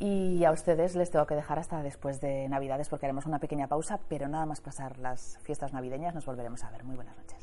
Y 0.01 0.45
a 0.47 0.51
ustedes 0.51 0.97
les 0.97 1.11
tengo 1.11 1.27
que 1.27 1.35
dejar 1.35 1.59
hasta 1.59 1.83
después 1.83 2.23
de 2.23 2.49
Navidades 2.49 2.89
porque 2.89 3.05
haremos 3.05 3.27
una 3.27 3.39
pequeña 3.39 3.69
pausa, 3.69 4.01
pero 4.09 4.29
nada 4.29 4.47
más 4.47 4.63
pasar 4.63 4.99
las 4.99 5.39
fiestas 5.43 5.75
navideñas 5.75 6.15
nos 6.15 6.25
volveremos 6.25 6.65
a 6.65 6.71
ver. 6.71 6.85
Muy 6.85 6.97
buenas 6.97 7.19
noches. 7.19 7.40